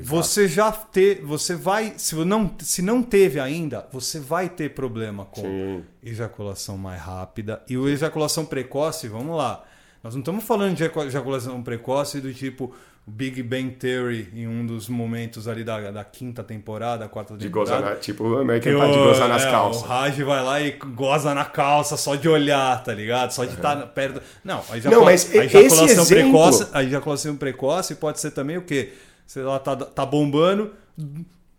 Você 0.02 0.46
já 0.48 0.70
ter, 0.70 1.20
você 1.22 1.54
vai, 1.56 1.94
se 1.96 2.14
não, 2.14 2.50
se 2.60 2.80
não 2.80 3.02
teve 3.02 3.40
ainda, 3.40 3.86
você 3.92 4.20
vai 4.20 4.48
ter 4.48 4.70
problema 4.70 5.24
com 5.24 5.42
Sim. 5.42 5.84
ejaculação 6.02 6.78
mais 6.78 7.00
rápida 7.02 7.60
e 7.68 7.76
o 7.76 7.88
ejaculação 7.88 8.44
precoce, 8.46 9.08
vamos 9.08 9.36
lá. 9.36 9.64
Nós 10.02 10.14
não 10.14 10.20
estamos 10.20 10.44
falando 10.44 10.74
de 10.74 10.82
ejacu- 10.84 11.02
ejaculação 11.04 11.62
precoce 11.62 12.20
do 12.20 12.32
tipo 12.32 12.74
Big 13.06 13.42
Bang 13.42 13.70
Theory 13.72 14.28
em 14.34 14.46
um 14.46 14.64
dos 14.64 14.88
momentos 14.88 15.46
ali 15.48 15.62
da, 15.64 15.90
da 15.90 16.04
quinta 16.04 16.42
temporada, 16.44 17.08
quarta 17.08 17.36
De 17.36 17.46
temporada. 17.46 17.76
gozar, 17.78 17.90
na, 17.94 17.96
tipo, 18.00 18.24
o 18.24 18.38
American 18.38 18.80
Pie 18.80 18.92
de 18.92 18.98
o- 18.98 19.04
gozar 19.04 19.28
nas 19.28 19.42
é, 19.44 19.50
calças. 19.50 19.82
O 19.82 19.86
Raj 19.86 20.18
vai 20.22 20.42
lá 20.42 20.60
e 20.60 20.70
goza 20.94 21.34
na 21.34 21.44
calça 21.44 21.96
só 21.96 22.14
de 22.14 22.28
olhar, 22.28 22.82
tá 22.82 22.94
ligado? 22.94 23.32
Só 23.32 23.44
de 23.44 23.54
estar 23.54 23.76
perto. 23.88 24.22
Não, 24.44 24.62
a, 24.70 24.76
ejacula... 24.78 24.96
Não, 25.00 25.04
mas 25.04 25.30
a 25.34 25.44
ejaculação 25.44 25.84
exemplo- 26.04 26.06
precoce, 26.30 26.68
a 26.72 26.82
ejaculação 26.84 27.36
precoce 27.36 27.94
pode 27.96 28.20
ser 28.20 28.30
também 28.30 28.56
o 28.56 28.62
quê? 28.62 28.92
Você 29.26 29.42
lá 29.42 29.58
tá, 29.58 29.76
tá 29.76 30.06
bombando, 30.06 30.72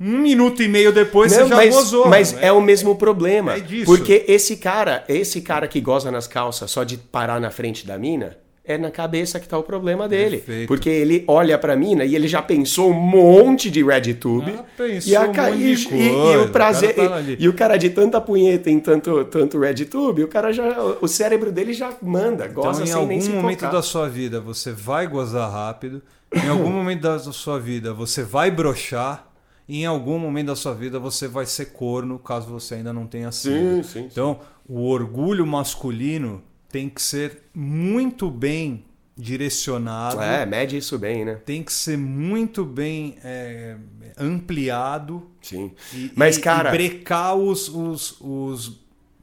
um 0.01 0.17
minuto 0.19 0.63
e 0.63 0.67
meio 0.67 0.91
depois 0.91 1.31
Não, 1.31 1.43
você 1.43 1.49
já 1.49 1.55
mas, 1.55 1.75
gozou. 1.75 2.07
mas 2.07 2.33
né? 2.33 2.47
é 2.47 2.51
o 2.51 2.59
mesmo 2.61 2.95
problema. 2.95 3.53
É 3.55 3.59
disso. 3.59 3.85
Porque 3.85 4.25
esse 4.27 4.57
cara, 4.57 5.03
esse 5.07 5.41
cara 5.41 5.67
que 5.67 5.79
goza 5.79 6.09
nas 6.09 6.25
calças 6.27 6.71
só 6.71 6.83
de 6.83 6.97
parar 6.97 7.39
na 7.39 7.51
frente 7.51 7.85
da 7.85 7.97
mina, 7.99 8.35
é 8.63 8.77
na 8.77 8.89
cabeça 8.91 9.39
que 9.39 9.47
tá 9.47 9.57
o 9.57 9.63
problema 9.63 10.07
dele. 10.07 10.37
Perfeito. 10.37 10.67
Porque 10.67 10.89
ele 10.89 11.23
olha 11.27 11.57
pra 11.57 11.75
mina 11.75 12.05
e 12.05 12.15
ele 12.15 12.27
já 12.27 12.41
pensou 12.41 12.91
um 12.91 12.93
monte 12.93 13.69
de 13.71 13.83
RedTube. 13.83 14.53
Ah, 14.57 14.63
pensou 14.77 15.11
e, 15.11 15.15
a 15.15 15.21
um 15.21 15.55
e- 15.55 15.73
e- 15.73 16.33
e 16.33 16.37
o 16.37 16.49
prazer. 16.49 16.91
o 16.91 16.95
cara 16.95 17.09
tá 17.09 17.21
e, 17.39 17.47
o 17.49 17.53
cara 17.53 17.77
de 17.77 17.89
tanta 17.89 18.21
punheta 18.21 18.69
em 18.69 18.79
tanto, 18.79 19.25
tanto 19.25 19.59
RedTube, 19.59 20.23
o 20.23 20.27
cara 20.27 20.51
já. 20.53 20.79
O 21.01 21.07
cérebro 21.07 21.51
dele 21.51 21.73
já 21.73 21.91
manda, 22.01 22.47
goza 22.47 22.69
Então, 22.69 22.83
em 22.83 22.85
sem 22.87 22.93
algum 22.95 23.07
nem 23.07 23.21
se 23.21 23.29
momento 23.29 23.59
tocar. 23.59 23.71
da 23.71 23.81
sua 23.81 24.07
vida, 24.07 24.39
você 24.39 24.71
vai 24.71 25.07
gozar 25.07 25.51
rápido. 25.51 26.01
Em 26.33 26.47
algum 26.47 26.69
momento 26.69 27.01
da 27.01 27.19
sua 27.19 27.59
vida, 27.59 27.93
você 27.93 28.23
vai 28.23 28.49
brochar. 28.49 29.27
E 29.71 29.83
em 29.83 29.85
algum 29.85 30.19
momento 30.19 30.47
da 30.47 30.55
sua 30.57 30.73
vida, 30.73 30.99
você 30.99 31.29
vai 31.29 31.45
ser 31.45 31.67
corno, 31.67 32.19
caso 32.19 32.47
você 32.47 32.75
ainda 32.75 32.91
não 32.91 33.07
tenha 33.07 33.31
sido. 33.31 33.53
Sim, 33.53 33.83
sim, 33.83 33.89
sim. 34.01 34.05
Então, 34.11 34.41
o 34.67 34.81
orgulho 34.85 35.47
masculino 35.47 36.43
tem 36.67 36.89
que 36.89 37.01
ser 37.01 37.43
muito 37.55 38.29
bem 38.29 38.83
direcionado. 39.15 40.19
É, 40.19 40.45
mede 40.45 40.75
isso 40.75 40.99
bem, 40.99 41.23
né? 41.23 41.35
Tem 41.35 41.63
que 41.63 41.71
ser 41.71 41.97
muito 41.97 42.65
bem 42.65 43.15
é, 43.23 43.77
ampliado. 44.19 45.25
Sim. 45.41 45.71
E, 45.93 46.11
Mas, 46.17 46.35
e- 46.35 46.41
cara. 46.41 46.67
e 46.67 46.71
brecar 46.73 47.37
os, 47.37 47.69
os, 47.69 48.17
os 48.19 48.77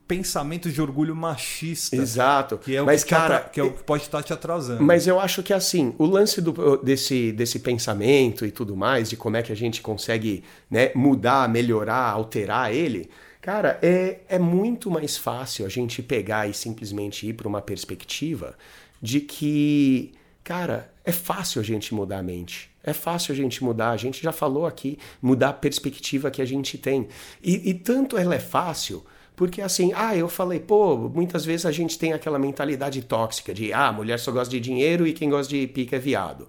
pensamentos 0.09 0.73
de 0.73 0.81
orgulho 0.81 1.15
machista. 1.15 1.95
Exato. 1.95 2.57
Que 2.57 2.75
é 2.75 2.83
o 2.83 2.87
Mas, 2.87 3.05
que, 3.05 3.11
te 3.11 3.15
atra- 3.15 3.39
cara, 3.39 3.49
que 3.51 3.61
é 3.61 3.63
o 3.63 3.73
que 3.73 3.85
pode 3.85 4.05
estar 4.05 4.23
te 4.23 4.33
atrasando. 4.33 4.83
Mas 4.83 5.07
eu 5.07 5.21
acho 5.21 5.43
que 5.43 5.53
assim, 5.53 5.95
o 5.99 6.07
lance 6.07 6.41
do, 6.41 6.79
desse, 6.79 7.31
desse 7.33 7.59
pensamento 7.59 8.47
e 8.47 8.51
tudo 8.51 8.75
mais, 8.75 9.11
de 9.11 9.17
como 9.17 9.37
é 9.37 9.43
que 9.43 9.53
a 9.53 9.57
gente 9.57 9.83
consegue 9.83 10.43
né, 10.71 10.91
mudar, 10.95 11.47
melhorar, 11.49 12.11
alterar 12.11 12.73
ele, 12.75 13.11
cara, 13.43 13.79
é, 13.83 14.21
é 14.29 14.39
muito 14.39 14.91
mais 14.91 15.19
fácil 15.19 15.67
a 15.67 15.69
gente 15.69 16.03
pegar 16.03 16.49
e 16.49 16.55
simplesmente 16.55 17.29
ir 17.29 17.35
para 17.35 17.47
uma 17.47 17.61
perspectiva 17.61 18.57
de 19.01 19.21
que, 19.21 20.13
cara, 20.43 20.91
é 21.05 21.13
fácil 21.13 21.61
a 21.61 21.65
gente 21.65 21.95
mudar 21.95 22.19
a 22.19 22.23
mente. 22.23 22.71
É 22.83 22.95
fácil 22.95 23.35
a 23.35 23.37
gente 23.37 23.63
mudar, 23.63 23.91
a 23.91 23.97
gente 23.99 24.23
já 24.23 24.33
falou 24.33 24.65
aqui, 24.65 24.99
mudar 25.21 25.51
a 25.51 25.53
perspectiva 25.53 26.31
que 26.31 26.41
a 26.41 26.47
gente 26.47 26.79
tem. 26.79 27.09
E, 27.43 27.69
e 27.69 27.75
tanto 27.75 28.17
ela 28.17 28.35
é 28.35 28.39
fácil 28.41 29.05
porque 29.39 29.63
assim, 29.63 29.93
ah, 29.95 30.17
eu 30.17 30.29
falei, 30.29 30.59
pô, 30.59 30.97
muitas 30.97 31.45
vezes 31.45 31.65
a 31.65 31.71
gente 31.71 31.97
tem 31.97 32.13
aquela 32.13 32.41
mentalidade 32.41 33.01
tóxica 33.03 33.55
de, 33.55 33.73
ah, 33.73 33.93
mulher 33.93 34.19
só 34.19 34.33
gosta 34.33 34.51
de 34.51 34.59
dinheiro 34.59 35.07
e 35.07 35.13
quem 35.13 35.31
gosta 35.31 35.49
de 35.49 35.65
pica 35.69 35.95
é 35.95 35.99
viado. 36.01 36.49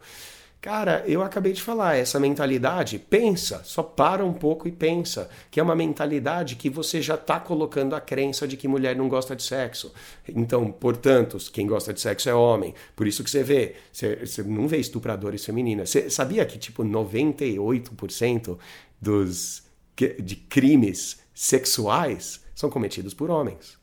Cara, 0.60 1.04
eu 1.06 1.21
acabei 1.21 1.54
de 1.54 1.62
falar, 1.62 1.97
essa 1.97 2.19
mentalidade, 2.19 2.97
pensa, 2.97 3.62
só 3.63 3.84
para 3.84 4.25
um 4.25 4.34
pouco 4.34 4.67
e 4.67 4.71
pensa, 4.71 5.30
que 5.52 5.60
é 5.60 5.63
uma 5.63 5.75
mentalidade 5.75 6.56
que 6.56 6.67
você 6.67 6.99
já 6.99 7.13
está 7.13 7.39
colocando 7.39 7.95
a 7.95 8.02
crença 8.02 8.47
de 8.47 8.58
que 8.58 8.67
mulher 8.67 8.95
não 8.95 9.08
gosta 9.08 9.36
de 9.36 9.43
sexo. 9.43 9.93
Então, 10.28 10.71
portanto, 10.71 11.38
quem 11.54 11.67
gosta 11.67 11.93
de 11.93 12.02
sexo 12.02 12.28
é 12.28 12.34
homem. 12.34 12.73
Por 12.95 13.06
isso 13.06 13.23
que 13.23 13.30
você 13.30 13.43
vê, 13.43 13.75
você, 13.93 14.25
você 14.25 14.41
não 14.41 14.67
vê 14.67 14.78
estupradores 14.78 15.45
femininas. 15.45 15.91
Você 15.91 16.10
sabia 16.10 16.43
que, 16.43 16.58
tipo, 16.58 16.84
98% 16.84 18.57
dos, 18.99 19.61
de 19.95 20.36
crimes 20.36 21.20
sexuais 21.39 22.43
são 22.53 22.69
cometidos 22.69 23.13
por 23.13 23.29
homens? 23.29 23.79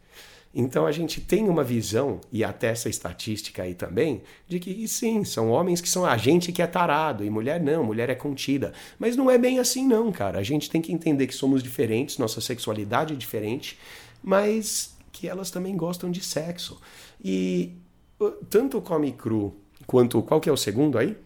Então 0.54 0.86
a 0.86 0.92
gente 0.92 1.20
tem 1.20 1.48
uma 1.48 1.64
visão, 1.64 2.20
e 2.30 2.44
até 2.44 2.68
essa 2.68 2.88
estatística 2.88 3.62
aí 3.62 3.74
também, 3.74 4.22
de 4.46 4.58
que 4.58 4.86
sim, 4.88 5.24
são 5.24 5.50
homens 5.50 5.80
que 5.80 5.88
são 5.88 6.04
a 6.04 6.16
gente 6.16 6.52
que 6.52 6.60
é 6.62 6.66
tarado, 6.66 7.24
e 7.24 7.30
mulher 7.30 7.60
não, 7.60 7.82
mulher 7.82 8.10
é 8.10 8.14
contida. 8.14 8.72
Mas 8.98 9.16
não 9.16 9.30
é 9.30 9.38
bem 9.38 9.58
assim, 9.58 9.86
não, 9.86 10.12
cara. 10.12 10.38
A 10.38 10.42
gente 10.42 10.68
tem 10.68 10.82
que 10.82 10.92
entender 10.92 11.26
que 11.26 11.34
somos 11.34 11.62
diferentes, 11.62 12.18
nossa 12.18 12.40
sexualidade 12.40 13.14
é 13.14 13.16
diferente, 13.16 13.78
mas 14.22 14.96
que 15.12 15.26
elas 15.28 15.50
também 15.50 15.76
gostam 15.76 16.10
de 16.10 16.22
sexo. 16.22 16.78
E 17.22 17.72
tanto 18.50 18.78
o 18.78 18.82
Come 18.82 19.12
Cru 19.12 19.56
quanto. 19.86 20.22
Qual 20.22 20.40
que 20.40 20.48
é 20.48 20.52
o 20.52 20.56
segundo 20.56 20.98
aí? 20.98 21.16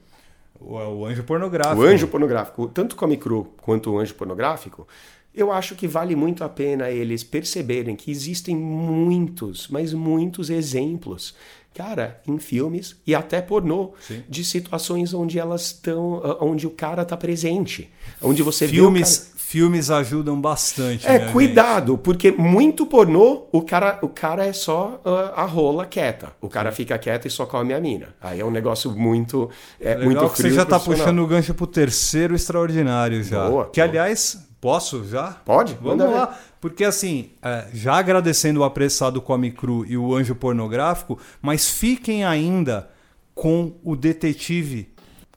O, 0.60 0.74
o 0.74 1.06
anjo 1.06 1.22
pornográfico. 1.22 1.80
O 1.80 1.84
anjo 1.84 2.08
pornográfico. 2.08 2.68
Tanto 2.68 2.92
o 2.92 2.96
Come 2.96 3.16
Cru 3.16 3.52
quanto 3.60 3.92
o 3.92 3.98
anjo 3.98 4.14
pornográfico 4.14 4.86
eu 5.34 5.52
acho 5.52 5.74
que 5.74 5.86
vale 5.86 6.16
muito 6.16 6.42
a 6.42 6.48
pena 6.48 6.90
eles 6.90 7.22
perceberem 7.22 7.94
que 7.94 8.10
existem 8.10 8.56
muitos, 8.56 9.68
mas 9.68 9.92
muitos 9.92 10.50
exemplos, 10.50 11.34
cara, 11.72 12.20
em 12.26 12.38
filmes 12.38 12.96
e 13.06 13.14
até 13.14 13.40
pornô, 13.40 13.92
Sim. 14.00 14.22
de 14.28 14.44
situações 14.44 15.14
onde 15.14 15.38
elas 15.38 15.66
estão, 15.66 16.20
ah, 16.24 16.44
onde 16.44 16.66
o 16.66 16.70
cara 16.70 17.02
está 17.02 17.16
presente, 17.16 17.90
onde 18.20 18.42
você 18.42 18.66
filmes, 18.66 19.18
vê 19.18 19.24
cara... 19.24 19.40
Filmes 19.50 19.90
ajudam 19.90 20.40
bastante. 20.40 21.04
É, 21.08 21.18
cuidado, 21.32 21.94
gente. 21.94 22.02
porque 22.04 22.30
muito 22.30 22.86
pornô, 22.86 23.48
o 23.50 23.62
cara, 23.62 23.98
o 24.00 24.08
cara 24.08 24.46
é 24.46 24.52
só 24.52 25.00
uh, 25.04 25.34
a 25.34 25.44
rola 25.44 25.84
quieta. 25.84 26.32
O 26.40 26.48
cara 26.48 26.70
fica 26.70 26.96
quieto 26.96 27.26
e 27.26 27.30
só 27.30 27.44
come 27.46 27.74
a 27.74 27.80
mina. 27.80 28.14
Aí 28.20 28.38
é 28.38 28.44
um 28.44 28.50
negócio 28.52 28.92
muito, 28.92 29.50
é, 29.80 29.96
Legal 29.96 30.04
muito 30.04 30.28
frio. 30.28 30.50
Você 30.50 30.54
já 30.54 30.62
está 30.62 30.78
puxando 30.78 31.18
o 31.18 31.26
gancho 31.26 31.52
pro 31.52 31.66
terceiro 31.66 32.36
extraordinário 32.36 33.24
já. 33.24 33.48
Boa, 33.48 33.68
que, 33.70 33.80
boa. 33.80 33.90
aliás, 33.90 34.38
Posso 34.61 35.04
já? 35.08 35.32
Pode, 35.44 35.74
vamos 35.80 36.04
lá. 36.04 36.26
Ver. 36.26 36.36
Porque 36.61 36.84
assim, 36.84 37.30
é, 37.42 37.68
já 37.72 37.94
agradecendo 37.94 38.61
o 38.61 38.64
apressado 38.64 39.22
Come 39.22 39.50
Cru 39.50 39.86
e 39.86 39.96
o 39.96 40.14
Anjo 40.14 40.34
Pornográfico, 40.34 41.18
mas 41.40 41.70
fiquem 41.70 42.24
ainda 42.24 42.90
com 43.34 43.72
o 43.82 43.96
detetive 43.96 44.89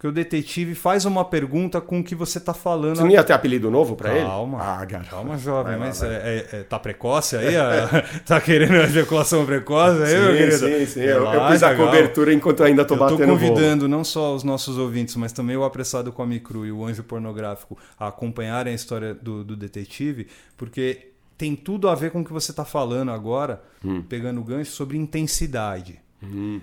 porque 0.03 0.07
o 0.09 0.11
detetive 0.11 0.75
faz 0.75 1.05
uma 1.05 1.23
pergunta 1.23 1.79
com 1.79 2.01
o 2.01 2.03
que 2.03 2.13
você 2.13 2.37
está 2.37 2.53
falando. 2.53 2.97
Você 2.97 3.03
não 3.03 3.09
ia 3.09 3.23
ter 3.23 3.31
apelido 3.31 3.71
novo 3.71 3.95
para 3.95 4.13
ele? 4.13 4.25
Calma. 4.25 4.61
Ah, 4.61 4.83
garoto. 4.83 5.09
Calma, 5.09 5.37
jovem. 5.37 5.77
Vai, 5.77 5.87
mas 5.87 6.01
vai. 6.01 6.09
É, 6.09 6.49
é, 6.51 6.63
tá 6.63 6.77
precoce 6.77 7.37
aí? 7.37 7.53
tá 8.27 8.41
querendo 8.41 8.75
ejaculação 8.75 9.45
precoce 9.45 10.03
aí, 10.03 10.09
sim, 10.09 10.19
meu 10.19 10.33
querido? 10.33 10.57
Sim, 10.57 10.85
sim. 10.87 10.99
Eu, 10.99 11.25
eu 11.25 11.47
pus 11.47 11.63
a 11.63 11.73
cobertura 11.73 12.33
enquanto 12.33 12.65
ainda 12.65 12.83
tô 12.83 12.95
eu 12.95 12.99
batendo 12.99 13.21
Eu 13.21 13.27
tô 13.27 13.33
convidando 13.33 13.87
não 13.87 14.03
só 14.03 14.35
os 14.35 14.43
nossos 14.43 14.77
ouvintes, 14.77 15.15
mas 15.15 15.31
também 15.31 15.55
o 15.55 15.63
apressado 15.63 16.11
com 16.11 16.21
a 16.21 16.27
Micru 16.27 16.65
e 16.65 16.71
o 16.73 16.83
Anjo 16.85 17.03
Pornográfico 17.03 17.77
a 17.97 18.09
acompanharem 18.09 18.73
a 18.73 18.75
história 18.75 19.13
do, 19.13 19.41
do 19.41 19.55
detetive, 19.55 20.27
porque 20.57 21.11
tem 21.37 21.55
tudo 21.55 21.87
a 21.87 21.95
ver 21.95 22.11
com 22.11 22.19
o 22.19 22.25
que 22.25 22.33
você 22.33 22.51
está 22.51 22.65
falando 22.65 23.09
agora, 23.09 23.63
hum. 23.81 24.01
pegando 24.01 24.41
o 24.41 24.43
gancho 24.43 24.71
sobre 24.71 24.97
intensidade. 24.97 26.01
Hum. 26.21 26.59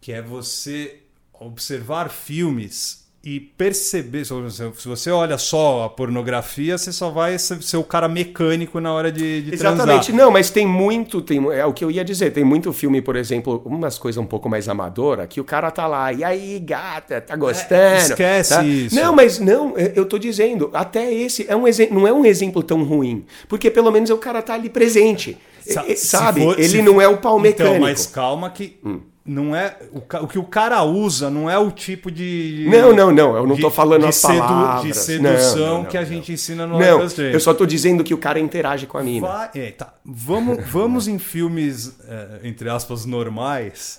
Que 0.00 0.10
é 0.10 0.20
você 0.20 1.01
observar 1.46 2.08
filmes 2.08 3.02
e 3.24 3.38
perceber. 3.38 4.24
Se 4.24 4.88
você 4.88 5.10
olha 5.10 5.38
só 5.38 5.84
a 5.84 5.88
pornografia, 5.88 6.76
você 6.76 6.92
só 6.92 7.08
vai 7.08 7.38
ser 7.38 7.76
o 7.76 7.84
cara 7.84 8.08
mecânico 8.08 8.80
na 8.80 8.92
hora 8.92 9.12
de, 9.12 9.42
de 9.42 9.54
Exatamente. 9.54 10.06
Transar. 10.06 10.24
Não, 10.26 10.30
mas 10.30 10.50
tem 10.50 10.66
muito. 10.66 11.22
Tem, 11.22 11.38
é 11.52 11.64
o 11.64 11.72
que 11.72 11.84
eu 11.84 11.90
ia 11.90 12.04
dizer. 12.04 12.32
Tem 12.32 12.42
muito 12.42 12.72
filme, 12.72 13.00
por 13.00 13.14
exemplo, 13.14 13.62
umas 13.64 13.96
coisas 13.96 14.20
um 14.20 14.26
pouco 14.26 14.48
mais 14.48 14.68
amadora, 14.68 15.26
que 15.26 15.40
o 15.40 15.44
cara 15.44 15.70
tá 15.70 15.86
lá. 15.86 16.12
E 16.12 16.24
aí, 16.24 16.58
gata, 16.58 17.20
tá 17.20 17.36
gostando? 17.36 17.74
É, 17.74 17.98
esquece 17.98 18.54
tá? 18.54 18.64
isso. 18.64 18.96
Não, 18.96 19.14
mas 19.14 19.38
não, 19.38 19.76
eu 19.78 20.04
tô 20.04 20.18
dizendo. 20.18 20.70
Até 20.72 21.12
esse 21.12 21.46
é 21.48 21.54
um 21.54 21.62
não 21.92 22.08
é 22.08 22.12
um 22.12 22.26
exemplo 22.26 22.62
tão 22.62 22.82
ruim. 22.82 23.24
Porque 23.48 23.70
pelo 23.70 23.90
menos 23.92 24.10
o 24.10 24.18
cara 24.18 24.42
tá 24.42 24.54
ali 24.54 24.68
presente. 24.68 25.38
Sa 25.62 25.84
sabe? 25.96 26.42
For, 26.42 26.58
Ele 26.58 26.82
não 26.82 27.00
é 27.00 27.08
o 27.08 27.18
pau 27.18 27.38
mecânico. 27.38 27.76
Então, 27.76 27.88
mas 27.88 28.06
calma 28.06 28.50
que. 28.50 28.78
Hum 28.84 29.00
não 29.24 29.54
é 29.54 29.76
o, 29.92 29.98
o, 29.98 30.26
que 30.26 30.38
o 30.38 30.44
cara 30.44 30.82
usa 30.82 31.30
não 31.30 31.48
é 31.48 31.56
o 31.56 31.70
tipo 31.70 32.10
de 32.10 32.66
não 32.68 32.92
não 32.92 33.12
não 33.12 33.36
eu 33.36 33.46
não 33.46 33.54
estou 33.54 33.70
falando 33.70 34.04
as 34.04 34.16
sedu, 34.16 34.38
palavras 34.38 34.82
de 34.82 34.94
sedução 34.94 35.58
não, 35.58 35.66
não, 35.66 35.82
não, 35.82 35.84
que 35.84 35.96
a 35.96 36.04
gente 36.04 36.32
ensina 36.32 36.66
no 36.66 36.78
não 36.78 37.00
eu 37.00 37.40
só 37.40 37.52
estou 37.52 37.66
dizendo 37.66 38.02
que 38.02 38.12
o 38.12 38.18
cara 38.18 38.40
interage 38.40 38.86
com 38.86 38.98
a 38.98 39.02
mina 39.02 39.28
Vai, 39.28 39.50
é, 39.54 39.70
tá. 39.70 39.94
vamos 40.04 40.66
vamos 40.68 41.06
em 41.06 41.18
filmes 41.18 41.96
é, 42.08 42.40
entre 42.42 42.68
aspas 42.68 43.06
normais 43.06 43.96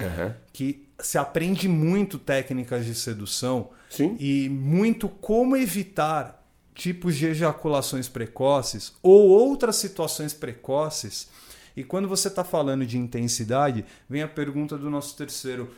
que 0.51 0.86
se 0.99 1.18
aprende 1.18 1.68
muito 1.68 2.18
técnicas 2.18 2.86
de 2.86 2.93
sedução 2.93 3.70
Sim. 3.89 4.16
e 4.20 4.49
muito 4.49 5.07
como 5.07 5.55
evitar 5.55 6.43
tipos 6.76 7.16
de 7.16 7.28
ejaculações 7.28 8.09
precoces 8.09 8.93
ou 9.01 9.30
outras 9.30 9.78
situações 9.78 10.34
precoces 10.34 11.30
e 11.76 11.84
quando 11.84 12.07
você 12.07 12.28
está 12.28 12.43
falando 12.43 12.86
de 12.86 12.97
intensidade, 12.97 13.84
vem 14.09 14.21
a 14.21 14.28
pergunta 14.28 14.78
do 14.78 14.89
nosso 14.89 15.17
terceiro 15.17 15.69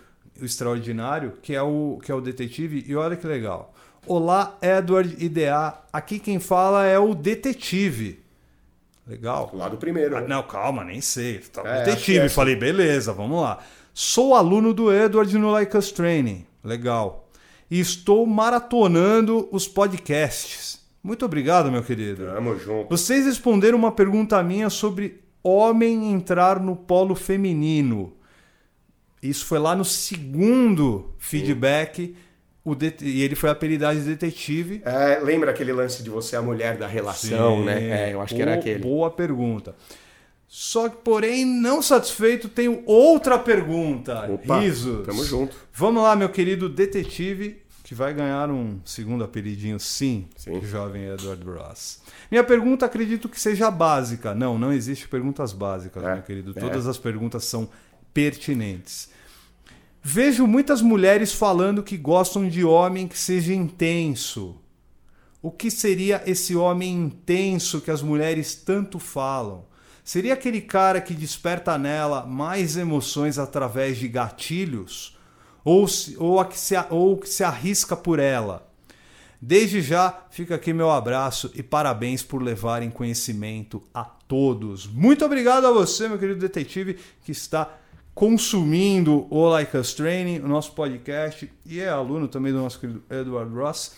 extraordinário, 0.42 1.34
que 1.42 1.56
é 1.56 1.62
o, 1.62 2.00
que 2.04 2.12
é 2.12 2.16
o 2.16 2.22
detetive. 2.22 2.84
E 2.88 2.96
olha 2.96 3.16
que 3.16 3.26
legal. 3.26 3.74
Olá, 4.06 4.58
Edward 4.62 5.16
IDA. 5.24 5.74
Aqui 5.92 6.20
quem 6.20 6.40
fala 6.40 6.86
é 6.86 7.00
o 7.00 7.16
detetive. 7.16 8.20
Legal. 9.08 9.52
Lá 9.54 9.70
do 9.70 9.78
primeiro. 9.78 10.18
Ah, 10.18 10.22
não, 10.22 10.44
calma, 10.44 10.84
nem 10.84 11.00
sei. 11.00 11.40
Tá, 11.40 11.62
é, 11.64 11.86
detetive. 11.86 12.26
É 12.26 12.30
Falei, 12.30 12.56
beleza, 12.56 13.14
vamos 13.14 13.42
lá. 13.42 13.60
Sou 13.94 14.36
aluno 14.36 14.74
do 14.74 14.94
Edward 14.94 15.36
no 15.38 15.52
Like 15.52 15.78
Us 15.78 15.92
Training. 15.92 16.46
Legal. 16.64 17.30
E 17.72 17.80
estou 17.80 18.26
maratonando 18.26 19.48
os 19.52 19.68
podcasts. 19.68 20.84
Muito 21.02 21.24
obrigado, 21.24 21.72
meu 21.72 21.84
querido. 21.84 22.26
Tamo 22.26 22.60
junto. 22.60 22.90
Vocês 22.90 23.26
responderam 23.26 23.78
uma 23.78 23.92
pergunta 23.92 24.42
minha 24.44 24.70
sobre 24.70 25.24
homem 25.46 26.12
entrar 26.12 26.60
no 26.60 26.76
polo 26.76 27.14
feminino. 27.16 28.14
Isso 29.22 29.46
foi 29.46 29.60
lá 29.60 29.76
no 29.76 29.86
segundo 29.86 31.14
feedback. 31.18 32.16
O 32.64 32.74
det... 32.74 32.96
E 33.02 33.22
ele 33.22 33.36
foi 33.36 33.50
apelidado 33.50 34.00
de 34.00 34.06
detetive. 34.06 34.82
É, 34.84 35.20
lembra 35.20 35.52
aquele 35.52 35.72
lance 35.72 36.02
de 36.02 36.10
você 36.10 36.36
a 36.36 36.42
mulher 36.42 36.78
da 36.78 36.88
relação, 36.88 37.60
Sim. 37.60 37.66
né? 37.66 38.10
É, 38.10 38.14
eu 38.14 38.22
acho 38.22 38.36
que 38.36 38.42
era 38.42 38.56
aquele. 38.56 38.80
Boa 38.80 39.12
pergunta. 39.12 39.76
Só 40.48 40.88
que, 40.90 40.98
porém, 40.98 41.46
não 41.46 41.82
satisfeito, 41.82 42.48
tenho 42.48 42.82
outra 42.86 43.38
pergunta. 43.38 44.32
Opa, 44.32 44.60
Risos. 44.60 45.06
Tamo 45.06 45.24
junto. 45.24 45.56
Vamos 45.74 46.02
lá, 46.02 46.16
meu 46.16 46.30
querido 46.30 46.70
detetive, 46.70 47.62
que 47.86 47.94
vai 47.94 48.16
ganhar 48.16 48.50
um 48.50 48.80
segundo 48.84 49.24
apelidinho, 49.24 49.80
sim, 49.80 50.28
sim. 50.36 50.60
jovem 50.66 51.06
Edward 51.06 51.46
Ross. 51.46 52.02
Minha 52.32 52.44
pergunta 52.44 52.84
acredito 52.88 53.30
que 53.30 53.40
seja 53.40 53.70
básica. 53.70 54.34
Não, 54.34 54.58
não 54.58 54.74
existe 54.74 55.08
perguntas 55.08 55.54
básicas, 55.54 56.04
é, 56.04 56.16
meu 56.16 56.24
querido. 56.24 56.52
É. 56.56 56.60
Todas 56.60 56.88
as 56.88 56.98
perguntas 56.98 57.46
são 57.46 57.70
pertinentes. 58.12 59.12
Vejo 60.02 60.48
muitas 60.48 60.82
mulheres 60.82 61.32
falando 61.32 61.84
que 61.84 61.96
gostam 61.96 62.50
de 62.50 62.66
homem 62.66 63.08
que 63.08 63.18
seja 63.18 63.54
intenso. 63.54 64.60
O 65.40 65.52
que 65.52 65.70
seria 65.70 66.24
esse 66.26 66.56
homem 66.56 66.92
intenso 66.92 67.82
que 67.82 67.92
as 67.92 68.02
mulheres 68.02 68.56
tanto 68.56 68.98
falam? 68.98 69.64
Seria 70.04 70.34
aquele 70.34 70.60
cara 70.60 71.00
que 71.00 71.14
desperta 71.14 71.78
nela 71.78 72.26
mais 72.26 72.78
emoções 72.78 73.38
através 73.38 73.98
de 73.98 74.08
gatilhos? 74.08 75.15
Ou, 75.66 75.88
se, 75.88 76.16
ou, 76.18 76.40
a 76.40 76.46
que 76.46 76.58
se, 76.58 76.76
ou 76.92 77.18
que 77.18 77.28
se 77.28 77.44
arrisca 77.44 77.98
por 77.98 78.20
ela? 78.20 78.72
Desde 79.42 79.82
já, 79.82 80.26
fica 80.30 80.56
aqui 80.56 80.72
meu 80.72 80.92
abraço 80.92 81.52
e 81.56 81.62
parabéns 81.62 82.24
por 82.24 82.42
levarem 82.42 82.90
conhecimento 82.92 83.82
a 83.94 84.04
todos. 84.04 84.86
Muito 84.88 85.26
obrigado 85.26 85.66
a 85.66 85.72
você, 85.72 86.08
meu 86.08 86.20
querido 86.20 86.40
detetive, 86.40 87.00
que 87.24 87.32
está 87.32 87.78
consumindo 88.14 89.28
o 89.30 89.48
Like 89.50 89.76
Us 89.76 89.94
Training, 89.94 90.40
o 90.40 90.48
nosso 90.48 90.72
podcast, 90.72 91.52
e 91.66 91.80
é 91.80 91.90
aluno 91.90 92.28
também 92.28 92.54
do 92.54 92.60
nosso 92.60 92.80
querido 92.80 93.04
Edward 93.10 93.54
Ross. 93.54 93.96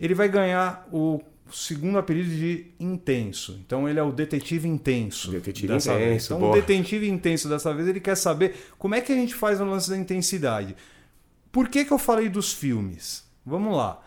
Ele 0.00 0.14
vai 0.14 0.28
ganhar 0.28 0.88
o 0.90 1.20
segundo 1.52 1.98
apelido 1.98 2.30
de 2.30 2.72
intenso. 2.78 3.58
Então 3.64 3.88
ele 3.88 3.98
é 3.98 4.02
o 4.02 4.12
detetive 4.12 4.68
intenso. 4.68 5.30
Detetive 5.30 5.66
intenso. 5.66 5.94
Vez. 5.94 6.24
Então 6.24 6.38
boa. 6.38 6.52
o 6.52 6.54
detetive 6.54 7.08
intenso 7.08 7.48
dessa 7.48 7.72
vez 7.74 7.88
ele 7.88 8.00
quer 8.00 8.16
saber 8.16 8.54
como 8.78 8.94
é 8.94 9.00
que 9.00 9.12
a 9.12 9.16
gente 9.16 9.34
faz 9.34 9.60
o 9.60 9.64
lance 9.64 9.90
da 9.90 9.96
intensidade. 9.96 10.76
Por 11.50 11.68
que, 11.68 11.84
que 11.84 11.92
eu 11.92 11.98
falei 11.98 12.28
dos 12.28 12.52
filmes? 12.52 13.24
Vamos 13.44 13.76
lá 13.76 14.02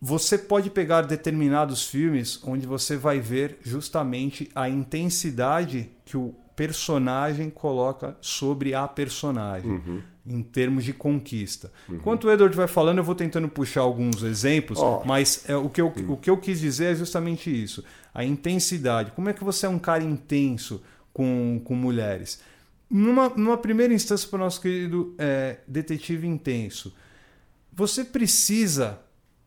você 0.00 0.38
pode 0.38 0.70
pegar 0.70 1.02
determinados 1.02 1.84
filmes 1.84 2.40
onde 2.44 2.66
você 2.66 2.96
vai 2.96 3.18
ver 3.18 3.58
justamente 3.62 4.48
a 4.54 4.68
intensidade 4.68 5.90
que 6.04 6.16
o 6.16 6.34
personagem 6.54 7.50
coloca 7.50 8.16
sobre 8.20 8.74
a 8.74 8.86
personagem. 8.86 9.70
Uhum. 9.70 10.02
Em 10.28 10.42
termos 10.42 10.84
de 10.84 10.92
conquista. 10.92 11.72
Enquanto 11.88 12.24
o 12.24 12.32
Edward 12.32 12.54
vai 12.56 12.68
falando, 12.68 12.98
eu 12.98 13.04
vou 13.04 13.14
tentando 13.14 13.48
puxar 13.48 13.80
alguns 13.80 14.22
exemplos, 14.22 14.78
Ó. 14.78 15.02
mas 15.04 15.44
é, 15.48 15.56
o, 15.56 15.68
que 15.68 15.80
eu, 15.80 15.92
o 16.08 16.16
que 16.16 16.28
eu 16.28 16.36
quis 16.36 16.60
dizer 16.60 16.92
é 16.92 16.94
justamente 16.94 17.50
isso. 17.50 17.82
A 18.12 18.24
intensidade. 18.24 19.12
Como 19.12 19.28
é 19.28 19.32
que 19.32 19.42
você 19.42 19.66
é 19.66 19.68
um 19.68 19.78
cara 19.78 20.04
intenso 20.04 20.82
com, 21.12 21.60
com 21.64 21.74
mulheres? 21.74 22.40
Numa, 22.90 23.28
numa 23.30 23.56
primeira 23.56 23.92
instância, 23.92 24.28
para 24.28 24.36
o 24.36 24.40
nosso 24.40 24.60
querido 24.60 25.14
é, 25.18 25.58
detetive 25.66 26.26
intenso, 26.26 26.94
você 27.72 28.04
precisa 28.04 28.98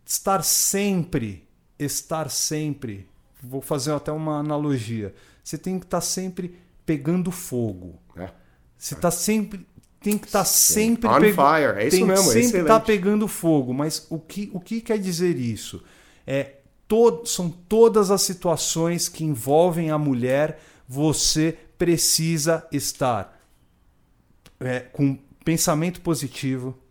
estar 0.05 0.43
sempre, 0.43 1.47
estar 1.77 2.29
sempre, 2.29 3.07
vou 3.41 3.61
fazer 3.61 3.93
até 3.93 4.11
uma 4.11 4.38
analogia, 4.39 5.13
você 5.43 5.57
tem 5.57 5.79
que 5.79 5.86
estar 5.86 6.01
sempre 6.01 6.55
pegando 6.86 7.32
fogo. 7.32 7.99
É. 8.15 8.29
Você 8.77 8.95
tá 8.95 9.11
sempre. 9.11 9.65
Tem 10.02 10.18
que 10.18 10.26
estar 10.26 10.43
sempre 10.45 11.08
On 11.08 11.20
peg- 11.20 11.36
fire, 11.36 11.78
é 11.80 11.88
isso 11.88 11.97
tem 11.97 12.06
mesmo, 12.06 12.26
que 12.32 12.43
sempre 12.43 12.62
estar 12.62 12.80
pegando 12.80 13.28
fogo. 13.28 13.74
Mas 13.74 14.06
o 14.10 14.18
que, 14.20 14.49
o 14.54 14.60
que 14.60 14.82
quer 14.82 14.97
dizer 14.97 15.38
isso? 15.38 15.84
É, 16.26 16.56
to- 16.88 17.24
são 17.26 17.49
todas 17.49 18.10
as 18.12 18.22
situações 18.24 19.08
que 19.08 19.24
envolvem 19.24 19.91
a 19.91 19.97
mulher, 19.97 20.60
você 20.88 21.56
precisa 21.78 22.66
estar 22.72 23.39
é, 24.60 24.80
com 24.80 25.18
pensamento 25.45 26.02
positivo, 26.02 26.78
É. 26.78 26.91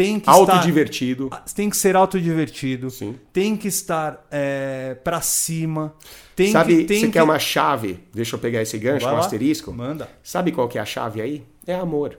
tem 0.00 0.14
que 0.14 0.30
estar 0.30 0.32
Autodivertido. 0.32 1.28
ah, 1.30 1.44
tem 1.54 1.68
que 1.68 1.76
ser 1.76 1.94
autodivertido, 1.94 2.88
Sim. 2.88 3.16
tem 3.32 3.54
que 3.54 3.68
estar 3.68 4.26
é, 4.30 4.96
para 5.04 5.20
cima, 5.20 5.94
tem 6.34 6.52
Sabe, 6.52 6.78
que 6.78 6.84
tem 6.84 7.00
você 7.00 7.06
que... 7.06 7.12
quer 7.12 7.22
uma 7.22 7.38
chave? 7.38 8.00
Deixa 8.14 8.34
eu 8.34 8.40
pegar 8.40 8.62
esse 8.62 8.78
gancho, 8.78 9.04
Vai 9.04 9.12
um 9.12 9.18
lá, 9.18 9.22
asterisco. 9.22 9.70
Manda. 9.70 10.08
Sabe 10.22 10.52
qual 10.52 10.68
que 10.68 10.78
é 10.78 10.80
a 10.80 10.86
chave 10.86 11.20
aí? 11.20 11.44
É 11.66 11.74
amor. 11.74 12.18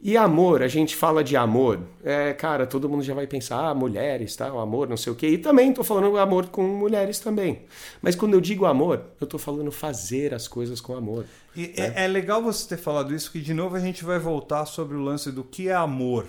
E 0.00 0.16
amor, 0.16 0.62
a 0.62 0.68
gente 0.68 0.94
fala 0.94 1.22
de 1.22 1.36
amor, 1.36 1.80
é, 2.04 2.32
cara, 2.32 2.66
todo 2.66 2.88
mundo 2.88 3.02
já 3.04 3.14
vai 3.14 3.26
pensar, 3.26 3.68
ah, 3.68 3.74
mulheres, 3.74 4.34
tal, 4.34 4.58
amor, 4.58 4.88
não 4.88 4.96
sei 4.96 5.12
o 5.12 5.16
quê. 5.16 5.28
E 5.28 5.38
também 5.38 5.72
tô 5.72 5.84
falando 5.84 6.16
amor 6.16 6.46
com 6.48 6.62
mulheres 6.62 7.18
também. 7.18 7.62
Mas 8.00 8.14
quando 8.14 8.34
eu 8.34 8.40
digo 8.40 8.64
amor, 8.66 9.00
eu 9.20 9.26
tô 9.26 9.38
falando 9.38 9.70
fazer 9.72 10.34
as 10.34 10.46
coisas 10.46 10.80
com 10.80 10.96
amor. 10.96 11.24
E 11.56 11.72
é. 11.76 12.04
é 12.04 12.08
legal 12.08 12.42
você 12.42 12.68
ter 12.68 12.76
falado 12.76 13.14
isso, 13.14 13.26
porque 13.26 13.44
de 13.44 13.54
novo 13.54 13.74
a 13.76 13.80
gente 13.80 14.04
vai 14.04 14.18
voltar 14.18 14.66
sobre 14.66 14.96
o 14.96 15.00
lance 15.00 15.30
do 15.30 15.44
que 15.44 15.68
é 15.68 15.74
amor, 15.74 16.26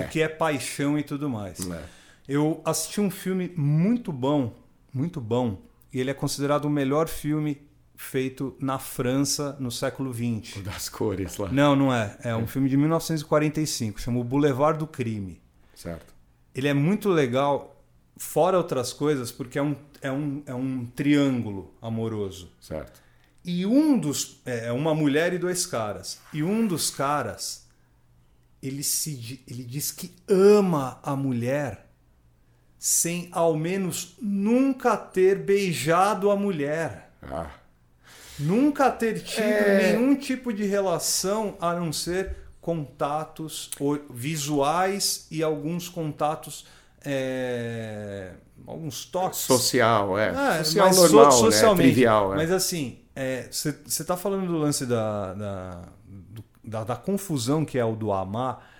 É. 0.00 0.04
o 0.04 0.08
que 0.08 0.20
é 0.20 0.28
paixão 0.28 0.98
e 0.98 1.02
tudo 1.02 1.28
mais. 1.28 1.68
É. 1.68 1.82
Eu 2.26 2.60
assisti 2.64 3.00
um 3.00 3.10
filme 3.10 3.52
muito 3.56 4.12
bom, 4.12 4.54
muito 4.92 5.20
bom, 5.20 5.60
e 5.92 6.00
ele 6.00 6.10
é 6.10 6.14
considerado 6.14 6.64
o 6.64 6.70
melhor 6.70 7.08
filme 7.08 7.60
feito 7.96 8.56
na 8.60 8.78
França 8.78 9.56
no 9.60 9.70
século 9.70 10.12
XX. 10.12 10.62
Das 10.62 10.88
cores 10.88 11.36
lá. 11.36 11.50
Não, 11.50 11.76
não 11.76 11.92
é. 11.92 12.16
É 12.22 12.34
um 12.34 12.46
filme 12.46 12.68
de 12.68 12.76
1945, 12.76 14.00
chama 14.00 14.18
O 14.18 14.24
Boulevard 14.24 14.78
do 14.78 14.86
Crime. 14.86 15.40
Certo. 15.74 16.14
Ele 16.54 16.68
é 16.68 16.74
muito 16.74 17.08
legal, 17.08 17.82
fora 18.16 18.56
outras 18.56 18.92
coisas, 18.92 19.30
porque 19.30 19.58
é 19.58 19.62
um, 19.62 19.76
é 20.00 20.10
um, 20.10 20.42
é 20.46 20.54
um 20.54 20.86
triângulo 20.86 21.74
amoroso. 21.80 22.50
Certo. 22.60 23.02
E 23.44 23.66
um 23.66 23.98
dos. 23.98 24.40
É 24.46 24.72
uma 24.72 24.94
mulher 24.94 25.32
e 25.34 25.38
dois 25.38 25.66
caras. 25.66 26.18
E 26.32 26.42
um 26.42 26.66
dos 26.66 26.90
caras. 26.90 27.63
Ele, 28.66 28.82
se, 28.82 29.42
ele 29.46 29.62
diz 29.62 29.90
que 29.92 30.10
ama 30.28 30.98
a 31.02 31.14
mulher 31.14 31.86
sem 32.78 33.28
ao 33.32 33.54
menos 33.56 34.16
nunca 34.20 34.96
ter 34.96 35.38
beijado 35.38 36.30
a 36.30 36.36
mulher. 36.36 37.10
Ah, 37.22 37.50
Nunca 38.38 38.90
ter 38.90 39.22
tido 39.22 39.44
É. 39.44 39.92
nenhum 39.92 40.16
tipo 40.16 40.52
de 40.52 40.64
relação 40.64 41.56
a 41.60 41.72
não 41.74 41.92
ser 41.92 42.36
contatos 42.60 43.70
visuais 44.10 45.26
e 45.30 45.42
alguns 45.42 45.88
contatos. 45.88 46.66
é, 47.06 48.32
alguns 48.66 49.04
toques. 49.04 49.40
social, 49.40 50.18
é. 50.18 50.30
Ah, 50.30 50.64
social 50.64 50.86
mas 50.86 50.96
so- 50.96 51.02
normal, 51.12 51.32
socialmente. 51.32 51.86
né? 51.86 51.92
Trivial, 51.92 52.32
é. 52.32 52.36
Mas 52.36 52.50
assim, 52.50 52.98
você 53.50 53.76
está 54.02 54.16
falando 54.16 54.46
do 54.46 54.56
lance 54.56 54.86
da, 54.86 55.34
da, 55.34 55.82
da, 56.66 56.84
da 56.84 56.96
confusão 56.96 57.64
que 57.64 57.78
é 57.78 57.84
o 57.84 57.94
do 57.94 58.12
amar. 58.12 58.70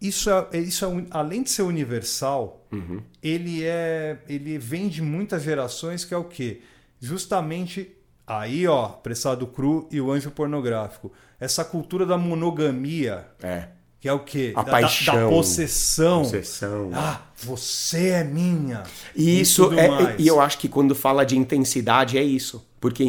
Isso 0.00 0.30
é, 0.30 0.58
isso 0.58 0.84
é 0.84 1.06
além 1.10 1.42
de 1.42 1.50
ser 1.50 1.62
universal, 1.62 2.64
Uhum. 2.70 3.02
ele 3.22 3.64
é 3.64 4.18
ele 4.28 4.58
vem 4.58 4.88
de 4.88 5.02
muitas 5.02 5.42
gerações 5.42 6.04
que 6.04 6.14
é 6.14 6.16
o 6.16 6.24
quê? 6.24 6.60
Justamente 7.00 7.96
aí, 8.26 8.66
ó, 8.66 8.88
Pressado 8.88 9.46
Cru 9.46 9.88
e 9.90 10.00
o 10.00 10.12
Anjo 10.12 10.30
Pornográfico. 10.30 11.12
Essa 11.40 11.64
cultura 11.64 12.04
da 12.06 12.18
monogamia, 12.18 13.26
É. 13.42 13.68
que 14.00 14.08
é 14.08 14.12
o 14.12 14.20
quê? 14.20 14.52
A 14.54 14.62
Da- 14.62 14.70
paixão. 14.72 15.14
da 15.14 15.28
possessão. 15.28 16.22
Possessão. 16.22 16.90
Ah, 16.92 17.20
você 17.36 18.08
é 18.10 18.24
minha. 18.24 18.82
E 19.14 19.40
isso 19.40 19.64
tudo 19.64 19.78
é, 19.78 19.88
mais. 19.88 20.14
e 20.18 20.26
eu 20.26 20.40
acho 20.40 20.58
que 20.58 20.68
quando 20.68 20.94
fala 20.94 21.24
de 21.24 21.36
intensidade 21.36 22.16
é 22.16 22.22
isso, 22.22 22.64
porque 22.80 23.04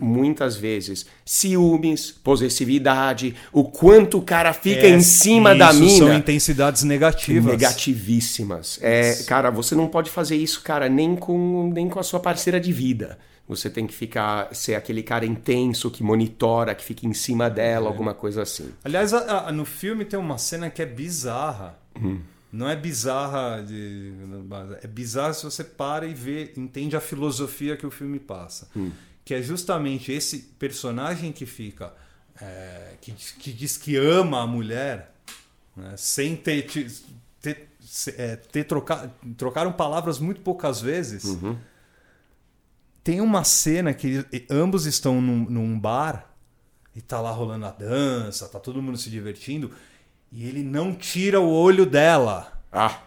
muitas 0.00 0.56
vezes 0.56 1.06
ciúmes, 1.24 2.10
possessividade, 2.10 3.34
o 3.52 3.64
quanto 3.64 4.18
o 4.18 4.22
cara 4.22 4.52
fica 4.52 4.86
É, 4.86 4.90
em 4.90 5.00
cima 5.00 5.54
da 5.54 5.72
mina, 5.72 5.98
São 6.06 6.12
intensidades 6.14 6.82
negativas. 6.82 7.44
negativíssimas. 7.52 8.78
É, 8.82 9.14
cara, 9.26 9.50
você 9.50 9.74
não 9.74 9.86
pode 9.86 10.10
fazer 10.10 10.36
isso, 10.36 10.60
cara, 10.62 10.88
nem 10.88 11.14
com 11.16 11.70
nem 11.72 11.88
com 11.88 11.98
a 12.00 12.02
sua 12.02 12.20
parceira 12.20 12.60
de 12.60 12.72
vida. 12.72 13.18
Você 13.56 13.70
tem 13.70 13.86
que 13.86 13.94
ficar 13.94 14.54
ser 14.54 14.74
aquele 14.74 15.02
cara 15.02 15.24
intenso 15.26 15.90
que 15.90 16.02
monitora, 16.02 16.74
que 16.74 16.84
fica 16.84 17.06
em 17.06 17.14
cima 17.14 17.48
dela, 17.50 17.88
alguma 17.88 18.14
coisa 18.14 18.42
assim. 18.42 18.72
Aliás, 18.84 19.12
a- 19.14 19.48
a- 19.48 19.52
no 19.52 19.64
filme 19.64 20.04
tem 20.04 20.18
uma 20.18 20.38
cena 20.38 20.68
que 20.70 20.80
é 20.82 20.86
bizarra. 20.86 21.78
Hum. 22.00 22.20
Não 22.52 22.68
é 22.68 22.76
bizarra 22.76 23.62
de. 23.62 24.12
É 24.82 24.86
bizarra 24.86 25.32
se 25.32 25.44
você 25.44 25.64
para 25.64 26.06
e 26.06 26.12
vê, 26.12 26.52
entende 26.56 26.94
a 26.96 27.00
filosofia 27.00 27.76
que 27.76 27.86
o 27.86 27.90
filme 27.90 28.18
passa. 28.18 28.68
Hum. 28.76 28.90
Que 29.24 29.34
é 29.34 29.40
justamente 29.42 30.12
esse 30.12 30.38
personagem 30.58 31.32
que 31.32 31.46
fica. 31.46 31.92
é, 32.40 32.94
que, 33.00 33.12
diz- 33.12 33.30
que 33.38 33.52
diz 33.52 33.76
que 33.76 33.94
ama 33.96 34.40
a 34.42 34.46
mulher, 34.46 35.12
né, 35.76 35.94
sem 35.96 36.34
ter. 36.34 36.62
ti- 36.62 36.86
ter, 37.40 37.68
é, 38.16 38.36
ter 38.36 38.64
trocado. 38.64 39.12
Trocaram 39.36 39.70
palavras 39.72 40.18
muito 40.18 40.40
poucas 40.40 40.80
vezes. 40.80 41.24
Uhum. 41.24 41.56
Tem 43.04 43.20
uma 43.20 43.44
cena 43.44 43.92
que 43.92 44.24
ambos 44.50 44.86
estão 44.86 45.20
num, 45.20 45.46
num 45.48 45.78
bar 45.78 46.26
e 46.94 47.00
tá 47.00 47.20
lá 47.20 47.30
rolando 47.30 47.66
a 47.66 47.70
dança, 47.70 48.48
tá 48.48 48.60
todo 48.60 48.82
mundo 48.82 48.96
se 48.98 49.10
divertindo 49.10 49.70
e 50.30 50.46
ele 50.46 50.62
não 50.62 50.94
tira 50.94 51.40
o 51.40 51.50
olho 51.50 51.84
dela. 51.84 52.52
Ah, 52.72 52.98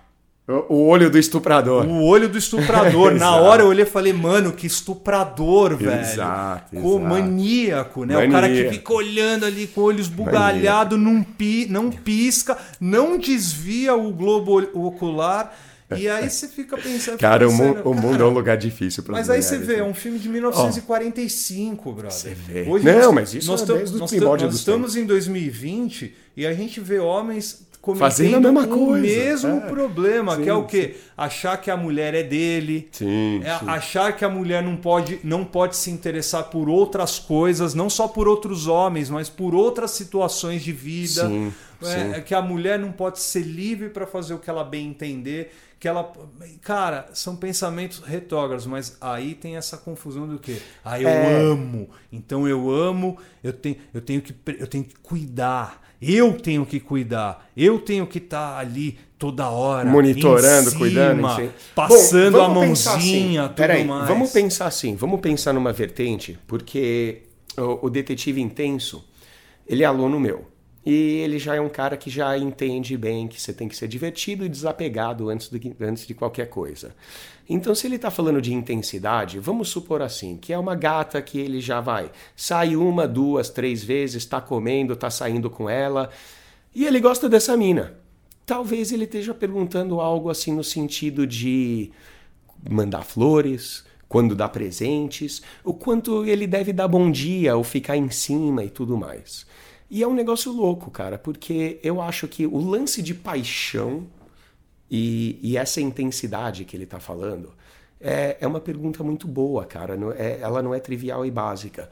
o 0.48 0.76
o 0.76 0.88
olho 0.88 1.10
do 1.10 1.18
estuprador. 1.18 1.86
O 1.88 2.04
olho 2.04 2.30
do 2.30 2.38
estuprador. 2.38 3.16
Na 3.18 3.36
hora 3.38 3.64
eu 3.64 3.68
olhei 3.68 3.84
e 3.84 3.88
falei, 3.88 4.14
mano, 4.14 4.52
que 4.52 4.68
estuprador, 4.68 5.76
velho. 5.76 6.02
Exato, 6.02 6.76
Com 6.76 7.00
exato. 7.00 7.00
maníaco, 7.00 8.06
né? 8.06 8.16
O 8.16 8.32
cara 8.32 8.48
que 8.48 8.56
Mania. 8.56 8.72
fica 8.72 8.94
olhando 8.94 9.46
ali 9.46 9.66
com 9.66 9.82
olhos 9.82 10.08
bugalhados, 10.08 11.00
não, 11.00 11.24
pi, 11.24 11.66
não 11.68 11.90
pisca, 11.90 12.58
não 12.80 13.18
desvia 13.18 13.96
o 13.96 14.12
globo 14.12 14.62
ocular. 14.74 15.52
E 15.98 16.08
aí 16.10 16.30
você 16.30 16.48
fica 16.48 16.78
pensando. 16.78 17.18
Cara, 17.20 17.48
o, 17.48 17.52
pensando, 17.52 17.90
o 17.90 17.94
mundo 17.94 18.12
cara, 18.12 18.24
é 18.24 18.26
um 18.26 18.34
lugar 18.34 18.58
difícil 18.58 19.04
para 19.04 19.14
Mas 19.14 19.30
aí 19.30 19.42
você 19.44 19.58
vê, 19.58 19.76
é 19.78 19.84
um 19.84 19.94
filme 19.94 20.18
de 20.20 20.28
1945, 20.30 21.92
brother. 21.92 22.12
Você 22.12 22.34
vê. 22.34 22.64
Hoje 22.68 22.86
Não, 22.86 22.94
nós- 23.06 23.14
mas 23.14 23.34
isso 23.34 23.52
nós 23.52 23.62
é 23.62 23.66
tam- 23.66 23.78
desde 23.78 23.96
o 23.96 24.00
nós 24.00 24.12
nós 24.12 24.56
estamos 24.56 24.96
em 24.96 25.06
2020 25.06 26.14
e 26.36 26.46
a 26.46 26.54
gente 26.54 26.80
vê 26.80 27.00
homens 27.00 27.66
cometendo 27.82 28.00
Fazendo 28.10 28.48
a 28.48 28.52
mesma 28.52 28.62
o 28.76 28.80
coisa, 28.80 29.00
mesmo 29.06 29.58
é. 29.58 29.60
problema, 29.60 30.36
que 30.38 30.44
Sim, 30.46 30.50
é 30.50 30.54
o 30.56 30.66
quê? 30.66 30.96
Achar 31.16 31.56
que 31.62 31.70
a 31.70 31.78
mulher 31.78 32.16
é 32.16 32.24
dele. 32.24 32.90
Sim, 32.92 33.42
É 33.44 33.60
sim. 33.60 33.70
achar 33.70 34.12
que 34.18 34.26
a 34.26 34.30
mulher 34.30 34.64
não 34.64 34.76
pode, 34.76 35.20
não 35.24 35.46
pode 35.46 35.76
se 35.78 35.92
interessar 35.92 36.46
por 36.46 36.68
outras 36.68 37.20
coisas, 37.20 37.76
não 37.76 37.88
só 37.88 38.08
por 38.08 38.28
outros 38.28 38.66
homens, 38.66 39.12
mas 39.12 39.30
por 39.30 39.54
outras 39.54 39.92
situações 39.92 40.64
de 40.64 40.72
vida. 40.72 41.28
Sim, 41.28 41.54
sim. 41.80 42.14
é 42.16 42.22
que 42.22 42.34
a 42.34 42.42
mulher 42.42 42.80
não 42.80 42.92
pode 42.92 43.20
ser 43.20 43.44
livre 43.44 43.90
para 43.90 44.08
fazer 44.08 44.34
o 44.34 44.40
que 44.40 44.50
ela 44.50 44.64
bem 44.64 44.88
entender, 44.88 45.54
que 45.86 45.90
ela, 45.90 46.12
cara, 46.64 47.10
são 47.14 47.36
pensamentos 47.36 48.00
retrógrados, 48.00 48.66
mas 48.66 48.98
aí 49.00 49.36
tem 49.36 49.56
essa 49.56 49.78
confusão 49.78 50.28
do 50.28 50.40
quê? 50.40 50.58
Ah, 50.84 51.00
eu 51.00 51.08
É. 51.08 51.42
amo. 51.52 51.88
Então 52.12 52.48
eu 52.48 52.72
amo, 52.72 53.20
eu 53.44 53.54
tenho, 53.54 53.76
eu 53.94 54.02
tenho 54.02 54.20
que 54.20 54.34
eu 54.60 54.66
tenho 54.66 54.84
que 54.84 54.96
cuidar. 54.96 55.84
Eu 56.02 56.34
tenho 56.40 56.66
que 56.66 56.80
cuidar. 56.80 57.48
Eu 57.56 57.78
tenho 57.78 58.08
que 58.08 58.18
estar 58.18 58.58
ali 58.58 58.98
toda 59.20 59.48
hora, 59.48 59.88
Monitorando, 59.88 60.70
cima, 60.72 60.80
cuidando, 60.80 61.28
enfim. 61.28 61.52
passando 61.76 62.38
Bom, 62.40 62.44
a 62.46 62.50
mãozinha, 62.50 63.42
assim. 63.44 63.48
tudo 63.50 63.56
Peraí, 63.56 63.86
mais. 63.86 64.08
Vamos 64.08 64.32
pensar 64.32 64.66
assim, 64.66 64.96
vamos 64.96 65.20
pensar 65.22 65.54
numa 65.54 65.72
vertente, 65.72 66.40
porque 66.48 67.24
o, 67.58 67.86
o 67.86 67.90
detetive 67.92 68.42
intenso, 68.42 69.08
ele 69.68 69.84
é 69.84 69.86
aluno 69.86 70.20
meu. 70.20 70.48
E 70.86 70.92
ele 71.20 71.40
já 71.40 71.56
é 71.56 71.62
um 71.62 71.70
cara 71.70 71.98
que 71.98 72.10
já 72.10 72.38
entende 72.38 72.96
bem 72.96 73.28
que 73.28 73.42
você 73.42 73.52
tem 73.52 73.68
que 73.68 73.76
ser 73.76 73.88
divertido 73.88 74.46
e 74.46 74.50
desapegado 74.50 75.30
antes, 75.30 75.48
que- 75.48 75.76
antes 75.82 76.06
de 76.06 76.14
qualquer 76.14 76.48
coisa. 76.50 76.96
Então, 77.50 77.74
se 77.76 77.88
ele 77.88 77.96
está 77.96 78.12
falando 78.12 78.42
de 78.42 78.54
intensidade, 78.54 79.40
vamos 79.40 79.70
supor 79.70 80.02
assim, 80.02 80.38
que 80.38 80.54
é 80.54 80.58
uma 80.58 80.76
gata 80.76 81.22
que 81.22 81.40
ele 81.40 81.60
já 81.60 81.82
vai, 81.82 82.12
sai 82.36 82.76
uma, 82.76 83.08
duas, 83.08 83.50
três 83.50 83.84
vezes, 83.84 84.18
está 84.24 84.40
comendo, 84.42 84.94
está 84.94 85.10
saindo 85.10 85.50
com 85.50 85.70
ela, 85.70 86.10
E 86.74 86.86
ele 86.86 87.00
gosta 87.00 87.30
dessa 87.30 87.56
mina. 87.56 87.94
Talvez 88.46 88.92
ele 88.92 89.06
esteja 89.06 89.34
perguntando 89.34 90.00
algo 90.02 90.30
assim 90.30 90.54
no 90.54 90.64
sentido 90.64 91.26
de 91.26 91.92
mandar 92.70 93.04
flores, 93.04 93.84
quando 94.08 94.36
dá 94.36 94.48
presentes, 94.48 95.42
o 95.64 95.74
quanto 95.74 96.26
ele 96.26 96.46
deve 96.48 96.72
dar 96.72 96.88
bom 96.88 97.10
dia 97.12 97.56
ou 97.56 97.64
ficar 97.64 97.98
em 97.98 98.10
cima 98.10 98.64
e 98.64 98.70
tudo 98.70 98.98
mais. 98.98 99.46
E 99.90 100.02
é 100.02 100.08
um 100.08 100.14
negócio 100.14 100.52
louco, 100.52 100.90
cara, 100.90 101.18
porque 101.18 101.80
eu 101.84 102.02
acho 102.02 102.28
que 102.28 102.46
o 102.46 102.58
lance 102.58 103.02
de 103.02 103.14
paixão 103.14 104.08
e, 104.90 105.40
e 105.42 105.58
essa 105.58 105.80
intensidade 105.80 106.66
que 106.66 106.76
ele 106.76 106.86
está 106.86 107.00
falando 107.00 107.54
é, 108.00 108.38
é 108.40 108.48
uma 108.48 108.60
pergunta 108.60 109.04
muito 109.04 109.28
boa, 109.28 109.66
cara. 109.66 109.96
Não, 109.96 110.12
é, 110.12 110.40
ela 110.40 110.62
não 110.62 110.74
é 110.74 110.80
trivial 110.80 111.26
e 111.26 111.32
básica. 111.32 111.90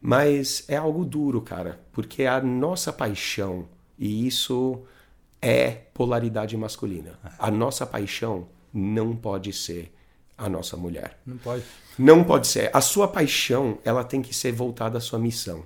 Mas 0.00 0.64
é 0.68 0.76
algo 0.76 1.04
duro, 1.04 1.40
cara, 1.40 1.80
porque 1.90 2.26
a 2.26 2.40
nossa 2.40 2.92
paixão, 2.92 3.66
e 3.98 4.26
isso 4.26 4.82
é 5.40 5.70
polaridade 5.94 6.56
masculina, 6.56 7.18
a 7.38 7.50
nossa 7.50 7.86
paixão 7.86 8.46
não 8.72 9.16
pode 9.16 9.52
ser 9.52 9.94
a 10.36 10.48
nossa 10.48 10.76
mulher. 10.76 11.18
Não 11.24 11.38
pode. 11.38 11.64
Não 11.98 12.24
pode 12.24 12.46
ser. 12.48 12.70
A 12.74 12.82
sua 12.82 13.08
paixão, 13.08 13.78
ela 13.84 14.04
tem 14.04 14.20
que 14.20 14.34
ser 14.34 14.52
voltada 14.52 14.98
à 14.98 15.00
sua 15.00 15.18
missão. 15.18 15.64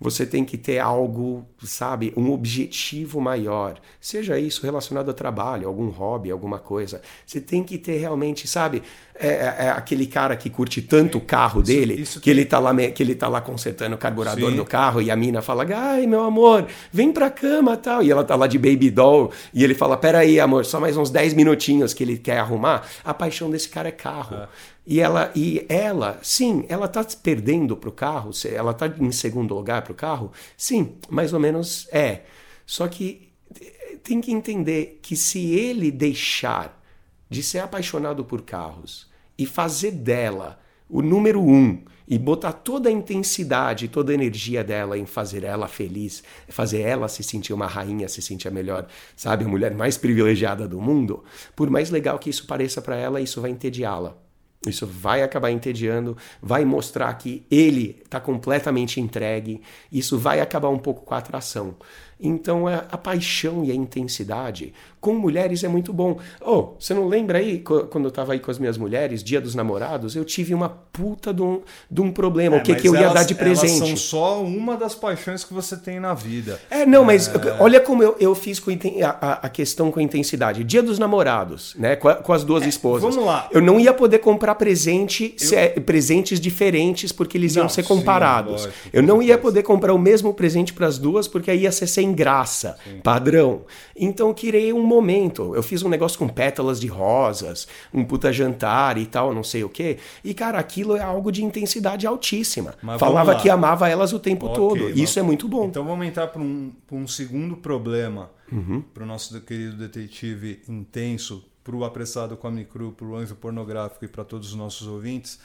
Você 0.00 0.24
tem 0.24 0.44
que 0.44 0.56
ter 0.56 0.78
algo, 0.78 1.44
sabe, 1.62 2.12
um 2.16 2.30
objetivo 2.30 3.20
maior. 3.20 3.80
Seja 4.00 4.38
isso 4.38 4.64
relacionado 4.64 5.10
a 5.10 5.14
trabalho, 5.14 5.66
algum 5.66 5.88
hobby, 5.88 6.30
alguma 6.30 6.58
coisa. 6.58 7.02
Você 7.26 7.40
tem 7.40 7.64
que 7.64 7.76
ter 7.76 7.96
realmente, 7.96 8.46
sabe, 8.46 8.82
é, 9.18 9.28
é, 9.28 9.56
é 9.66 9.70
aquele 9.70 10.06
cara 10.06 10.36
que 10.36 10.48
curte 10.48 10.80
tanto 10.80 11.18
o 11.18 11.20
carro 11.20 11.60
dele, 11.60 11.94
isso, 11.94 12.20
que, 12.20 12.30
ele 12.30 12.44
tá 12.44 12.60
lá, 12.60 12.72
que 12.74 13.02
ele 13.02 13.16
tá 13.16 13.26
lá 13.26 13.40
consertando 13.40 13.96
o 13.96 13.98
carburador 13.98 14.50
Sim. 14.50 14.56
do 14.56 14.64
carro 14.64 15.02
e 15.02 15.10
a 15.10 15.16
mina 15.16 15.42
fala, 15.42 15.66
ai, 15.74 16.06
meu 16.06 16.22
amor, 16.22 16.68
vem 16.92 17.12
pra 17.12 17.28
cama 17.28 17.76
tal. 17.76 18.00
E 18.00 18.10
ela 18.10 18.22
tá 18.22 18.36
lá 18.36 18.46
de 18.46 18.56
baby 18.56 18.90
doll 18.90 19.32
e 19.52 19.64
ele 19.64 19.74
fala, 19.74 19.96
peraí, 19.96 20.38
amor, 20.38 20.64
só 20.64 20.78
mais 20.78 20.96
uns 20.96 21.10
10 21.10 21.34
minutinhos 21.34 21.92
que 21.92 22.04
ele 22.04 22.16
quer 22.16 22.38
arrumar. 22.38 22.86
A 23.04 23.12
paixão 23.12 23.50
desse 23.50 23.68
cara 23.68 23.88
é 23.88 23.92
carro. 23.92 24.36
É. 24.36 24.48
E 24.90 25.00
ela, 25.00 25.30
e 25.36 25.66
ela, 25.68 26.18
sim, 26.22 26.64
ela 26.66 26.86
está 26.86 27.04
perdendo 27.22 27.76
para 27.76 27.90
o 27.90 27.92
carro, 27.92 28.30
ela 28.50 28.70
está 28.70 28.86
em 28.86 29.12
segundo 29.12 29.54
lugar 29.54 29.82
para 29.82 29.92
o 29.92 29.94
carro, 29.94 30.32
sim, 30.56 30.94
mais 31.10 31.34
ou 31.34 31.38
menos 31.38 31.86
é. 31.92 32.22
Só 32.64 32.88
que 32.88 33.30
eh, 33.60 33.98
tem 34.02 34.18
que 34.18 34.32
entender 34.32 34.98
que 35.02 35.14
se 35.14 35.50
ele 35.50 35.90
deixar 35.90 36.82
de 37.28 37.42
ser 37.42 37.58
apaixonado 37.58 38.24
por 38.24 38.40
carros 38.40 39.06
e 39.36 39.44
fazer 39.44 39.90
dela 39.90 40.58
o 40.88 41.02
número 41.02 41.42
um 41.42 41.82
e 42.08 42.18
botar 42.18 42.54
toda 42.54 42.88
a 42.88 42.92
intensidade, 42.92 43.88
toda 43.88 44.10
a 44.10 44.14
energia 44.14 44.64
dela 44.64 44.96
em 44.96 45.04
fazer 45.04 45.44
ela 45.44 45.68
feliz, 45.68 46.22
fazer 46.48 46.80
ela 46.80 47.08
se 47.08 47.22
sentir 47.22 47.52
uma 47.52 47.66
rainha, 47.66 48.08
se 48.08 48.22
sentir 48.22 48.48
a 48.48 48.50
melhor, 48.50 48.86
sabe, 49.14 49.44
a 49.44 49.48
mulher 49.48 49.74
mais 49.74 49.98
privilegiada 49.98 50.66
do 50.66 50.80
mundo, 50.80 51.22
por 51.54 51.68
mais 51.68 51.90
legal 51.90 52.18
que 52.18 52.30
isso 52.30 52.46
pareça 52.46 52.80
para 52.80 52.96
ela, 52.96 53.20
isso 53.20 53.38
vai 53.42 53.50
entediá-la. 53.50 54.27
Isso 54.66 54.86
vai 54.86 55.22
acabar 55.22 55.50
entediando, 55.50 56.16
vai 56.42 56.64
mostrar 56.64 57.12
que 57.14 57.46
ele 57.50 58.00
está 58.04 58.18
completamente 58.18 59.00
entregue, 59.00 59.62
isso 59.90 60.18
vai 60.18 60.40
acabar 60.40 60.68
um 60.68 60.78
pouco 60.78 61.04
com 61.04 61.14
a 61.14 61.18
atração. 61.18 61.76
Então 62.20 62.68
é, 62.68 62.84
a 62.90 62.98
paixão 62.98 63.64
e 63.64 63.70
a 63.70 63.74
intensidade 63.74 64.74
com 65.00 65.14
mulheres 65.14 65.62
é 65.62 65.68
muito 65.68 65.92
bom. 65.92 66.18
Oh, 66.40 66.74
você 66.78 66.92
não 66.92 67.06
lembra 67.06 67.38
aí, 67.38 67.60
quando 67.60 68.04
eu 68.04 68.08
estava 68.08 68.32
aí 68.32 68.40
com 68.40 68.50
as 68.50 68.58
minhas 68.58 68.76
mulheres, 68.76 69.22
dia 69.22 69.40
dos 69.40 69.54
namorados, 69.54 70.16
eu 70.16 70.24
tive 70.24 70.54
uma 70.54 70.68
puta 70.68 71.32
de 71.32 71.42
um, 71.42 71.62
de 71.88 72.00
um 72.00 72.10
problema. 72.10 72.56
É, 72.56 72.58
o 72.58 72.62
que, 72.62 72.74
que 72.74 72.88
eu 72.88 72.94
ia 72.94 73.08
dar 73.10 73.22
de 73.22 73.34
presente? 73.34 73.78
Elas 73.78 73.88
são 73.88 73.96
só 73.96 74.42
uma 74.42 74.76
das 74.76 74.94
paixões 74.94 75.44
que 75.44 75.54
você 75.54 75.76
tem 75.76 76.00
na 76.00 76.14
vida. 76.14 76.60
É, 76.68 76.84
não, 76.84 77.04
mas 77.04 77.28
é... 77.28 77.56
olha 77.60 77.80
como 77.80 78.02
eu, 78.02 78.16
eu 78.18 78.34
fiz 78.34 78.58
com 78.58 78.72
a, 78.72 79.32
a, 79.34 79.48
questão 79.48 79.92
com 79.92 80.00
intensidade. 80.00 80.64
Dia 80.64 80.82
dos 80.82 80.98
namorados, 80.98 81.76
né? 81.78 81.94
Com, 81.94 82.08
a, 82.08 82.16
com 82.16 82.32
as 82.32 82.42
duas 82.42 82.64
é, 82.64 82.68
esposas. 82.68 83.14
Vamos 83.14 83.24
lá. 83.24 83.48
Eu 83.52 83.62
não 83.62 83.78
ia 83.78 83.94
poder 83.94 84.18
comprar 84.18 84.47
presente, 84.54 85.34
eu... 85.40 85.46
se, 85.46 85.68
presentes 85.80 86.40
diferentes, 86.40 87.12
porque 87.12 87.36
eles 87.36 87.54
não, 87.54 87.62
iam 87.62 87.68
ser 87.68 87.82
comparados. 87.84 88.62
Sim, 88.62 88.68
lógico, 88.68 88.88
eu 88.92 89.02
não 89.02 89.22
ia 89.22 89.38
poder 89.38 89.62
comprar 89.62 89.92
o 89.92 89.98
mesmo 89.98 90.32
presente 90.34 90.72
para 90.72 90.86
as 90.86 90.98
duas, 90.98 91.28
porque 91.28 91.50
aí 91.50 91.62
ia 91.62 91.72
ser 91.72 91.86
sem 91.86 92.12
graça, 92.12 92.76
sim. 92.84 93.00
padrão. 93.00 93.62
Então 93.96 94.28
eu 94.28 94.34
criei 94.34 94.72
um 94.72 94.82
momento. 94.82 95.54
Eu 95.54 95.62
fiz 95.62 95.82
um 95.82 95.88
negócio 95.88 96.18
com 96.18 96.28
pétalas 96.28 96.80
de 96.80 96.86
rosas, 96.86 97.68
um 97.92 98.04
puta 98.04 98.32
jantar 98.32 98.98
e 98.98 99.06
tal, 99.06 99.34
não 99.34 99.44
sei 99.44 99.64
o 99.64 99.68
quê. 99.68 99.98
E, 100.24 100.34
cara, 100.34 100.58
aquilo 100.58 100.96
é 100.96 101.02
algo 101.02 101.30
de 101.30 101.44
intensidade 101.44 102.06
altíssima. 102.06 102.74
Mas 102.82 102.98
Falava 102.98 103.34
que 103.36 103.48
amava 103.48 103.88
elas 103.88 104.12
o 104.12 104.18
tempo 104.18 104.46
okay, 104.46 104.56
todo. 104.56 104.90
Isso 104.90 105.18
é 105.18 105.22
muito 105.22 105.48
bom. 105.48 105.66
Então 105.66 105.84
vamos 105.84 106.06
entrar 106.06 106.28
para 106.28 106.40
um, 106.40 106.72
um 106.90 107.06
segundo 107.06 107.56
problema 107.56 108.30
uhum. 108.52 108.80
para 108.80 109.02
o 109.04 109.06
nosso 109.06 109.40
querido 109.40 109.76
detetive 109.76 110.60
intenso, 110.68 111.44
para 111.68 111.76
o 111.76 111.84
apressado 111.84 112.34
Come 112.34 112.64
Cru, 112.64 112.92
para 112.92 113.06
o 113.06 113.14
anjo 113.14 113.34
pornográfico 113.34 114.02
e 114.02 114.08
para 114.08 114.24
todos 114.24 114.48
os 114.48 114.54
nossos 114.54 114.86
ouvintes, 114.86 115.38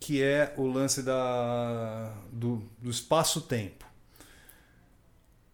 que 0.00 0.20
é 0.20 0.52
o 0.56 0.66
lance 0.66 1.04
da, 1.04 2.12
do, 2.32 2.64
do 2.80 2.90
espaço-tempo. 2.90 3.86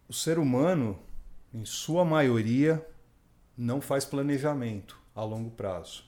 O 0.07 0.13
ser 0.13 0.39
humano, 0.39 0.97
em 1.53 1.63
sua 1.63 2.03
maioria, 2.03 2.83
não 3.55 3.79
faz 3.79 4.03
planejamento 4.03 4.97
a 5.15 5.23
longo 5.23 5.51
prazo. 5.51 6.03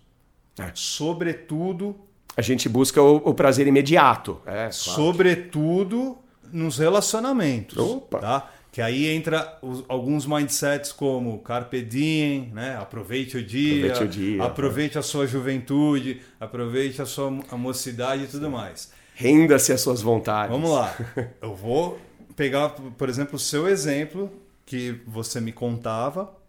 É. 0.58 0.72
Sobretudo. 0.74 1.96
A 2.36 2.42
gente 2.42 2.68
busca 2.68 3.00
o, 3.04 3.18
o 3.18 3.36
prazer 3.36 3.68
imediato. 3.68 4.42
É, 4.48 4.52
claro. 4.54 4.74
Sobretudo 4.74 6.18
nos 6.52 6.80
relacionamentos. 6.80 7.78
Opa. 7.78 8.18
Tá? 8.18 8.52
Que 8.72 8.82
aí 8.82 9.08
entra 9.08 9.58
os, 9.62 9.84
alguns 9.90 10.26
mindsets 10.26 10.94
como 10.94 11.40
carpe 11.40 11.82
diem, 11.82 12.50
né? 12.54 12.78
aproveite 12.78 13.38
o 13.38 13.44
dia, 13.44 13.92
aproveite, 13.92 14.04
o 14.04 14.08
dia, 14.08 14.44
aproveite 14.44 14.98
a 14.98 15.02
sua 15.02 15.28
juventude, 15.28 16.22
aproveite 16.40 17.02
a 17.02 17.06
sua 17.06 17.28
a 17.50 17.58
mocidade 17.58 18.24
e 18.24 18.28
tudo 18.28 18.50
mais. 18.50 18.94
Renda-se 19.14 19.74
às 19.74 19.82
suas 19.82 20.02
vontades. 20.02 20.52
Vamos 20.52 20.72
lá. 20.72 20.96
Eu 21.42 21.54
vou 21.54 22.00
pegar, 22.36 22.70
por 22.70 23.10
exemplo, 23.10 23.36
o 23.36 23.40
seu 23.40 23.68
exemplo 23.68 24.32
que 24.66 25.02
você 25.06 25.42
me 25.42 25.52
contava 25.52 26.42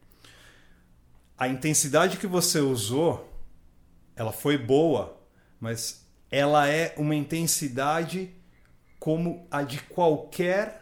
a 1.42 1.48
intensidade 1.48 2.18
que 2.18 2.26
você 2.28 2.60
usou, 2.60 3.28
ela 4.14 4.30
foi 4.30 4.56
boa, 4.56 5.20
mas 5.58 6.06
ela 6.30 6.68
é 6.68 6.94
uma 6.96 7.16
intensidade 7.16 8.30
como 9.00 9.44
a 9.50 9.64
de 9.64 9.80
qualquer 9.80 10.81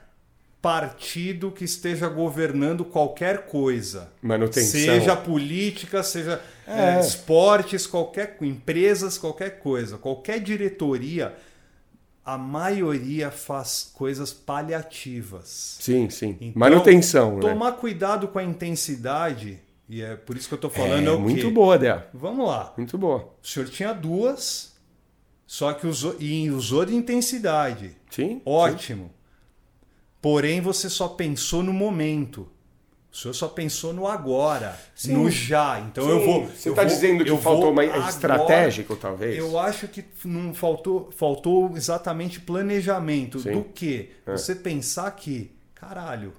partido 0.61 1.51
que 1.51 1.65
esteja 1.65 2.09
governando 2.09 2.85
qualquer 2.85 3.47
coisa. 3.47 4.13
Manutenção. 4.21 4.81
Seja 4.81 5.17
política, 5.17 6.03
seja 6.03 6.41
é. 6.67 6.97
É, 6.97 7.01
esportes, 7.01 7.87
qualquer 7.87 8.37
empresas, 8.43 9.17
qualquer 9.17 9.59
coisa. 9.59 9.97
Qualquer 9.97 10.39
diretoria, 10.41 11.35
a 12.25 12.37
maioria 12.37 13.31
faz 13.31 13.91
coisas 13.95 14.33
paliativas. 14.33 15.79
Sim, 15.81 16.11
sim. 16.11 16.37
Então, 16.41 16.53
Manutenção. 16.61 17.37
Né? 17.37 17.41
Tomar 17.41 17.73
né? 17.73 17.77
cuidado 17.81 18.29
com 18.29 18.39
a 18.39 18.45
intensidade 18.45 19.59
e 19.91 20.03
é 20.03 20.15
por 20.15 20.37
isso 20.37 20.47
que 20.47 20.55
eu 20.55 20.57
estou 20.57 20.71
falando. 20.71 21.09
É, 21.09 21.15
é 21.15 21.17
muito 21.17 21.49
quê? 21.49 21.51
boa, 21.51 21.77
Dé. 21.77 22.07
Vamos 22.15 22.47
lá. 22.47 22.73
Muito 22.77 22.97
boa. 22.97 23.29
O 23.43 23.47
senhor 23.47 23.69
tinha 23.69 23.93
duas, 23.93 24.73
só 25.45 25.73
que 25.73 25.85
usou, 25.85 26.15
e 26.21 26.49
usou 26.49 26.85
de 26.85 26.95
intensidade. 26.95 27.97
Sim. 28.09 28.41
Ótimo. 28.45 29.07
Sim. 29.07 29.20
Porém, 30.21 30.61
você 30.61 30.89
só 30.91 31.09
pensou 31.09 31.63
no 31.63 31.73
momento. 31.73 32.49
O 33.13 33.17
senhor 33.17 33.35
só 33.35 33.49
pensou 33.49 33.93
no 33.93 34.07
agora, 34.07 34.79
Sim. 34.95 35.15
no 35.15 35.29
já. 35.29 35.81
Então 35.81 36.05
Sim. 36.05 36.11
eu 36.11 36.25
vou. 36.25 36.47
Você 36.47 36.71
está 36.71 36.85
dizendo 36.85 37.25
que 37.25 37.37
faltou 37.39 37.75
mais 37.75 38.09
estratégico, 38.09 38.95
talvez? 38.95 39.37
Eu 39.37 39.59
acho 39.59 39.89
que 39.89 40.05
não 40.25 40.55
faltou, 40.55 41.11
faltou 41.17 41.77
exatamente 41.77 42.39
planejamento. 42.39 43.41
Sim. 43.41 43.53
Do 43.53 43.65
que? 43.65 44.11
É. 44.25 44.33
Você 44.33 44.55
pensar 44.55 45.11
que, 45.13 45.51
caralho, 45.75 46.33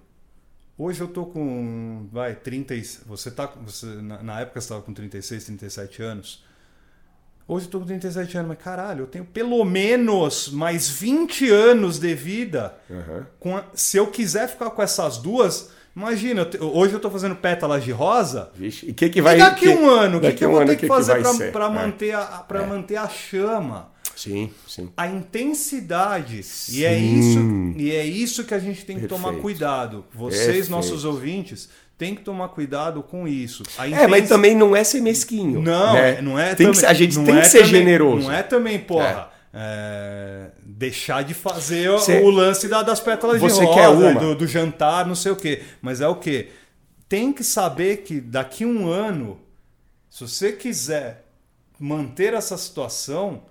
Hoje 0.84 1.00
eu 1.00 1.08
tô 1.08 1.28
com, 1.28 2.08
vai, 2.12 2.34
30, 2.34 2.74
você 3.06 3.30
tá, 3.30 3.46
você 3.46 3.86
na, 3.86 4.40
época 4.40 4.60
você 4.60 4.66
estava 4.66 4.82
com 4.82 4.92
36, 4.92 5.46
37 5.46 6.02
anos. 6.02 6.44
Hoje 7.52 7.66
eu 7.66 7.72
tô 7.72 7.80
com 7.82 7.86
37 7.86 8.38
anos, 8.38 8.47
mas 8.47 8.58
caralho, 8.60 9.02
eu 9.02 9.08
tenho 9.08 9.26
pelo 9.26 9.62
menos 9.66 10.47
mais 10.47 10.88
20 10.88 11.49
anos 11.49 11.99
de 11.99 12.16
vida. 12.16 12.74
Uhum. 12.89 13.58
A, 13.58 13.66
se 13.74 13.97
eu 13.97 14.08
quiser 14.08 14.47
ficar 14.47 14.70
com 14.70 14.82
essas 14.82 15.18
duas, 15.18 15.70
imagina, 15.93 16.47
eu, 16.54 16.74
hoje 16.74 16.93
eu 16.93 16.99
tô 17.02 17.12
fazendo 17.12 17.36
pétalas 17.36 17.84
de 17.84 17.91
rosa. 17.91 18.49
Vixe, 18.56 18.86
e 18.86 18.93
que 18.93 19.10
que 19.10 19.22
vai... 19.22 19.36
E 19.36 19.39
daqui 19.39 19.66
que, 19.66 19.68
um 19.68 19.89
ano, 19.89 20.20
o 20.20 20.22
que, 20.22 20.32
que, 20.32 20.45
eu 20.45 20.52
vou 20.52 20.66
ter 20.66 20.78
que, 20.78 20.84
que 20.84 20.88
fazer 20.88 21.22
para 21.52 21.66
é. 21.66 21.70
manter, 21.70 22.16
a, 22.16 22.24
pra 22.24 22.64
é. 22.64 22.66
manter 22.66 22.95
a 22.95 23.10
chama? 23.10 23.91
Sim, 24.16 24.49
sim. 24.66 24.89
A 24.95 25.08
intensidade. 25.08 26.43
Sim. 26.43 26.78
E 26.78 26.86
é 26.86 26.97
isso, 26.97 27.39
e 27.76 27.91
é 27.91 28.06
isso 28.06 28.45
que 28.45 28.54
a 28.54 28.60
gente 28.60 28.86
tem 28.86 28.95
que 28.95 29.08
Perfeito. 29.08 29.22
tomar 29.22 29.41
cuidado. 29.41 30.06
Vocês, 30.14 30.45
Perfeito. 30.45 30.72
nossos 30.72 31.04
ouvintes, 31.04 31.68
tem 32.02 32.16
que 32.16 32.24
tomar 32.24 32.47
cuidado 32.47 33.04
com 33.04 33.28
isso. 33.28 33.62
É, 33.78 34.08
mas 34.08 34.28
também 34.28 34.56
não 34.56 34.76
é 34.76 34.84
ser 34.84 35.02
mesquinho. 35.02 35.62
Não, 35.62 35.93
né? 35.93 36.20
não 36.20 36.39
é. 36.39 36.56
Tem 36.56 36.66
também, 36.66 36.80
que, 36.80 36.86
a 36.88 36.93
gente 36.93 37.16
tem 37.16 37.26
que 37.26 37.32
é 37.41 37.43
ser 37.43 37.58
também, 37.60 37.72
generoso. 37.74 38.28
Não 38.28 38.34
é 38.34 38.41
também, 38.41 38.80
porra. 38.80 39.30
É. 39.54 40.49
é, 40.49 40.52
deixar 40.66 41.24
de 41.24 41.36
fazer 41.36 41.95
Cê- 41.99 42.22
o 42.22 42.32
lance 42.32 42.68
da- 42.68 42.82
das 42.82 42.99
pétalas 42.99 43.39
de 43.39 43.47
rosa? 43.47 44.16
Do, 44.16 44.34
do 44.34 44.47
jantar, 44.47 45.06
não 45.06 45.14
sei 45.14 45.32
o 45.32 45.36
quê. 45.36 45.62
Mas 45.80 46.02
é 46.02 46.08
o 46.08 46.16
quê? 46.16 46.49
Tem 47.08 47.32
que 47.32 47.43
saber 47.43 47.97
que 47.97 48.20
daqui 48.20 48.66
um 48.66 48.89
ano, 48.89 49.39
se 50.10 50.28
você 50.28 50.54
quiser 50.54 51.28
manter 51.84 52.34
essa 52.36 52.56
situação, 52.58 53.42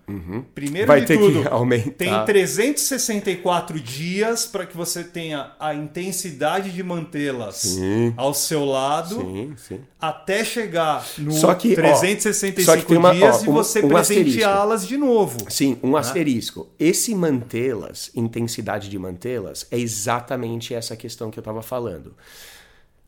primeiro 0.54 0.86
Vai 0.86 1.00
de 1.00 1.06
ter 1.08 1.18
que 1.18 1.24
tudo, 1.24 1.48
aumentar. 1.48 1.90
tem 1.98 2.24
364 2.24 3.80
dias 3.80 4.46
para 4.46 4.64
que 4.64 4.76
você 4.76 5.02
tenha 5.02 5.52
a 5.58 5.74
intensidade 5.74 6.70
de 6.70 6.82
mantê-las 6.82 7.76
ao 8.16 8.32
seu 8.32 8.64
lado 8.64 9.16
Sim, 9.20 9.54
sim. 9.56 9.80
até 10.00 10.44
chegar 10.44 11.04
no 11.18 11.32
Só 11.32 11.54
que, 11.54 11.72
ó, 11.72 11.74
365 11.74 12.62
só 12.62 12.76
que 12.76 12.94
uma- 12.96 13.12
dias 13.12 13.40
ó, 13.40 13.42
e 13.42 13.46
você 13.46 13.84
um 13.84 13.88
presenteá-las 13.88 14.86
de 14.86 14.96
novo. 14.96 15.36
Sim, 15.48 15.76
um 15.82 15.96
asterisco. 15.96 16.68
Esse 16.78 17.14
mantê-las, 17.14 18.10
intensidade 18.14 18.88
de 18.88 18.98
mantê-las, 18.98 19.66
é 19.70 19.78
exatamente 19.78 20.72
essa 20.72 20.94
questão 20.96 21.30
que 21.30 21.38
eu 21.38 21.42
estava 21.42 21.62
falando. 21.62 22.14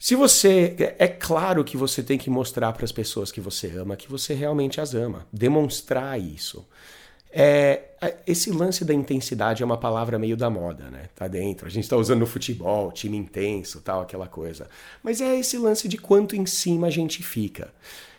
Se 0.03 0.17
você. 0.17 0.75
É 0.99 1.07
claro 1.07 1.63
que 1.63 1.77
você 1.77 2.03
tem 2.03 2.19
que 2.19 2.29
mostrar 2.29 2.73
para 2.73 2.85
as 2.85 2.91
pessoas 2.91 3.31
que 3.31 3.41
você 3.41 3.69
ama 3.69 3.95
que 3.95 4.11
você 4.11 4.35
realmente 4.35 4.81
as 4.81 4.97
ama. 4.97 5.29
Demonstrar 5.33 6.21
isso. 6.21 6.67
É, 7.31 7.83
esse 8.27 8.51
lance 8.51 8.85
da 8.85 8.93
intensidade 8.93 9.63
é 9.63 9.65
uma 9.65 9.79
palavra 9.79 10.19
meio 10.19 10.37
da 10.37 10.51
moda, 10.51 10.91
né? 10.91 11.09
Tá 11.15 11.29
dentro. 11.29 11.69
A 11.69 11.71
gente 11.71 11.89
tá 11.89 11.97
usando 11.97 12.19
no 12.19 12.27
futebol, 12.27 12.91
time 12.91 13.17
intenso, 13.17 13.81
tal, 13.81 14.01
aquela 14.01 14.27
coisa. 14.27 14.69
Mas 15.05 15.21
é 15.21 15.39
esse 15.39 15.57
lance 15.57 15.87
de 15.87 15.97
quanto 15.97 16.35
em 16.35 16.47
cima 16.47 16.89
a 16.89 16.91
gente 16.91 17.23
fica. 17.23 17.73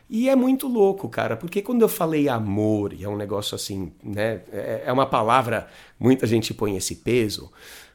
E 0.10 0.30
é 0.30 0.38
muito 0.38 0.70
louco, 0.70 1.10
cara, 1.10 1.36
porque 1.36 1.62
quando 1.62 1.82
eu 1.82 1.90
falei 1.90 2.30
amor, 2.30 2.94
e 2.94 3.04
é 3.04 3.10
um 3.10 3.18
negócio 3.18 3.56
assim, 3.56 3.92
né? 4.02 4.42
É 4.54 4.84
é 4.86 4.92
uma 4.94 5.06
palavra, 5.06 5.68
muita 6.00 6.26
gente 6.26 6.54
põe 6.54 6.78
esse 6.78 6.96
peso, 6.96 7.52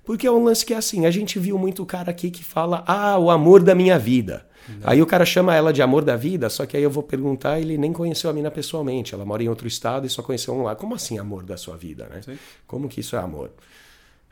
porque 0.09 0.27
é 0.27 0.31
um 0.33 0.43
lance 0.43 0.65
que 0.65 0.73
é 0.73 0.79
assim, 0.79 1.05
a 1.05 1.11
gente 1.11 1.39
viu 1.39 1.59
muito 1.59 1.85
cara 1.85 2.11
aqui 2.11 2.31
que 2.31 2.43
fala, 2.43 2.83
ah, 2.87 3.19
o 3.19 3.31
amor 3.31 3.63
da 3.63 3.75
minha 3.75 3.99
vida. 3.99 4.47
Aí 4.83 5.03
o 5.03 5.07
cara 5.07 5.27
chama 5.27 5.55
ela 5.55 5.71
de 5.71 5.83
amor 5.83 6.03
da 6.03 6.17
vida, 6.17 6.49
só 6.49 6.65
que 6.65 6.79
aí 6.79 6.83
eu 6.83 6.89
vou 6.91 7.03
perguntar, 7.03 7.61
ele 7.61 7.77
nem 7.77 7.93
conheceu 7.93 8.31
a 8.31 8.33
mina 8.33 8.51
pessoalmente, 8.51 9.13
ela 9.15 9.23
mora 9.27 9.43
em 9.43 9.49
outro 9.51 9.69
estado 9.69 10.07
e 10.07 10.11
só 10.11 10.23
conheceu 10.23 10.55
um 10.55 10.63
lá. 10.63 10.75
Como 10.75 10.95
assim 10.95 11.19
amor 11.19 11.43
da 11.43 11.59
sua 11.59 11.77
vida, 11.77 12.09
né? 12.11 12.23
Como 12.67 12.89
que 12.89 13.01
isso 13.01 13.17
é 13.17 13.19
amor? 13.19 13.51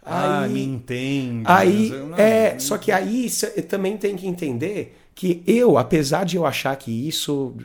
Ah, 0.03 0.45
Aí- 0.45 0.53
me 0.53 0.63
entende. 0.65 1.43
Aí, 1.45 1.91
não- 1.91 2.17
é, 2.17 2.59
só 2.59 2.79
que 2.79 2.91
aí 2.91 3.29
cê 3.29 3.61
também 3.61 3.99
tem 3.99 4.17
que 4.17 4.27
entender 4.27 4.97
que 5.17 5.43
eu, 5.47 5.79
apesar 5.79 6.27
de 6.27 6.37
eu 6.37 6.45
achar 6.45 6.77
que 6.77 7.09
isso 7.09 7.57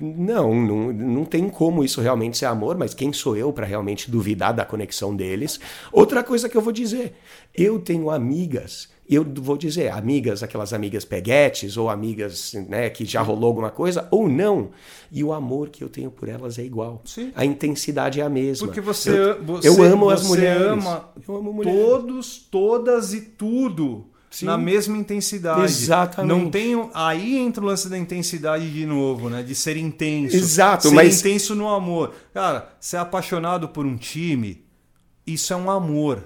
não, 0.00 0.54
não, 0.54 0.90
não 0.90 1.24
tem 1.26 1.50
como 1.50 1.84
isso 1.84 2.00
realmente 2.00 2.38
ser 2.38 2.46
amor, 2.46 2.78
mas 2.78 2.94
quem 2.94 3.12
sou 3.12 3.36
eu 3.36 3.52
para 3.52 3.66
realmente 3.66 4.10
duvidar 4.10 4.54
da 4.54 4.64
conexão 4.64 5.14
deles? 5.14 5.60
Outra 5.92 6.24
coisa 6.24 6.48
que 6.48 6.56
eu 6.56 6.62
vou 6.62 6.72
dizer, 6.72 7.12
eu 7.54 7.78
tenho 7.78 8.08
amigas, 8.08 8.88
eu 9.06 9.22
vou 9.22 9.58
dizer, 9.58 9.92
amigas, 9.92 10.42
aquelas 10.42 10.72
amigas 10.72 11.04
peguetes 11.04 11.76
ou 11.76 11.90
amigas, 11.90 12.54
né, 12.70 12.88
que 12.88 13.04
já 13.04 13.20
rolou 13.20 13.48
alguma 13.48 13.70
coisa 13.70 14.08
ou 14.10 14.26
não, 14.26 14.70
e 15.12 15.22
o 15.22 15.30
amor 15.30 15.68
que 15.68 15.84
eu 15.84 15.90
tenho 15.90 16.10
por 16.10 16.26
elas 16.26 16.58
é 16.58 16.62
igual. 16.62 17.02
Sim. 17.04 17.30
A 17.36 17.44
intensidade 17.44 18.18
é 18.18 18.24
a 18.24 18.30
mesma. 18.30 18.66
Porque 18.66 18.80
você, 18.80 19.10
eu, 19.10 19.44
você, 19.44 19.68
eu 19.68 19.82
amo 19.82 20.08
as 20.08 20.22
você 20.22 20.28
mulheres. 20.28 20.62
ama 20.62 21.10
eu 21.28 21.36
amo 21.36 21.52
mulheres. 21.52 21.78
todos, 21.78 22.38
todas 22.50 23.12
e 23.12 23.20
tudo 23.20 24.06
Sim. 24.34 24.46
na 24.46 24.58
mesma 24.58 24.96
intensidade. 24.96 25.62
Exatamente. 25.62 26.28
Não 26.28 26.50
tem 26.50 26.90
aí 26.92 27.36
entra 27.38 27.62
o 27.62 27.66
lance 27.66 27.88
da 27.88 27.96
intensidade 27.96 28.70
de 28.72 28.84
novo, 28.84 29.30
né? 29.30 29.42
De 29.42 29.54
ser 29.54 29.76
intenso. 29.76 30.34
Exato, 30.36 30.88
ser 30.88 30.94
mas- 30.94 31.20
intenso 31.20 31.54
no 31.54 31.68
amor. 31.68 32.12
Cara, 32.32 32.74
ser 32.80 32.96
apaixonado 32.96 33.68
por 33.68 33.86
um 33.86 33.96
time, 33.96 34.64
isso 35.26 35.52
é 35.52 35.56
um 35.56 35.70
amor. 35.70 36.24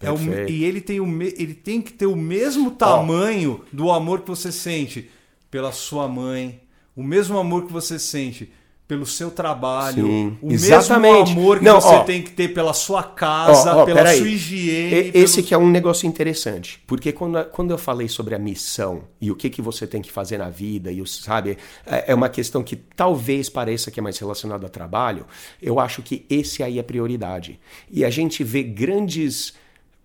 É 0.00 0.12
o- 0.12 0.48
e 0.48 0.62
ele 0.64 0.80
tem, 0.80 1.00
o 1.00 1.06
me- 1.06 1.34
ele 1.36 1.54
tem 1.54 1.80
que 1.80 1.92
ter 1.92 2.06
o 2.06 2.14
mesmo 2.14 2.70
tamanho 2.70 3.64
do 3.72 3.90
amor 3.90 4.20
que 4.20 4.28
você 4.28 4.52
sente 4.52 5.10
pela 5.50 5.72
sua 5.72 6.06
mãe, 6.06 6.60
o 6.94 7.02
mesmo 7.02 7.38
amor 7.38 7.66
que 7.66 7.72
você 7.72 7.98
sente 7.98 8.52
pelo 8.88 9.04
seu 9.04 9.30
trabalho, 9.30 10.06
Sim, 10.06 10.38
o 10.40 10.50
exatamente. 10.50 11.26
mesmo 11.28 11.40
amor 11.42 11.58
que 11.58 11.64
Não, 11.66 11.78
você 11.78 11.88
ó. 11.94 12.04
tem 12.04 12.22
que 12.22 12.30
ter 12.30 12.48
pela 12.54 12.72
sua 12.72 13.02
casa, 13.02 13.76
Ó, 13.76 13.82
ó, 13.82 13.84
pela 13.84 14.06
sua 14.14 14.26
higiene. 14.26 14.94
E- 15.08 15.12
pelo- 15.12 15.24
Esse 15.24 15.42
que 15.42 15.52
é 15.52 15.58
um 15.58 15.68
negócio 15.68 16.06
interessante, 16.08 16.82
porque 16.86 17.12
quando, 17.12 17.44
quando 17.50 17.70
eu 17.70 17.76
falei 17.76 18.08
sobre 18.08 18.34
a 18.34 18.38
missão 18.38 19.02
e 19.20 19.30
o 19.30 19.36
que, 19.36 19.50
que 19.50 19.60
você 19.60 19.86
tem 19.86 20.00
que 20.00 20.10
fazer 20.10 20.38
na 20.38 20.48
vida, 20.48 20.90
e 20.90 21.02
o, 21.02 21.06
sabe, 21.06 21.58
é 21.86 22.04
é 22.12 22.14
uma 22.14 22.30
questão 22.30 22.62
que 22.62 22.76
talvez 22.76 23.50
pareça 23.50 23.90
que 23.90 24.00
é 24.00 24.02
mais 24.02 24.16
relacionada 24.18 24.66
a 24.66 24.70
trabalho, 24.70 25.26
eu 25.60 25.78
acho 25.78 26.00
que 26.00 26.24
esse 26.30 26.62
aí 26.62 26.78
é 26.78 26.82
prioridade. 26.82 27.60
E 27.90 28.06
a 28.06 28.10
gente 28.10 28.42
vê 28.42 28.62
grandes, 28.62 29.52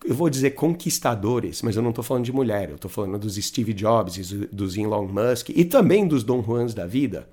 eu 0.03 0.13
vou 0.13 0.29
dizer 0.29 0.51
conquistadores, 0.51 1.61
mas 1.61 1.77
eu 1.77 1.81
não 1.81 1.91
estou 1.91 2.03
falando 2.03 2.25
de 2.25 2.33
mulher, 2.33 2.69
eu 2.69 2.75
estou 2.75 2.91
falando 2.91 3.17
dos 3.17 3.35
Steve 3.35 3.71
Jobs, 3.73 4.17
dos 4.51 4.75
Elon 4.77 5.07
Musk 5.07 5.49
e 5.55 5.63
também 5.63 6.05
dos 6.05 6.21
Don 6.25 6.43
Juans 6.43 6.73
da 6.73 6.85
vida 6.85 7.29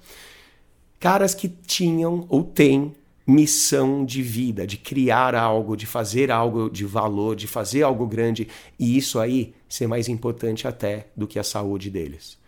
caras 1.00 1.34
que 1.34 1.48
tinham 1.48 2.26
ou 2.28 2.44
têm 2.44 2.94
missão 3.26 4.04
de 4.04 4.22
vida, 4.22 4.66
de 4.66 4.76
criar 4.76 5.34
algo, 5.34 5.76
de 5.76 5.86
fazer 5.86 6.30
algo 6.30 6.68
de 6.68 6.84
valor, 6.84 7.34
de 7.34 7.46
fazer 7.46 7.82
algo 7.82 8.06
grande, 8.06 8.48
e 8.78 8.96
isso 8.96 9.18
aí 9.18 9.54
ser 9.68 9.86
mais 9.86 10.08
importante 10.08 10.68
até 10.68 11.08
do 11.16 11.26
que 11.26 11.38
a 11.38 11.44
saúde 11.44 11.90
deles. 11.90 12.38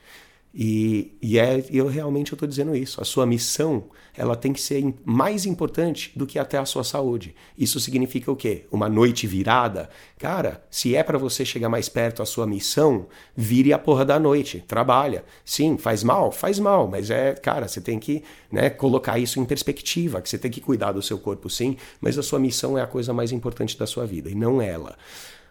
E, 0.54 1.12
e 1.22 1.38
é, 1.38 1.64
eu 1.70 1.86
realmente 1.86 2.34
estou 2.34 2.46
dizendo 2.46 2.76
isso. 2.76 3.00
A 3.00 3.04
sua 3.04 3.24
missão 3.24 3.84
ela 4.16 4.36
tem 4.36 4.52
que 4.52 4.60
ser 4.60 4.94
mais 5.04 5.46
importante 5.46 6.12
do 6.14 6.26
que 6.26 6.38
até 6.38 6.58
a 6.58 6.64
sua 6.64 6.84
saúde. 6.84 7.34
Isso 7.56 7.80
significa 7.80 8.30
o 8.30 8.36
quê? 8.36 8.64
Uma 8.70 8.88
noite 8.88 9.26
virada? 9.26 9.88
Cara, 10.18 10.62
se 10.70 10.94
é 10.94 11.02
para 11.02 11.18
você 11.18 11.44
chegar 11.44 11.68
mais 11.68 11.88
perto 11.88 12.22
à 12.22 12.26
sua 12.26 12.46
missão, 12.46 13.06
vire 13.36 13.72
a 13.72 13.78
porra 13.78 14.04
da 14.04 14.18
noite. 14.18 14.62
Trabalha. 14.66 15.24
Sim, 15.44 15.78
faz 15.78 16.02
mal? 16.02 16.30
Faz 16.30 16.58
mal. 16.58 16.86
Mas 16.86 17.10
é, 17.10 17.32
cara, 17.34 17.66
você 17.68 17.80
tem 17.80 17.98
que 17.98 18.22
né, 18.50 18.68
colocar 18.70 19.18
isso 19.18 19.40
em 19.40 19.44
perspectiva, 19.44 20.20
que 20.20 20.28
você 20.28 20.38
tem 20.38 20.50
que 20.50 20.60
cuidar 20.60 20.92
do 20.92 21.02
seu 21.02 21.18
corpo, 21.18 21.48
sim, 21.48 21.76
mas 22.00 22.18
a 22.18 22.22
sua 22.22 22.38
missão 22.38 22.76
é 22.76 22.82
a 22.82 22.86
coisa 22.86 23.12
mais 23.12 23.32
importante 23.32 23.78
da 23.78 23.86
sua 23.86 24.06
vida, 24.06 24.28
e 24.28 24.34
não 24.34 24.60
ela. 24.60 24.96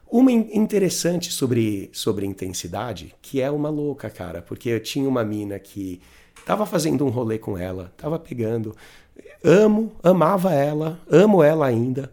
Uma 0.10 0.32
in- 0.32 0.50
interessante 0.54 1.32
sobre, 1.32 1.90
sobre 1.94 2.26
intensidade, 2.26 3.16
que 3.22 3.40
é 3.40 3.50
uma 3.50 3.70
louca, 3.70 4.10
cara, 4.10 4.42
porque 4.42 4.70
eu 4.70 4.80
tinha 4.80 5.08
uma 5.08 5.24
mina 5.24 5.58
que 5.58 6.02
tava 6.46 6.66
fazendo 6.66 7.06
um 7.06 7.10
rolê 7.10 7.38
com 7.38 7.58
ela, 7.58 7.92
tava 7.98 8.18
pegando, 8.20 8.76
amo, 9.44 9.92
amava 10.04 10.54
ela, 10.54 11.00
amo 11.10 11.44
ela 11.44 11.66
ainda. 11.66 12.12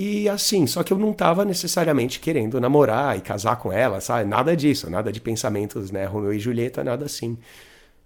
E 0.00 0.28
assim, 0.28 0.64
só 0.66 0.84
que 0.84 0.92
eu 0.92 0.98
não 0.98 1.12
tava 1.12 1.44
necessariamente 1.44 2.20
querendo 2.20 2.60
namorar 2.60 3.18
e 3.18 3.20
casar 3.20 3.56
com 3.56 3.72
ela, 3.72 4.00
sabe? 4.00 4.28
Nada 4.28 4.56
disso, 4.56 4.88
nada 4.88 5.10
de 5.10 5.20
pensamentos, 5.20 5.90
né? 5.90 6.04
Romeu 6.04 6.32
e 6.32 6.38
Julieta, 6.38 6.84
nada 6.84 7.04
assim. 7.04 7.36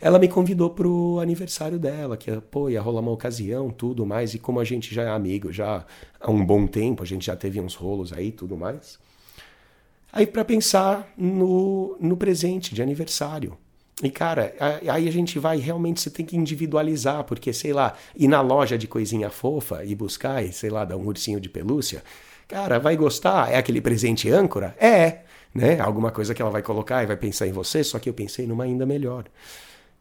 Ela 0.00 0.18
me 0.18 0.26
convidou 0.26 0.70
pro 0.70 1.20
aniversário 1.20 1.78
dela, 1.78 2.16
que 2.16 2.32
pô, 2.50 2.70
ia 2.70 2.80
rolar 2.80 3.00
uma 3.00 3.10
ocasião, 3.10 3.70
tudo 3.70 4.06
mais, 4.06 4.34
e 4.34 4.38
como 4.38 4.58
a 4.58 4.64
gente 4.64 4.94
já 4.94 5.02
é 5.02 5.08
amigo 5.10 5.52
já 5.52 5.84
há 6.18 6.30
um 6.30 6.44
bom 6.44 6.66
tempo, 6.66 7.02
a 7.02 7.06
gente 7.06 7.26
já 7.26 7.36
teve 7.36 7.60
uns 7.60 7.74
rolos 7.74 8.12
aí, 8.12 8.32
tudo 8.32 8.56
mais. 8.56 8.98
Aí 10.10 10.26
para 10.26 10.44
pensar 10.44 11.12
no, 11.16 11.96
no 12.00 12.16
presente 12.16 12.74
de 12.74 12.82
aniversário. 12.82 13.56
E 14.00 14.10
cara, 14.10 14.54
aí 14.88 15.08
a 15.08 15.12
gente 15.12 15.38
vai 15.38 15.58
realmente 15.58 16.00
você 16.00 16.10
tem 16.10 16.24
que 16.24 16.36
individualizar, 16.36 17.24
porque 17.24 17.52
sei 17.52 17.72
lá, 17.72 17.94
ir 18.16 18.28
na 18.28 18.40
loja 18.40 18.78
de 18.78 18.86
coisinha 18.86 19.30
fofa 19.30 19.84
e 19.84 19.94
buscar, 19.94 20.44
e 20.44 20.52
sei 20.52 20.70
lá, 20.70 20.84
dar 20.84 20.96
um 20.96 21.06
ursinho 21.06 21.40
de 21.40 21.48
pelúcia, 21.48 22.02
cara, 22.48 22.78
vai 22.78 22.96
gostar? 22.96 23.52
É 23.52 23.56
aquele 23.56 23.80
presente 23.80 24.30
âncora? 24.30 24.74
É, 24.80 25.20
né? 25.54 25.78
Alguma 25.78 26.10
coisa 26.10 26.34
que 26.34 26.42
ela 26.42 26.50
vai 26.50 26.62
colocar 26.62 27.02
e 27.02 27.06
vai 27.06 27.16
pensar 27.16 27.46
em 27.46 27.52
você, 27.52 27.84
só 27.84 27.98
que 27.98 28.08
eu 28.08 28.14
pensei 28.14 28.46
numa 28.46 28.64
ainda 28.64 28.86
melhor. 28.86 29.24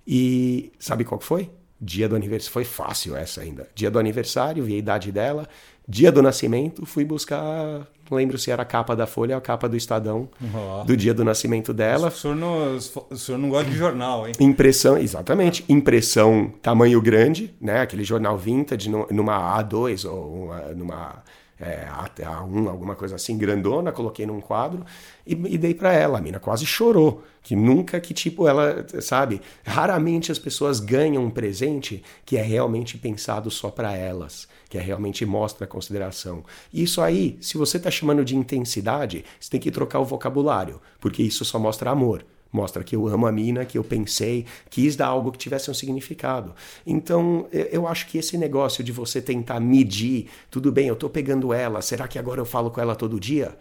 E 0.08 0.72
sabe 0.80 1.04
qual 1.04 1.20
que 1.20 1.26
foi? 1.26 1.50
Dia 1.80 2.08
do 2.08 2.16
aniversário. 2.16 2.54
Foi 2.54 2.64
fácil 2.64 3.16
essa 3.16 3.42
ainda. 3.42 3.68
Dia 3.76 3.92
do 3.92 4.00
aniversário, 4.00 4.64
vi 4.64 4.76
a 4.76 4.78
idade 4.78 5.12
dela. 5.12 5.48
Dia 5.92 6.10
do 6.10 6.22
nascimento, 6.22 6.86
fui 6.86 7.04
buscar. 7.04 7.86
Não 8.10 8.18
lembro 8.18 8.38
se 8.38 8.50
era 8.50 8.62
a 8.62 8.66
capa 8.66 8.96
da 8.96 9.06
Folha 9.06 9.36
ou 9.36 9.40
a 9.40 9.42
capa 9.42 9.68
do 9.68 9.76
Estadão. 9.76 10.30
Ó. 10.56 10.84
Do 10.86 10.96
dia 10.96 11.14
do 11.14 11.26
nascimento 11.26 11.74
dela. 11.74 12.08
O 12.08 12.12
senhor, 12.12 12.36
não, 12.36 12.78
o 13.10 13.18
senhor 13.18 13.38
não 13.38 13.50
gosta 13.50 13.70
de 13.70 13.76
jornal, 13.78 14.26
hein? 14.26 14.34
Impressão, 14.40 14.98
exatamente. 14.98 15.66
Impressão 15.68 16.54
tamanho 16.62 17.02
grande, 17.02 17.54
né? 17.60 17.82
Aquele 17.82 18.06
jornal 18.06 18.38
vintage 18.38 18.90
nu- 18.90 19.06
numa 19.12 19.62
A2 19.62 20.06
ou 20.10 20.46
uma- 20.46 20.62
numa 20.74 21.24
é, 21.62 21.88
A- 21.90 22.10
A1, 22.44 22.68
alguma 22.70 22.96
coisa 22.96 23.16
assim, 23.16 23.38
grandona, 23.38 23.92
coloquei 23.92 24.26
num 24.26 24.42
quadro 24.42 24.84
e, 25.26 25.34
e 25.34 25.58
dei 25.58 25.74
pra 25.74 25.94
ela. 25.94 26.18
A 26.18 26.22
mina 26.22 26.40
quase 26.40 26.66
chorou. 26.66 27.24
Que 27.44 27.56
nunca 27.56 28.00
que, 28.00 28.14
tipo, 28.14 28.48
ela, 28.48 28.86
sabe? 29.02 29.42
Raramente 29.66 30.32
as 30.32 30.38
pessoas 30.40 30.80
ganham 30.80 31.24
um 31.24 31.30
presente 31.30 32.04
que 32.26 32.38
é 32.38 32.42
realmente 32.42 32.98
pensado 32.98 33.50
só 33.50 33.70
pra 33.72 33.96
elas, 33.96 34.48
que 34.70 34.78
é 34.78 34.82
realmente 34.82 35.26
mostra 35.26 35.66
consideração. 35.66 36.44
Isso 36.74 37.02
aí, 37.02 37.38
se 37.42 37.58
você 37.58 37.80
tá 37.80 37.90
chamando 37.90 38.24
de 38.24 38.36
intensidade, 38.36 39.26
você 39.40 39.50
tem 39.50 39.60
que 39.60 39.72
trocar 39.72 40.00
o 40.00 40.06
vocabulário, 40.06 40.80
porque 41.00 41.24
isso 41.24 41.44
só 41.44 41.58
mostra 41.58 41.90
amor. 41.90 42.24
Mostra 42.52 42.84
que 42.84 42.96
eu 42.96 43.08
amo 43.08 43.26
a 43.26 43.32
mina, 43.32 43.66
que 43.66 43.78
eu 43.78 43.84
pensei, 43.84 44.46
quis 44.70 44.96
dar 44.96 45.08
algo 45.08 45.32
que 45.32 45.38
tivesse 45.38 45.72
um 45.72 45.74
significado. 45.74 46.54
Então, 46.86 47.48
eu 47.52 47.88
acho 47.88 48.08
que 48.08 48.18
esse 48.18 48.38
negócio 48.38 48.84
de 48.84 48.92
você 48.92 49.22
tentar 49.22 49.60
medir, 49.60 50.28
tudo 50.50 50.72
bem, 50.72 50.88
eu 50.88 50.96
tô 50.96 51.10
pegando 51.10 51.54
ela, 51.54 51.82
será 51.82 52.08
que 52.08 52.20
agora 52.20 52.42
eu 52.42 52.46
falo 52.46 52.70
com 52.70 52.82
ela 52.82 52.96
todo 52.96 53.20
dia? 53.20 53.58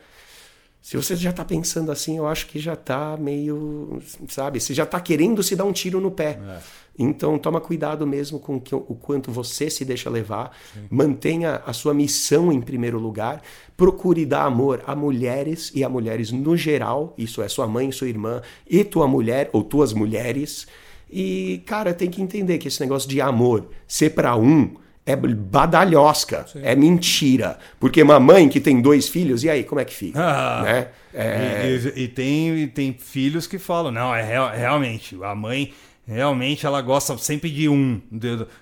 Se 0.83 0.97
você 0.97 1.15
já 1.15 1.33
tá 1.33 1.45
pensando 1.45 1.93
assim, 1.93 2.17
eu 2.17 2.27
acho 2.27 2.47
que 2.47 2.59
já 2.59 2.75
tá 2.75 3.17
meio, 3.19 4.01
sabe, 4.29 4.59
você 4.61 4.73
já 4.73 4.87
tá 4.87 4.99
querendo 4.99 5.43
se 5.43 5.55
dar 5.55 5.65
um 5.65 5.73
tiro 5.73 6.01
no 6.01 6.11
pé. 6.11 6.41
É. 6.43 6.59
Então, 6.99 7.39
toma 7.39 7.61
cuidado 7.61 8.07
mesmo 8.07 8.39
com 8.39 8.61
que, 8.61 8.75
o 8.75 8.95
quanto 9.01 9.31
você 9.31 9.71
se 9.71 9.85
deixa 9.85 10.11
levar. 10.11 10.57
Sim. 10.75 10.87
Mantenha 10.91 11.63
a 11.65 11.73
sua 11.73 11.95
missão 11.95 12.53
em 12.53 12.61
primeiro 12.61 12.99
lugar. 12.99 13.43
Procure 13.77 14.27
dar 14.27 14.45
amor 14.45 14.83
a 14.87 14.95
mulheres 14.95 15.71
e 15.75 15.83
a 15.85 15.89
mulheres 15.89 16.31
no 16.31 16.57
geral. 16.57 17.15
Isso 17.17 17.41
é 17.41 17.49
sua 17.49 17.67
mãe, 17.67 17.91
sua 17.91 18.09
irmã 18.09 18.43
e 18.69 18.85
tua 18.85 19.07
mulher 19.07 19.49
ou 19.53 19.63
tuas 19.63 19.93
mulheres. 19.93 20.67
E, 21.11 21.63
cara, 21.67 21.95
tem 21.95 22.11
que 22.11 22.21
entender 22.21 22.59
que 22.59 22.69
esse 22.69 22.81
negócio 22.81 23.09
de 23.09 23.21
amor 23.21 23.69
ser 23.87 24.11
para 24.11 24.37
um 24.37 24.75
é 25.07 25.17
badalhosca, 25.17 26.47
Sim. 26.47 26.61
é 26.63 26.77
mentira. 26.77 27.59
Porque 27.79 28.03
uma 28.03 28.21
mãe 28.21 28.49
que 28.49 28.61
tem 28.61 28.81
dois 28.81 29.09
filhos, 29.09 29.43
e 29.45 29.51
aí, 29.51 29.65
como 29.65 29.81
é 29.81 29.85
que 29.85 29.95
fica? 29.95 30.21
Ah, 30.21 30.63
né? 30.63 30.89
É... 31.13 31.67
E, 31.67 32.01
e, 32.01 32.05
e, 32.05 32.09
tem, 32.09 32.59
e 32.59 32.67
tem 32.67 32.93
filhos 32.93 33.47
que 33.47 33.59
falam, 33.59 33.91
não, 33.91 34.15
é 34.15 34.23
real, 34.23 34.51
realmente, 34.51 35.17
a 35.23 35.35
mãe 35.35 35.73
Realmente 36.11 36.67
ela 36.67 36.83
gosta 36.83 37.17
sempre 37.19 37.49
de 37.49 37.69
um. 37.69 38.01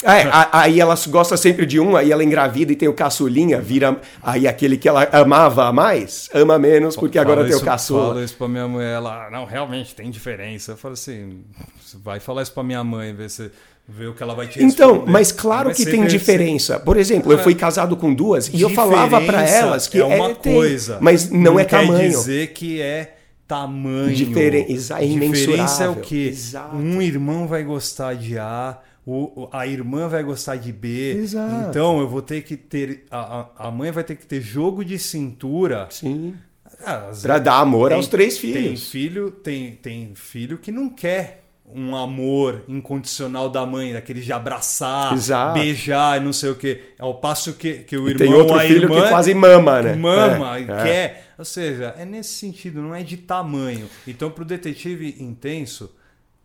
É, 0.03 0.28
aí 0.53 0.78
ela 0.80 0.95
gosta 1.09 1.34
sempre 1.34 1.64
de 1.64 1.80
um, 1.80 1.97
aí 1.97 2.12
ela 2.12 2.22
engravida 2.22 2.72
e 2.72 2.76
tem 2.76 2.89
o 2.89 2.93
caçulinha, 2.93 3.59
vira. 3.59 3.99
Aí 4.22 4.47
aquele 4.47 4.76
que 4.76 4.86
ela 4.86 5.05
amava 5.12 5.72
mais, 5.72 6.28
ama 6.34 6.59
menos, 6.59 6.95
porque 6.95 7.18
agora 7.18 7.47
tem 7.47 7.57
o 7.57 7.64
caçula. 7.64 8.09
Fala 8.09 8.22
isso 8.22 8.36
pra 8.36 8.49
minha 8.49 8.68
mãe, 8.68 8.86
ela, 8.86 9.30
não, 9.30 9.47
realmente 9.47 9.95
tem 9.95 10.11
diferença. 10.11 10.72
Eu 10.72 10.76
falo 10.76 10.93
assim, 10.93 11.43
vai 12.05 12.20
falar 12.20 12.43
isso 12.43 12.53
pra 12.53 12.62
minha 12.62 12.84
mãe, 12.84 13.14
ver 13.14 13.30
se. 13.30 13.51
Ver 13.91 14.09
o 14.09 14.14
que 14.14 14.22
ela 14.22 14.34
vai 14.34 14.47
te 14.47 14.62
Então, 14.62 14.91
responder. 14.91 15.11
mas 15.11 15.32
claro 15.32 15.74
que 15.74 15.86
tem 15.86 16.07
diferença. 16.07 16.78
Por 16.78 16.99
exemplo, 16.99 17.32
eu 17.32 17.39
fui 17.39 17.55
casado 17.55 17.97
com 17.97 18.12
duas 18.12 18.49
e 18.49 18.61
eu 18.61 18.68
falava 18.68 19.18
para 19.22 19.49
elas 19.49 19.86
que 19.86 19.99
é 19.99 20.05
uma 20.05 20.30
é, 20.30 20.34
coisa, 20.34 20.95
tem, 20.95 21.03
mas 21.03 21.30
não, 21.30 21.55
não 21.55 21.59
é 21.59 21.64
tamanho. 21.64 21.99
Quer 21.99 22.09
dizer 22.09 22.53
que 22.53 22.82
é 22.82 23.16
tamanho. 23.47 24.14
Diferen 24.14 24.66
diferença 24.66 25.84
é 25.84 25.89
o 25.89 25.97
que 25.97 26.34
um 26.74 27.01
irmão 27.01 27.49
vai 27.49 27.64
gostar 27.64 28.14
de 28.14 28.39
A, 28.39 28.78
o, 29.07 29.49
a 29.51 29.66
irmã 29.66 30.07
vai 30.07 30.22
gostar 30.22 30.57
de 30.57 30.70
B. 30.70 31.14
Exato. 31.14 31.70
Então 31.70 31.99
eu 31.99 32.07
vou 32.07 32.20
ter 32.20 32.43
que 32.43 32.59
ter 32.59 33.07
a, 33.11 33.47
a 33.57 33.70
mãe 33.70 33.91
vai 33.91 34.05
ter 34.05 34.16
que 34.16 34.26
ter 34.26 34.43
jogo 34.43 34.84
de 34.84 34.99
cintura. 34.99 35.89
Sim. 35.91 36.34
Para 37.22 37.39
dar 37.39 37.59
amor 37.61 37.89
tem, 37.89 37.97
aos 37.97 38.07
três 38.07 38.36
filhos. 38.36 38.62
Tem 38.62 38.76
filho, 38.76 39.30
tem, 39.30 39.72
tem 39.76 40.12
filho 40.14 40.59
que 40.59 40.70
não 40.70 40.91
quer 40.91 41.47
um 41.74 41.94
amor 41.94 42.64
incondicional 42.68 43.48
da 43.48 43.64
mãe, 43.66 43.92
daquele 43.92 44.20
de 44.20 44.32
abraçar, 44.32 45.12
Exato. 45.12 45.54
beijar, 45.54 46.20
não 46.20 46.32
sei 46.32 46.50
o 46.50 46.54
quê. 46.54 46.92
Ao 46.98 47.14
passo 47.14 47.54
que, 47.54 47.78
que 47.80 47.96
o 47.96 48.08
irmão, 48.08 48.26
tem 48.26 48.34
outro 48.34 48.58
filho 48.60 48.84
irmã, 48.84 49.02
que 49.02 49.08
quase 49.08 49.34
mama, 49.34 49.82
né? 49.82 49.94
Mama, 49.94 50.58
é, 50.58 50.64
quer. 50.64 50.84
É. 50.86 51.22
Ou 51.38 51.44
seja, 51.44 51.94
é 51.98 52.04
nesse 52.04 52.34
sentido, 52.34 52.80
não 52.80 52.94
é 52.94 53.02
de 53.02 53.16
tamanho. 53.16 53.88
Então, 54.06 54.30
para 54.30 54.42
o 54.42 54.46
detetive 54.46 55.16
intenso, 55.20 55.94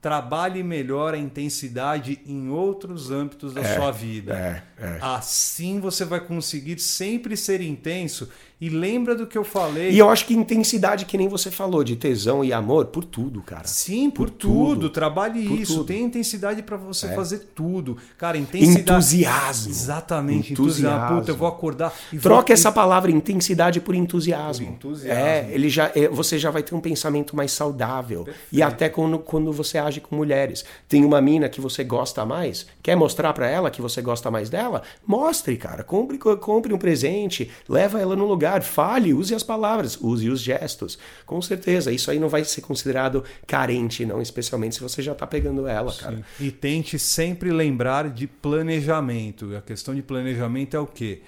trabalhe 0.04 0.62
melhor 0.62 1.14
a 1.14 1.18
intensidade 1.18 2.20
em 2.26 2.50
outros 2.50 3.10
âmbitos 3.10 3.54
da 3.54 3.62
é, 3.62 3.76
sua 3.76 3.90
vida. 3.90 4.34
É, 4.78 4.86
é. 4.86 4.98
Assim 5.00 5.80
você 5.80 6.04
vai 6.04 6.20
conseguir 6.20 6.78
sempre 6.80 7.38
ser 7.38 7.62
intenso 7.62 8.30
e 8.64 8.70
lembra 8.70 9.14
do 9.14 9.28
que 9.28 9.38
eu 9.38 9.44
falei. 9.44 9.92
E 9.92 10.00
eu 10.00 10.10
acho 10.10 10.26
que 10.26 10.34
intensidade, 10.34 11.04
que 11.04 11.18
nem 11.18 11.28
você 11.28 11.52
falou, 11.52 11.84
de 11.84 11.98
tesão 11.98 12.46
e 12.46 12.54
amor, 12.54 12.86
por 12.86 13.04
tudo, 13.04 13.42
cara. 13.42 13.68
Sim, 13.68 14.10
por, 14.10 14.30
por 14.30 14.30
tudo. 14.30 14.54
tudo. 14.54 14.90
Trabalhe 14.90 15.46
por 15.46 15.60
isso. 15.60 15.74
Tudo. 15.74 15.88
Tem 15.88 16.02
intensidade 16.02 16.64
para 16.64 16.78
você 16.78 17.08
é. 17.08 17.14
fazer 17.14 17.40
tudo. 17.54 17.98
Cara, 18.18 18.38
intensidade. 18.38 18.80
Entusiasmo. 18.80 19.70
Exatamente, 19.70 20.54
entusiasmo. 20.54 20.88
entusiasmo. 20.88 21.20
Puta, 21.20 21.32
eu 21.32 21.36
vou 21.36 21.48
acordar. 21.50 21.94
Troca 22.22 22.48
vou... 22.48 22.54
essa 22.54 22.72
palavra 22.72 23.12
intensidade 23.12 23.82
por 23.82 23.96
entusiasmo. 23.96 24.68
Por 24.68 24.74
entusiasmo. 24.76 25.22
É, 25.22 25.46
ele 25.52 25.68
já, 25.68 25.92
é, 25.94 26.08
você 26.08 26.40
já 26.40 26.50
vai 26.50 26.64
ter 26.64 26.74
um 26.74 26.80
pensamento 26.80 27.36
mais 27.36 27.52
saudável. 27.52 28.24
Perfeito. 28.24 28.48
E 28.50 28.64
até 28.64 28.88
quando, 28.88 29.20
quando 29.20 29.52
você 29.52 29.78
age 29.78 30.00
com 30.00 30.16
mulheres. 30.16 30.64
Tem 30.88 31.04
uma 31.04 31.20
mina 31.20 31.50
que 31.50 31.60
você 31.60 31.84
gosta 31.84 32.26
mais, 32.26 32.66
quer 32.82 32.96
mostrar 32.96 33.34
para 33.34 33.50
ela 33.50 33.70
que 33.70 33.82
você 33.82 34.02
gosta 34.02 34.32
mais 34.32 34.50
dela? 34.50 34.84
Mostre, 35.06 35.58
cara. 35.58 35.84
Compre, 35.84 36.18
compre 36.18 36.74
um 36.74 36.78
presente, 36.78 37.52
leva 37.68 38.00
ela 38.00 38.16
no 38.16 38.26
lugar 38.26 38.53
fale, 38.62 39.14
use 39.14 39.34
as 39.34 39.44
palavras, 39.44 39.98
use 40.00 40.30
os 40.30 40.42
gestos. 40.42 40.98
Com 41.26 41.42
certeza, 41.42 41.92
isso 41.92 42.12
aí 42.12 42.20
não 42.20 42.30
vai 42.30 42.44
ser 42.44 42.62
considerado 42.62 43.24
carente, 43.48 44.06
não, 44.06 44.22
especialmente 44.22 44.76
se 44.76 44.82
você 44.82 45.02
já 45.02 45.14
está 45.14 45.26
pegando 45.26 45.68
ela, 45.68 45.92
Sim. 45.92 46.00
cara. 46.02 46.26
E 46.40 46.52
tente 46.52 47.00
sempre 47.00 47.52
lembrar 47.52 48.10
de 48.10 48.28
planejamento. 48.28 49.56
A 49.56 49.62
questão 49.62 49.96
de 49.96 50.02
planejamento 50.02 50.76
é 50.76 50.80
o 50.80 50.88
quê? 50.88 51.22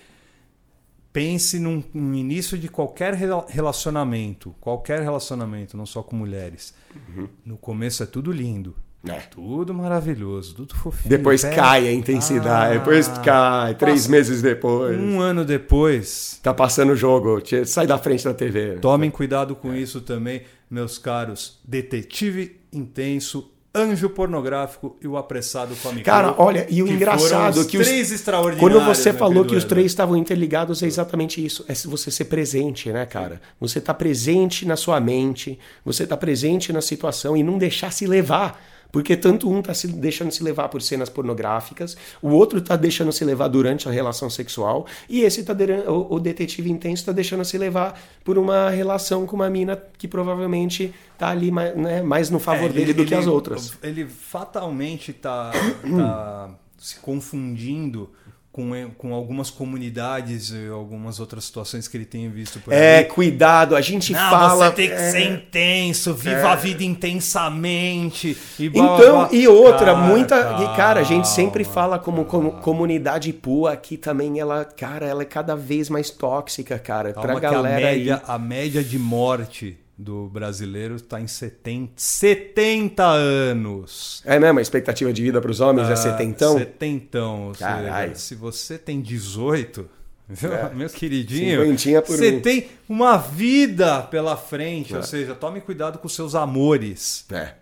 Pense 1.11 1.57
num, 1.59 1.82
no 1.93 2.13
início 2.13 2.57
de 2.57 2.67
qualquer 2.67 3.13
relacionamento, 3.13 4.53
qualquer 4.59 5.01
relacionamento, 5.01 5.78
não 5.78 5.86
só 5.86 6.03
com 6.03 6.15
mulheres. 6.15 6.73
Uhum. 6.93 7.30
No 7.45 7.57
começo 7.57 8.03
é 8.03 8.05
tudo 8.05 8.32
lindo. 8.32 8.76
É. 9.08 9.20
Tudo 9.30 9.74
maravilhoso, 9.74 10.56
tudo 10.56 10.76
fofinho. 10.76 11.10
Depois 11.10 11.43
cai 11.43 11.88
a 11.88 11.93
intensidade, 11.93 12.76
ah, 12.76 12.80
depois 12.80 13.08
cai, 13.24 13.76
três 13.76 14.08
meses 14.08 14.41
depois. 14.41 14.99
Um 14.99 15.20
ano 15.20 15.45
depois. 15.45 16.39
Tá 16.41 16.53
passando 16.53 16.93
o 16.93 16.95
jogo, 16.95 17.41
sai 17.66 17.86
da 17.86 17.97
frente 17.97 18.24
da 18.24 18.34
TV. 18.34 18.78
Tomem 18.82 19.12
cuidado 19.12 19.56
com 19.56 19.74
é. 19.74 19.80
isso 19.80 20.01
também, 20.01 20.41
meus 20.70 20.97
caros. 20.97 21.60
Detetive 21.64 22.60
intenso, 22.74 23.51
Anjo 23.76 24.10
Pornográfico 24.10 24.95
e 25.01 25.08
o 25.08 25.18
Apressado 25.18 25.76
com 25.76 25.89
a 25.89 25.91
Micro. 25.91 26.06
Cara, 26.06 26.34
olha, 26.38 26.66
e 26.70 26.82
o 26.82 26.88
engraçado 26.88 27.66
que 27.66 27.78
os 27.78 27.86
três 27.86 28.10
extraordinários. 28.10 28.60
Quando 28.60 28.86
você 28.86 29.12
falou 29.12 29.43
que 29.43 29.56
os 29.56 29.66
três 29.66 29.88
estavam 29.88 30.16
interligados, 30.16 30.82
é 30.82 30.88
exatamente 30.88 31.45
isso. 31.45 31.66
É 31.68 31.74
você 31.74 32.10
ser 32.10 32.26
presente, 32.26 32.89
né, 32.89 33.06
cara? 33.06 33.41
Você 33.60 33.82
tá 33.82 33.93
presente 33.93 34.66
na 34.66 34.78
sua 34.78 34.99
mente, 35.01 35.60
você 35.84 36.08
tá 36.08 36.16
presente 36.16 36.72
na 36.72 36.82
situação 36.82 37.36
e 37.36 37.43
não 37.43 37.58
deixar 37.58 37.91
se 37.91 38.08
levar. 38.08 38.64
Porque 38.91 39.15
tanto 39.17 39.49
um 39.49 39.59
está 39.59 39.73
se 39.73 39.88
deixando 39.88 40.31
se 40.31 40.43
levar 40.43 40.69
por 40.69 40.81
cenas 40.81 41.09
pornográficas, 41.09 41.97
o 42.21 42.29
outro 42.29 42.59
está 42.59 42.75
deixando 42.75 43.11
se 43.11 43.25
levar 43.25 43.47
durante 43.47 43.88
a 43.88 43.91
relação 43.91 44.29
sexual, 44.29 44.86
e 45.09 45.21
esse 45.21 45.43
tá 45.43 45.55
o, 45.88 46.15
o 46.15 46.19
detetive 46.19 46.71
intenso 46.71 47.01
está 47.01 47.11
deixando 47.11 47.43
se 47.43 47.57
levar 47.57 47.99
por 48.23 48.38
uma 48.38 48.69
relação 48.69 49.25
com 49.25 49.36
uma 49.36 49.49
mina 49.49 49.81
que 49.97 50.07
provavelmente 50.07 50.93
está 51.13 51.29
ali 51.29 51.51
mais, 51.51 51.75
né, 51.75 52.01
mais 52.01 52.29
no 52.29 52.39
favor 52.39 52.69
é, 52.69 52.73
dele 52.73 52.93
do 52.93 53.01
ele, 53.01 53.09
que 53.09 53.15
as 53.15 53.27
outras. 53.27 53.77
Ele 53.81 54.05
fatalmente 54.05 55.11
está 55.11 55.51
tá 55.51 56.49
se 56.77 56.99
confundindo 56.99 58.09
com, 58.56 58.72
com 58.97 59.14
algumas 59.14 59.49
comunidades 59.49 60.51
e 60.51 60.70
algumas 60.70 61.20
outras 61.20 61.43
situações 61.43 61.89
que 61.89 61.97
ele 61.97 62.06
tem 62.06 62.30
visto 62.30 62.58
por 62.62 62.72
é. 62.72 63.01
É, 63.01 63.03
cuidado, 63.03 63.76
a 63.76 63.82
gente 63.82 64.14
Não, 64.14 64.30
fala. 64.30 64.70
Você 64.70 64.76
tem 64.76 64.88
que 64.88 64.93
é, 64.93 65.12
ser 65.12 65.30
intenso, 65.30 66.14
viva 66.14 66.38
é. 66.38 66.45
a 66.45 66.56
vida 66.56 66.82
intensamente. 66.82 68.38
E 68.58 68.70
blá, 68.70 68.86
então, 68.86 68.97
blá, 68.97 69.26
blá. 69.26 69.38
e 69.38 69.45
outra, 69.45 69.88
cara, 69.88 69.95
muita. 69.97 70.41
Calma, 70.41 70.76
cara, 70.78 71.01
a 71.01 71.03
gente 71.03 71.28
sempre 71.28 71.66
fala 71.66 71.99
como, 71.99 72.24
como 72.24 72.53
comunidade 72.53 73.34
PUA 73.34 73.74
aqui 73.74 73.97
também, 73.97 74.39
ela, 74.39 74.64
cara, 74.64 75.06
ela 75.06 75.24
é 75.24 75.26
cada 75.26 75.53
vez 75.53 75.89
mais 75.89 76.10
tóxica, 76.10 76.80
cara. 76.80 77.12
Calma 77.12 77.32
pra 77.32 77.39
galera 77.41 77.76
a 77.76 77.82
média, 77.82 78.16
aí. 78.16 78.22
A 78.26 78.39
média 78.39 78.82
de 78.82 78.97
morte 78.97 79.78
do 79.97 80.27
brasileiro 80.27 80.95
está 80.95 81.21
em 81.21 81.27
70, 81.27 81.93
70 81.95 83.03
anos. 83.03 84.21
É 84.25 84.39
mesmo? 84.39 84.59
A 84.59 84.61
expectativa 84.61 85.13
de 85.13 85.21
vida 85.21 85.41
para 85.41 85.51
os 85.51 85.61
homens 85.61 85.87
é 85.87 85.91
ah, 85.91 85.93
é 85.93 85.95
setentão? 85.95 86.57
Setentão. 86.57 87.53
Seja, 87.53 88.15
se 88.15 88.35
você 88.35 88.77
tem 88.77 89.01
18, 89.01 89.89
é. 90.29 90.73
meu 90.75 90.89
queridinho, 90.89 91.61
você 92.05 92.31
mim. 92.31 92.39
tem 92.41 92.67
uma 92.89 93.17
vida 93.17 94.01
pela 94.03 94.35
frente. 94.35 94.93
É. 94.93 94.97
Ou 94.97 95.03
seja, 95.03 95.33
tome 95.33 95.61
cuidado 95.61 95.99
com 95.99 96.09
seus 96.09 96.35
amores. 96.35 97.25
É. 97.31 97.53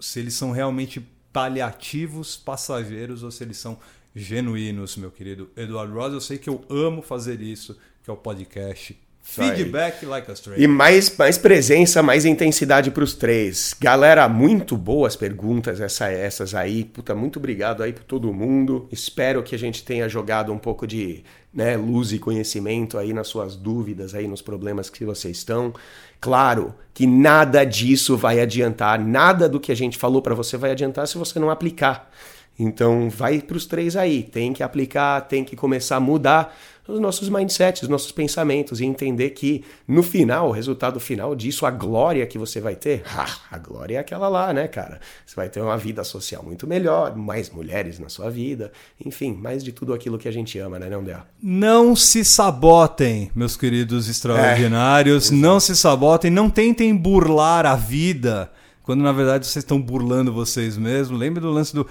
Se 0.00 0.20
eles 0.20 0.34
são 0.34 0.52
realmente 0.52 1.06
paliativos, 1.32 2.36
passageiros 2.36 3.22
ou 3.22 3.30
se 3.30 3.42
eles 3.42 3.58
são 3.58 3.78
genuínos, 4.14 4.96
meu 4.96 5.10
querido 5.10 5.50
Eduardo 5.56 5.92
Rosa. 5.94 6.16
Eu 6.16 6.20
sei 6.20 6.38
que 6.38 6.48
eu 6.48 6.64
amo 6.70 7.02
fazer 7.02 7.40
isso, 7.40 7.76
que 8.02 8.08
é 8.08 8.12
o 8.12 8.16
podcast 8.16 8.96
Feedback 9.26 10.04
like 10.04 10.30
a 10.30 10.36
stranger. 10.36 10.62
E 10.62 10.66
mais, 10.66 11.16
mais 11.16 11.38
presença, 11.38 12.02
mais 12.02 12.26
intensidade 12.26 12.90
para 12.90 13.02
os 13.02 13.14
três. 13.14 13.74
Galera, 13.80 14.28
muito 14.28 14.76
boas 14.76 15.16
perguntas 15.16 15.80
essa, 15.80 16.08
essas 16.08 16.54
aí. 16.54 16.84
Puta, 16.84 17.14
muito 17.14 17.38
obrigado 17.38 17.82
aí 17.82 17.92
por 17.92 18.04
todo 18.04 18.30
mundo. 18.34 18.86
Espero 18.92 19.42
que 19.42 19.54
a 19.54 19.58
gente 19.58 19.82
tenha 19.82 20.08
jogado 20.10 20.52
um 20.52 20.58
pouco 20.58 20.86
de 20.86 21.24
né, 21.52 21.74
luz 21.74 22.12
e 22.12 22.18
conhecimento 22.18 22.98
aí 22.98 23.14
nas 23.14 23.26
suas 23.26 23.56
dúvidas, 23.56 24.14
aí 24.14 24.28
nos 24.28 24.42
problemas 24.42 24.90
que 24.90 25.06
vocês 25.06 25.38
estão. 25.38 25.72
Claro 26.20 26.74
que 26.92 27.06
nada 27.06 27.64
disso 27.64 28.18
vai 28.18 28.40
adiantar, 28.40 29.00
nada 29.00 29.48
do 29.48 29.58
que 29.58 29.72
a 29.72 29.76
gente 29.76 29.96
falou 29.96 30.20
para 30.20 30.34
você 30.34 30.58
vai 30.58 30.70
adiantar 30.70 31.08
se 31.08 31.16
você 31.16 31.38
não 31.38 31.48
aplicar. 31.48 32.10
Então, 32.58 33.10
vai 33.10 33.40
para 33.40 33.56
os 33.56 33.66
três 33.66 33.96
aí. 33.96 34.22
Tem 34.22 34.52
que 34.52 34.62
aplicar, 34.62 35.22
tem 35.22 35.42
que 35.44 35.56
começar 35.56 35.96
a 35.96 36.00
mudar 36.00 36.56
os 36.86 37.00
nossos 37.00 37.28
mindsets, 37.28 37.82
os 37.82 37.88
nossos 37.88 38.12
pensamentos 38.12 38.80
e 38.80 38.84
entender 38.84 39.30
que 39.30 39.64
no 39.86 40.02
final, 40.02 40.48
o 40.48 40.52
resultado 40.52 40.98
final 40.98 41.34
disso, 41.34 41.64
a 41.64 41.70
glória 41.70 42.26
que 42.26 42.36
você 42.36 42.60
vai 42.60 42.74
ter, 42.74 43.02
a 43.50 43.58
glória 43.58 43.96
é 43.96 43.98
aquela 44.00 44.28
lá, 44.28 44.52
né, 44.52 44.68
cara? 44.68 45.00
Você 45.24 45.36
vai 45.36 45.48
ter 45.48 45.60
uma 45.60 45.76
vida 45.76 46.02
social 46.04 46.42
muito 46.42 46.66
melhor, 46.66 47.16
mais 47.16 47.50
mulheres 47.50 47.98
na 47.98 48.08
sua 48.08 48.30
vida, 48.30 48.72
enfim, 49.04 49.32
mais 49.32 49.62
de 49.62 49.72
tudo 49.72 49.94
aquilo 49.94 50.18
que 50.18 50.28
a 50.28 50.32
gente 50.32 50.58
ama, 50.58 50.78
né, 50.78 50.90
não? 50.90 51.04
Não 51.42 51.96
se 51.96 52.24
sabotem, 52.24 53.30
meus 53.34 53.56
queridos 53.56 54.08
extraordinários, 54.08 55.30
é, 55.30 55.34
não 55.34 55.60
se 55.60 55.76
sabotem, 55.76 56.30
não 56.30 56.50
tentem 56.50 56.94
burlar 56.94 57.66
a 57.66 57.76
vida, 57.76 58.50
quando 58.82 59.02
na 59.02 59.12
verdade 59.12 59.46
vocês 59.46 59.62
estão 59.62 59.80
burlando 59.80 60.32
vocês 60.32 60.76
mesmos. 60.76 61.18
Lembre 61.18 61.40
do 61.40 61.50
lance 61.50 61.74
do 61.74 61.86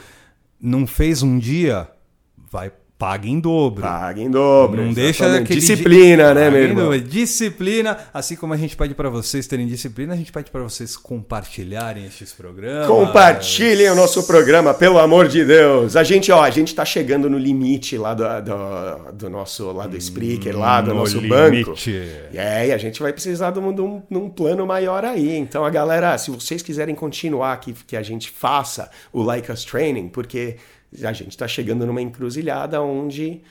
não 0.61 0.87
fez 0.87 1.21
um 1.21 1.37
dia, 1.37 1.89
vai 2.51 2.71
Paga 3.03 3.27
em 3.27 3.37
dobro. 3.37 3.81
Paga 3.81 4.21
em 4.21 4.31
dobro. 4.31 4.81
Não 4.81 4.93
deixa 4.93 5.25
aquele 5.35 5.59
disciplina, 5.59 6.33
né, 6.33 6.49
meu 6.49 6.63
irmão? 6.63 6.97
Disciplina, 6.97 7.97
assim 8.13 8.37
como 8.37 8.53
a 8.53 8.57
gente 8.57 8.77
pede 8.77 8.95
para 8.95 9.09
vocês 9.09 9.45
terem 9.45 9.67
disciplina, 9.67 10.13
a 10.13 10.15
gente 10.15 10.31
pede 10.31 10.49
para 10.49 10.63
vocês 10.63 10.95
compartilharem 10.95 12.05
estes 12.05 12.31
programas. 12.31 12.87
Compartilhem 12.87 13.89
o 13.89 13.95
nosso 13.95 14.23
programa, 14.25 14.73
pelo 14.73 14.99
amor 14.99 15.27
de 15.27 15.43
Deus. 15.43 15.97
A 15.97 16.03
gente, 16.05 16.31
ó, 16.31 16.41
a 16.41 16.49
gente 16.49 16.73
tá 16.73 16.85
chegando 16.85 17.29
no 17.29 17.37
limite 17.37 17.97
lá 17.97 18.13
do, 18.13 18.23
do, 18.23 19.11
do 19.11 19.29
nosso 19.29 19.69
lá 19.73 19.85
do 19.85 19.97
Spreaker, 19.97 20.57
lá 20.57 20.79
do 20.79 20.93
no 20.93 21.01
nosso 21.01 21.19
limite. 21.19 21.65
banco. 21.65 21.75
É, 22.33 22.67
e 22.67 22.71
a 22.71 22.77
gente 22.77 23.01
vai 23.01 23.11
precisar 23.11 23.51
de 23.51 23.59
um, 23.59 23.75
de, 23.75 23.81
um, 23.81 24.01
de 24.09 24.17
um 24.17 24.29
plano 24.29 24.65
maior 24.65 25.03
aí. 25.03 25.35
Então, 25.35 25.65
a 25.65 25.69
galera, 25.69 26.17
se 26.17 26.31
vocês 26.31 26.61
quiserem 26.61 26.95
continuar 26.95 27.57
que, 27.57 27.73
que 27.73 27.97
a 27.97 28.01
gente 28.01 28.31
faça 28.31 28.89
o 29.11 29.21
Like 29.21 29.51
Us 29.51 29.65
Training, 29.65 30.07
porque 30.07 30.55
a 31.03 31.13
gente 31.13 31.29
está 31.29 31.47
chegando 31.47 31.85
numa 31.85 32.01
encruzilhada 32.01 32.81
onde 32.81 33.41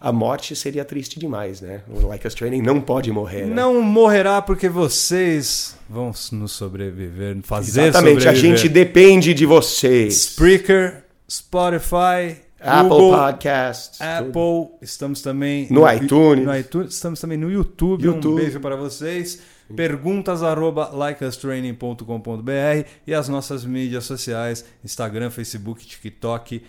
a 0.00 0.12
morte 0.12 0.56
seria 0.56 0.84
triste 0.84 1.20
demais, 1.20 1.60
né? 1.60 1.82
O 1.88 2.08
Like 2.08 2.26
Us 2.26 2.34
Training 2.34 2.60
não 2.60 2.80
pode 2.80 3.12
morrer. 3.12 3.46
Né? 3.46 3.54
Não 3.54 3.80
morrerá 3.80 4.42
porque 4.42 4.68
vocês 4.68 5.76
vão 5.88 6.12
nos 6.32 6.52
sobreviver, 6.52 7.38
fazer 7.42 7.82
Exatamente, 7.82 8.22
sobreviver. 8.22 8.52
a 8.52 8.56
gente 8.56 8.68
depende 8.68 9.32
de 9.32 9.46
vocês. 9.46 10.14
Spreaker, 10.14 11.04
Spotify, 11.30 12.36
Apple 12.58 12.88
Google, 12.88 13.16
Podcasts, 13.16 14.00
Apple, 14.00 14.32
tudo. 14.32 14.70
estamos 14.82 15.22
também 15.22 15.68
no, 15.70 15.82
no, 15.82 15.92
iTunes. 15.92 16.44
no, 16.44 16.56
iTunes, 16.56 16.94
estamos 16.94 17.20
também 17.20 17.38
no 17.38 17.50
YouTube. 17.50 18.04
YouTube. 18.04 18.32
Um 18.32 18.36
beijo 18.36 18.58
para 18.58 18.74
vocês. 18.74 19.40
Perguntas 19.76 20.42
arroba 20.42 20.90
likeustraining.com.br 20.92 22.88
e 23.06 23.14
as 23.14 23.28
nossas 23.28 23.64
mídias 23.64 24.04
sociais, 24.04 24.64
Instagram, 24.84 25.30
Facebook, 25.30 25.86
TikTok, 25.86 26.62